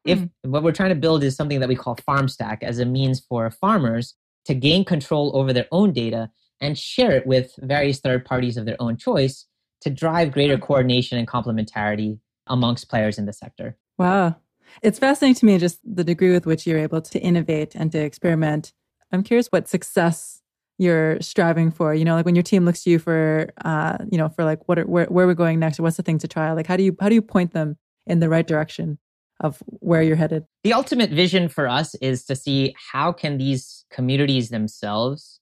If 0.04 0.18
mm-hmm. 0.18 0.50
what 0.50 0.62
we're 0.62 0.72
trying 0.72 0.90
to 0.90 0.96
build 0.96 1.22
is 1.24 1.34
something 1.34 1.60
that 1.60 1.68
we 1.68 1.76
call 1.76 1.96
FarmStack 1.96 2.62
as 2.62 2.78
a 2.78 2.84
means 2.84 3.20
for 3.20 3.50
farmers 3.50 4.14
to 4.44 4.54
gain 4.54 4.84
control 4.84 5.34
over 5.34 5.52
their 5.52 5.66
own 5.72 5.92
data 5.92 6.30
and 6.64 6.78
share 6.78 7.12
it 7.12 7.26
with 7.26 7.54
various 7.58 8.00
third 8.00 8.24
parties 8.24 8.56
of 8.56 8.64
their 8.64 8.80
own 8.80 8.96
choice 8.96 9.46
to 9.82 9.90
drive 9.90 10.32
greater 10.32 10.58
coordination 10.58 11.18
and 11.18 11.28
complementarity 11.28 12.18
amongst 12.46 12.88
players 12.88 13.18
in 13.18 13.26
the 13.26 13.32
sector. 13.32 13.76
Wow. 13.98 14.36
It's 14.82 14.98
fascinating 14.98 15.36
to 15.36 15.46
me 15.46 15.58
just 15.58 15.78
the 15.84 16.04
degree 16.04 16.32
with 16.32 16.46
which 16.46 16.66
you're 16.66 16.78
able 16.78 17.02
to 17.02 17.18
innovate 17.20 17.74
and 17.74 17.92
to 17.92 17.98
experiment. 17.98 18.72
I'm 19.12 19.22
curious 19.22 19.48
what 19.48 19.68
success 19.68 20.40
you're 20.78 21.20
striving 21.20 21.70
for. 21.70 21.94
You 21.94 22.04
know, 22.04 22.14
like 22.14 22.24
when 22.24 22.34
your 22.34 22.42
team 22.42 22.64
looks 22.64 22.82
to 22.84 22.90
you 22.90 22.98
for, 22.98 23.52
uh, 23.64 23.98
you 24.10 24.18
know, 24.18 24.28
for 24.28 24.44
like 24.44 24.66
what 24.66 24.78
are, 24.78 24.86
where 24.86 25.06
where 25.06 25.26
we're 25.26 25.34
going 25.34 25.60
next, 25.60 25.78
or 25.78 25.84
what's 25.84 25.96
the 25.96 26.02
thing 26.02 26.18
to 26.18 26.28
try. 26.28 26.50
Like, 26.52 26.66
how 26.66 26.76
do 26.76 26.82
you 26.82 26.96
how 27.00 27.08
do 27.08 27.14
you 27.14 27.22
point 27.22 27.52
them 27.52 27.76
in 28.06 28.20
the 28.20 28.28
right 28.28 28.46
direction 28.46 28.98
of 29.40 29.62
where 29.66 30.02
you're 30.02 30.16
headed? 30.16 30.44
The 30.64 30.72
ultimate 30.72 31.10
vision 31.10 31.48
for 31.48 31.68
us 31.68 31.94
is 31.96 32.24
to 32.24 32.34
see 32.34 32.74
how 32.92 33.12
can 33.12 33.38
these 33.38 33.84
communities 33.90 34.48
themselves 34.48 35.40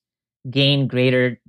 gain 0.50 0.86
greater 0.86 1.40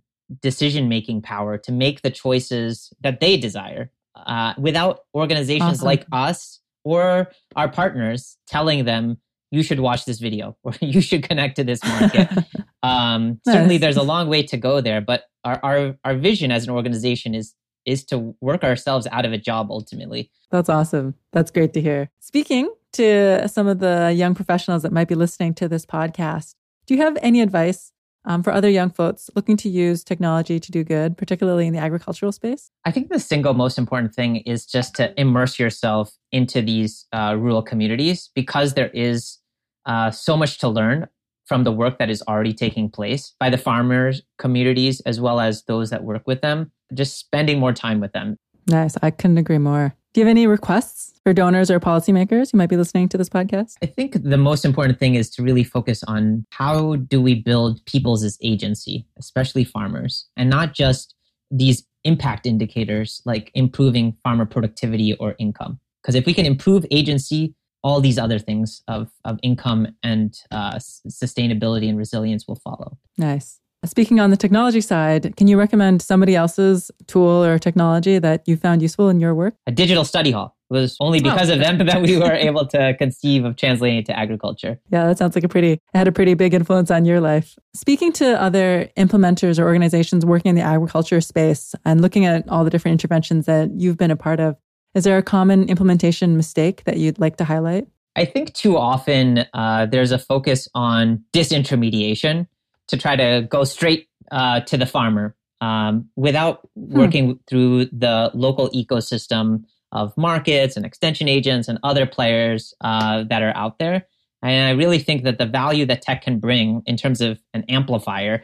decision 0.42 0.90
making 0.90 1.22
power 1.22 1.58
to 1.58 1.72
make 1.72 2.02
the 2.02 2.10
choices 2.10 2.92
that 3.02 3.20
they 3.20 3.38
desire 3.38 3.92
uh, 4.16 4.54
without 4.58 5.02
organizations 5.16 5.80
awesome. 5.80 5.86
like 5.86 6.06
us 6.12 6.60
or 6.84 7.30
our 7.56 7.70
partners 7.70 8.38
telling 8.48 8.86
them 8.86 9.18
you 9.52 9.62
should 9.62 9.80
watch 9.80 10.06
this 10.06 10.20
video 10.20 10.58
or 10.64 10.74
you 10.82 11.02
should 11.02 11.28
connect 11.28 11.56
to 11.58 11.64
this 11.64 11.84
market. 11.84 12.30
um. 12.84 13.40
Certainly, 13.46 13.78
there's 13.78 13.98
a 13.98 14.04
long 14.04 14.28
way 14.28 14.44
to 14.44 14.58
go 14.58 14.82
there, 14.82 15.02
but 15.02 15.26
our, 15.44 15.60
our 15.64 15.96
our 16.04 16.16
vision 16.16 16.52
as 16.52 16.66
an 16.66 16.72
organization 16.72 17.36
is 17.36 17.54
is 17.86 18.04
to 18.06 18.36
work 18.42 18.64
ourselves 18.64 19.08
out 19.12 19.26
of 19.26 19.34
a 19.34 19.38
job 19.38 19.68
ultimately. 19.70 20.32
That's 20.52 20.70
awesome. 20.70 21.16
That's 21.32 21.52
great 21.52 21.74
to 21.74 21.82
hear. 21.82 22.10
Speaking 22.20 22.74
to 22.94 23.48
some 23.48 23.68
of 23.68 23.80
the 23.80 24.14
young 24.16 24.36
professionals 24.36 24.84
that 24.84 24.92
might 24.92 25.08
be 25.08 25.16
listening 25.16 25.54
to 25.56 25.68
this 25.68 25.86
podcast, 25.86 26.56
do 26.86 26.96
you 26.96 27.02
have 27.02 27.18
any 27.22 27.42
advice 27.42 27.93
um, 28.26 28.44
for 28.44 28.52
other 28.52 28.70
young 28.70 28.90
folks 28.90 29.30
looking 29.36 29.58
to 29.58 29.70
use 29.70 30.04
technology 30.04 30.60
to 30.60 30.72
do 30.72 30.84
good, 30.84 31.18
particularly 31.18 31.68
in 31.68 31.74
the 31.74 31.80
agricultural 31.80 32.32
space? 32.32 32.72
I 32.86 32.92
think 32.92 33.10
the 33.10 33.20
single 33.20 33.54
most 33.54 33.78
important 33.78 34.14
thing 34.14 34.38
is 34.38 34.66
just 34.66 34.96
to 34.96 35.20
immerse 35.20 35.60
yourself 35.60 36.18
into 36.32 36.62
these 36.62 37.06
uh, 37.14 37.36
rural 37.38 37.62
communities 37.62 38.30
because 38.34 38.74
there 38.74 38.90
is 38.94 39.40
uh, 39.86 40.12
so 40.12 40.38
much 40.38 40.60
to 40.60 40.70
learn 40.70 41.08
from 41.46 41.64
the 41.64 41.72
work 41.72 42.00
that 42.00 42.10
is 42.10 42.24
already 42.28 42.54
taking 42.54 42.90
place 42.90 43.34
by 43.40 43.50
the 43.50 43.58
farmers 43.58 44.22
communities 44.38 45.02
as 45.02 45.20
well 45.20 45.40
as 45.40 45.64
those 45.66 45.90
that 45.90 46.04
work 46.04 46.26
with 46.26 46.42
them 46.42 46.72
just 46.94 47.18
spending 47.18 47.60
more 47.60 47.74
time 47.74 48.00
with 48.00 48.14
them 48.14 48.38
nice 48.68 48.98
i 49.02 49.12
couldn't 49.12 49.38
agree 49.38 49.58
more 49.58 49.96
do 50.14 50.22
you 50.22 50.28
have 50.28 50.32
any 50.32 50.46
requests 50.46 51.20
for 51.24 51.34
donors 51.34 51.72
or 51.72 51.80
policymakers 51.80 52.52
who 52.52 52.58
might 52.60 52.70
be 52.70 52.78
listening 52.78 53.10
to 53.10 53.18
this 53.18 53.30
podcast? 53.30 53.78
I 53.82 53.88
think 53.88 54.22
the 54.22 54.38
most 54.38 54.64
important 54.64 55.00
thing 55.00 55.16
is 55.16 55.32
to 55.32 55.42
really 55.42 55.64
focus 55.64 56.04
on 56.04 56.46
how 56.52 56.98
do 56.98 57.20
we 57.20 57.34
build 57.34 57.84
people's 57.88 58.38
agency, 58.44 59.08
especially 59.18 59.64
farmers, 59.64 60.28
and 60.38 60.52
not 60.52 60.76
just 60.76 61.16
these 61.50 61.84
impact 62.04 62.46
indicators 62.46 63.24
like 63.26 63.50
improving 63.56 64.16
farmer 64.24 64.46
productivity 64.46 65.16
or 65.16 65.34
income. 65.40 65.80
Because 66.04 66.14
if 66.14 66.28
we 66.28 66.34
can 66.36 66.46
improve 66.46 66.86
agency, 66.92 67.56
all 67.84 68.00
these 68.00 68.20
other 68.20 68.38
things 68.38 68.84
of, 68.88 69.10
of 69.26 69.40
income 69.42 69.88
and 70.04 70.38
uh, 70.52 70.76
sustainability 70.76 71.90
and 71.90 71.98
resilience 71.98 72.48
will 72.48 72.60
follow. 72.64 73.00
Nice. 73.18 73.60
Speaking 73.86 74.22
on 74.22 74.30
the 74.30 74.38
technology 74.38 74.80
side, 74.80 75.36
can 75.36 75.48
you 75.48 75.60
recommend 75.60 76.02
somebody 76.02 76.36
else's 76.36 76.90
tool 77.08 77.44
or 77.44 77.60
technology 77.60 78.18
that 78.18 78.42
you 78.48 78.56
found 78.56 78.82
useful 78.82 79.10
in 79.10 79.20
your 79.20 79.36
work? 79.36 79.56
A 79.68 79.74
digital 79.74 80.06
study 80.06 80.32
hall 80.32 80.56
It 80.70 80.76
was 80.76 80.96
only 81.02 81.20
because 81.22 81.50
oh. 81.50 81.54
of 81.54 81.60
them 81.60 81.86
that 81.86 82.02
we 82.02 82.18
were 82.18 82.32
able 82.50 82.66
to 82.68 82.96
conceive 82.96 83.44
of 83.44 83.58
translating 83.58 84.00
it 84.00 84.06
to 84.06 84.18
agriculture. 84.18 84.80
Yeah, 84.90 85.08
that 85.08 85.18
sounds 85.18 85.36
like 85.36 85.44
a 85.44 85.50
pretty 85.50 85.82
had 85.94 86.08
a 86.08 86.14
pretty 86.14 86.34
big 86.34 86.54
influence 86.54 86.92
on 86.92 87.04
your 87.04 87.20
life. 87.20 87.58
Speaking 87.76 88.14
to 88.14 88.42
other 88.42 88.90
implementers 88.96 89.60
or 89.60 89.64
organizations 89.64 90.26
working 90.26 90.52
in 90.52 90.56
the 90.56 90.62
agriculture 90.62 91.20
space 91.20 91.76
and 91.84 92.00
looking 92.00 92.26
at 92.26 92.48
all 92.48 92.64
the 92.64 92.70
different 92.70 92.94
interventions 92.94 93.46
that 93.48 93.70
you've 93.76 93.98
been 93.98 94.12
a 94.12 94.16
part 94.16 94.40
of, 94.40 94.56
is 94.96 95.04
there 95.04 95.18
a 95.18 95.24
common 95.24 95.68
implementation 95.68 96.38
mistake 96.38 96.86
that 96.86 96.98
you'd 96.98 97.20
like 97.20 97.36
to 97.36 97.44
highlight? 97.44 97.88
I 98.16 98.26
think 98.26 98.54
too 98.54 98.78
often 98.78 99.46
uh, 99.54 99.88
there's 99.88 100.12
a 100.12 100.20
focus 100.20 100.70
on 100.76 101.24
disintermediation 101.34 102.48
to 102.88 102.98
try 102.98 103.16
to 103.16 103.46
go 103.50 103.64
straight 103.64 104.08
uh, 104.32 104.62
to 104.62 104.78
the 104.78 104.86
farmer 104.86 105.36
um, 105.62 106.10
without 106.16 106.68
hmm. 106.76 106.98
working 106.98 107.26
hmm. 107.32 107.38
through 107.48 107.86
the 107.86 108.32
local 108.34 108.70
ecosystem 108.72 109.64
of 109.92 110.16
markets 110.18 110.76
and 110.76 110.86
extension 110.86 111.28
agents 111.28 111.68
and 111.68 111.80
other 111.84 112.06
players 112.06 112.74
uh, 112.82 113.24
that 113.30 113.44
are 113.44 113.56
out 113.56 113.78
there. 113.78 114.08
And 114.42 114.68
I 114.68 114.72
really 114.72 115.00
think 115.00 115.24
that 115.24 115.38
the 115.38 115.46
value 115.46 115.86
that 115.86 116.02
tech 116.02 116.24
can 116.24 116.40
bring 116.40 116.82
in 116.86 116.98
terms 116.98 117.22
of 117.22 117.40
an 117.54 117.64
amplifier 117.70 118.44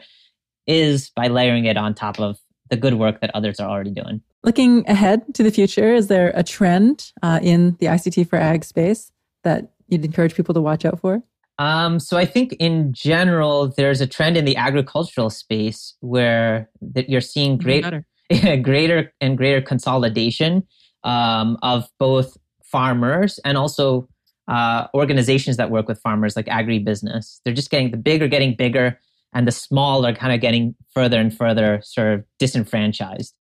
is 0.66 1.10
by 1.10 1.26
layering 1.26 1.66
it 1.66 1.76
on 1.76 1.94
top 1.94 2.20
of 2.20 2.38
the 2.70 2.76
good 2.76 2.94
work 2.94 3.20
that 3.20 3.30
others 3.34 3.60
are 3.60 3.68
already 3.68 3.90
doing. 3.90 4.22
Looking 4.44 4.88
ahead 4.88 5.34
to 5.34 5.42
the 5.42 5.50
future, 5.50 5.92
is 5.92 6.06
there 6.06 6.32
a 6.34 6.42
trend 6.42 7.12
uh, 7.22 7.40
in 7.42 7.76
the 7.80 7.86
ICT 7.86 8.30
for 8.30 8.36
ag 8.36 8.64
space 8.64 9.12
that 9.44 9.72
you'd 9.88 10.04
encourage 10.04 10.34
people 10.34 10.54
to 10.54 10.60
watch 10.60 10.84
out 10.84 11.00
for? 11.00 11.22
Um, 11.60 12.00
so 12.00 12.16
I 12.16 12.24
think 12.24 12.54
in 12.54 12.90
general, 12.94 13.68
there's 13.76 14.00
a 14.00 14.06
trend 14.06 14.38
in 14.38 14.46
the 14.46 14.56
agricultural 14.56 15.28
space 15.28 15.94
where 16.00 16.70
that 16.80 17.10
you're 17.10 17.20
seeing 17.20 17.58
great, 17.58 17.84
greater 18.62 19.12
and 19.20 19.36
greater 19.36 19.60
consolidation 19.60 20.66
um, 21.04 21.58
of 21.62 21.86
both 21.98 22.38
farmers 22.62 23.38
and 23.44 23.58
also 23.58 24.08
uh, 24.48 24.86
organizations 24.94 25.58
that 25.58 25.70
work 25.70 25.86
with 25.86 26.00
farmers, 26.00 26.34
like 26.34 26.46
agribusiness. 26.46 27.40
They're 27.44 27.52
just 27.52 27.70
getting 27.70 27.90
the 27.90 27.98
big 27.98 28.22
are 28.22 28.28
getting 28.28 28.56
bigger, 28.56 28.98
and 29.34 29.46
the 29.46 29.52
small 29.52 30.06
are 30.06 30.14
kind 30.14 30.32
of 30.32 30.40
getting 30.40 30.74
further 30.94 31.20
and 31.20 31.36
further 31.36 31.82
sort 31.84 32.14
of 32.14 32.24
disenfranchised. 32.38 33.34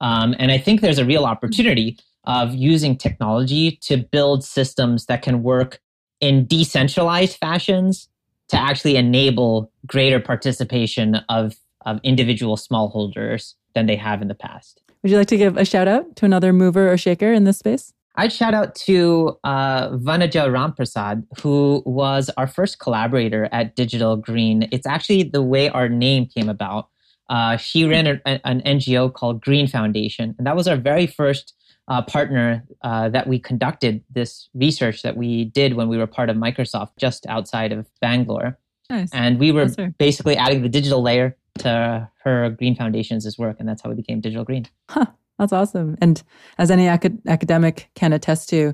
Um, 0.00 0.34
and 0.40 0.50
I 0.50 0.58
think 0.58 0.80
there's 0.80 0.98
a 0.98 1.04
real 1.04 1.24
opportunity 1.24 1.96
of 2.24 2.56
using 2.56 2.98
technology 2.98 3.78
to 3.82 3.98
build 3.98 4.42
systems 4.42 5.06
that 5.06 5.22
can 5.22 5.44
work 5.44 5.78
in 6.22 6.46
decentralized 6.46 7.36
fashions 7.36 8.08
to 8.48 8.56
actually 8.56 8.96
enable 8.96 9.70
greater 9.86 10.20
participation 10.20 11.16
of, 11.28 11.56
of 11.84 12.00
individual 12.02 12.56
smallholders 12.56 13.54
than 13.74 13.86
they 13.86 13.96
have 13.96 14.22
in 14.22 14.28
the 14.28 14.34
past. 14.34 14.80
Would 15.02 15.10
you 15.10 15.18
like 15.18 15.26
to 15.28 15.36
give 15.36 15.56
a 15.56 15.64
shout 15.64 15.88
out 15.88 16.16
to 16.16 16.24
another 16.24 16.52
mover 16.52 16.90
or 16.90 16.96
shaker 16.96 17.32
in 17.32 17.44
this 17.44 17.58
space? 17.58 17.92
I'd 18.14 18.32
shout 18.32 18.54
out 18.54 18.74
to 18.76 19.38
uh, 19.42 19.90
Vanaja 19.90 20.46
Ramprasad, 20.46 21.24
who 21.40 21.82
was 21.86 22.30
our 22.36 22.46
first 22.46 22.78
collaborator 22.78 23.48
at 23.52 23.74
Digital 23.74 24.16
Green. 24.16 24.68
It's 24.70 24.86
actually 24.86 25.24
the 25.24 25.42
way 25.42 25.70
our 25.70 25.88
name 25.88 26.26
came 26.26 26.48
about. 26.48 26.88
Uh, 27.30 27.56
she 27.56 27.86
ran 27.86 28.06
a, 28.06 28.46
an 28.46 28.60
NGO 28.60 29.12
called 29.12 29.40
Green 29.40 29.66
Foundation, 29.66 30.34
and 30.36 30.46
that 30.46 30.54
was 30.54 30.68
our 30.68 30.76
very 30.76 31.06
first 31.06 31.54
uh, 31.92 32.00
partner 32.00 32.64
uh, 32.80 33.10
that 33.10 33.26
we 33.26 33.38
conducted 33.38 34.02
this 34.08 34.48
research 34.54 35.02
that 35.02 35.14
we 35.14 35.44
did 35.44 35.74
when 35.74 35.88
we 35.88 35.98
were 35.98 36.06
part 36.06 36.30
of 36.30 36.36
Microsoft 36.36 36.92
just 36.98 37.26
outside 37.26 37.70
of 37.70 37.86
Bangalore. 38.00 38.58
Nice. 38.88 39.10
And 39.12 39.38
we 39.38 39.52
were 39.52 39.68
basically 39.98 40.34
adding 40.38 40.62
the 40.62 40.70
digital 40.70 41.02
layer 41.02 41.36
to 41.58 42.08
her 42.24 42.48
Green 42.50 42.74
Foundation's 42.74 43.36
work, 43.36 43.56
and 43.58 43.68
that's 43.68 43.82
how 43.82 43.90
we 43.90 43.96
became 43.96 44.22
Digital 44.22 44.42
Green. 44.42 44.66
Huh, 44.88 45.04
that's 45.38 45.52
awesome. 45.52 45.98
And 46.00 46.22
as 46.56 46.70
any 46.70 46.86
acad- 46.86 47.20
academic 47.26 47.90
can 47.94 48.14
attest 48.14 48.48
to, 48.50 48.72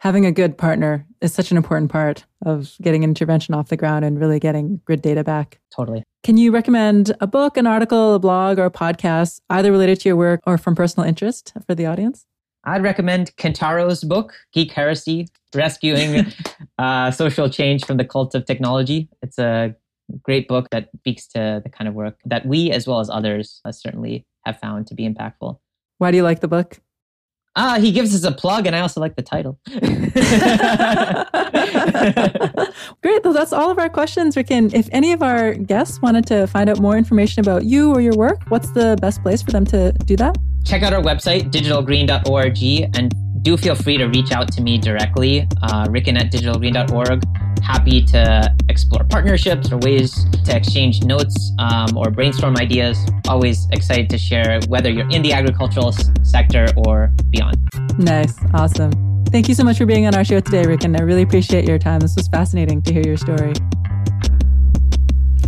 having 0.00 0.26
a 0.26 0.32
good 0.32 0.58
partner 0.58 1.06
is 1.22 1.32
such 1.32 1.50
an 1.50 1.56
important 1.56 1.90
part 1.90 2.26
of 2.44 2.76
getting 2.82 3.02
intervention 3.02 3.54
off 3.54 3.68
the 3.68 3.78
ground 3.78 4.04
and 4.04 4.20
really 4.20 4.38
getting 4.38 4.80
good 4.84 5.00
data 5.00 5.24
back. 5.24 5.58
Totally. 5.74 6.04
Can 6.22 6.36
you 6.36 6.52
recommend 6.52 7.16
a 7.20 7.26
book, 7.26 7.56
an 7.56 7.66
article, 7.66 8.14
a 8.14 8.18
blog, 8.18 8.58
or 8.58 8.66
a 8.66 8.70
podcast, 8.70 9.40
either 9.48 9.72
related 9.72 10.00
to 10.00 10.10
your 10.10 10.16
work 10.16 10.40
or 10.46 10.58
from 10.58 10.74
personal 10.74 11.08
interest 11.08 11.54
for 11.66 11.74
the 11.74 11.86
audience? 11.86 12.26
I'd 12.68 12.82
recommend 12.82 13.34
Kentaro's 13.36 14.04
book, 14.04 14.34
Geek 14.52 14.72
Heresy 14.72 15.28
Rescuing 15.54 16.26
uh, 16.78 17.10
Social 17.10 17.48
Change 17.48 17.84
from 17.86 17.96
the 17.96 18.04
Cult 18.04 18.34
of 18.34 18.44
Technology. 18.44 19.08
It's 19.22 19.38
a 19.38 19.74
great 20.22 20.48
book 20.48 20.68
that 20.70 20.90
speaks 20.98 21.26
to 21.28 21.62
the 21.64 21.70
kind 21.70 21.88
of 21.88 21.94
work 21.94 22.18
that 22.26 22.44
we, 22.44 22.70
as 22.70 22.86
well 22.86 23.00
as 23.00 23.08
others, 23.08 23.62
uh, 23.64 23.72
certainly 23.72 24.26
have 24.44 24.60
found 24.60 24.86
to 24.88 24.94
be 24.94 25.08
impactful. 25.08 25.58
Why 25.96 26.10
do 26.10 26.18
you 26.18 26.22
like 26.22 26.40
the 26.40 26.48
book? 26.48 26.78
Ah, 27.56 27.78
he 27.80 27.90
gives 27.90 28.14
us 28.14 28.24
a 28.24 28.30
plug, 28.30 28.66
and 28.66 28.76
I 28.76 28.80
also 28.80 29.00
like 29.00 29.16
the 29.16 29.22
title. 29.22 29.58
Great. 33.02 33.24
Well, 33.24 33.32
that's 33.32 33.52
all 33.52 33.70
of 33.70 33.78
our 33.78 33.88
questions, 33.88 34.36
Rikin. 34.36 34.72
If 34.72 34.88
any 34.92 35.12
of 35.12 35.22
our 35.22 35.54
guests 35.54 36.00
wanted 36.00 36.26
to 36.26 36.46
find 36.46 36.70
out 36.70 36.78
more 36.78 36.96
information 36.96 37.40
about 37.40 37.64
you 37.64 37.92
or 37.92 38.00
your 38.00 38.14
work, 38.14 38.42
what's 38.48 38.70
the 38.72 38.96
best 39.00 39.22
place 39.22 39.42
for 39.42 39.50
them 39.50 39.64
to 39.66 39.92
do 40.04 40.16
that? 40.16 40.38
check 40.68 40.82
out 40.82 40.92
our 40.92 41.02
website, 41.02 41.50
digitalgreen.org, 41.50 42.62
and 42.96 43.14
do 43.48 43.56
feel 43.56 43.74
free 43.74 43.96
to 43.96 44.04
reach 44.08 44.30
out 44.30 44.52
to 44.52 44.60
me 44.60 44.76
directly, 44.76 45.48
uh, 45.62 45.86
rikin 45.86 46.20
at 46.20 46.30
digitalgreen.org. 46.30 47.22
Happy 47.62 48.02
to 48.02 48.54
explore 48.68 49.04
partnerships 49.04 49.72
or 49.72 49.78
ways 49.78 50.26
to 50.44 50.54
exchange 50.54 51.02
notes 51.02 51.34
um, 51.58 51.96
or 51.96 52.10
brainstorm 52.10 52.56
ideas. 52.58 52.98
Always 53.26 53.66
excited 53.72 54.10
to 54.10 54.18
share, 54.18 54.60
whether 54.68 54.90
you're 54.90 55.08
in 55.08 55.22
the 55.22 55.32
agricultural 55.32 55.88
s- 55.88 56.10
sector 56.22 56.66
or 56.76 57.10
beyond. 57.30 57.56
Nice. 57.98 58.34
Awesome. 58.52 58.92
Thank 59.32 59.48
you 59.48 59.54
so 59.54 59.64
much 59.64 59.78
for 59.78 59.86
being 59.86 60.06
on 60.06 60.14
our 60.14 60.24
show 60.24 60.40
today, 60.40 60.64
Rikin. 60.64 60.98
I 60.98 61.02
really 61.02 61.22
appreciate 61.22 61.66
your 61.66 61.78
time. 61.78 62.00
This 62.00 62.16
was 62.16 62.28
fascinating 62.28 62.82
to 62.82 62.92
hear 62.92 63.02
your 63.06 63.16
story. 63.16 63.54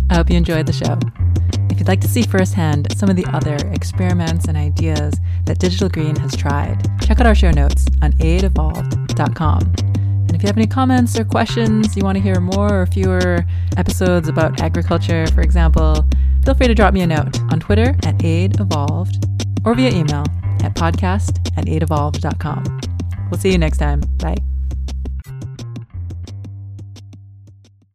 I 0.09 0.15
hope 0.15 0.29
you 0.31 0.37
enjoyed 0.37 0.65
the 0.65 0.73
show. 0.73 0.97
You'd 1.81 1.87
like 1.87 2.01
to 2.01 2.07
see 2.07 2.21
firsthand 2.21 2.95
some 2.95 3.09
of 3.09 3.15
the 3.15 3.25
other 3.33 3.55
experiments 3.71 4.45
and 4.45 4.55
ideas 4.55 5.15
that 5.45 5.57
Digital 5.57 5.89
Green 5.89 6.15
has 6.17 6.35
tried, 6.35 6.77
check 7.01 7.19
out 7.19 7.25
our 7.25 7.33
show 7.33 7.49
notes 7.49 7.87
on 8.03 8.11
aidevolved.com. 8.19 9.73
And 9.79 10.35
if 10.35 10.43
you 10.43 10.47
have 10.47 10.57
any 10.57 10.67
comments 10.67 11.17
or 11.17 11.25
questions, 11.25 11.97
you 11.97 12.03
want 12.03 12.19
to 12.19 12.21
hear 12.21 12.39
more 12.39 12.81
or 12.81 12.85
fewer 12.85 13.43
episodes 13.77 14.27
about 14.27 14.61
agriculture, 14.61 15.25
for 15.33 15.41
example, 15.41 16.05
feel 16.45 16.53
free 16.53 16.67
to 16.67 16.75
drop 16.75 16.93
me 16.93 17.01
a 17.01 17.07
note 17.07 17.41
on 17.51 17.59
Twitter 17.59 17.95
at 18.03 18.15
aidevolved 18.19 19.25
or 19.65 19.73
via 19.73 19.89
email 19.89 20.25
at 20.61 20.75
podcast 20.75 21.39
at 21.57 21.65
aidevolved.com. 21.65 22.81
We'll 23.31 23.39
see 23.39 23.51
you 23.51 23.57
next 23.57 23.79
time. 23.79 24.01
Bye. 24.17 24.37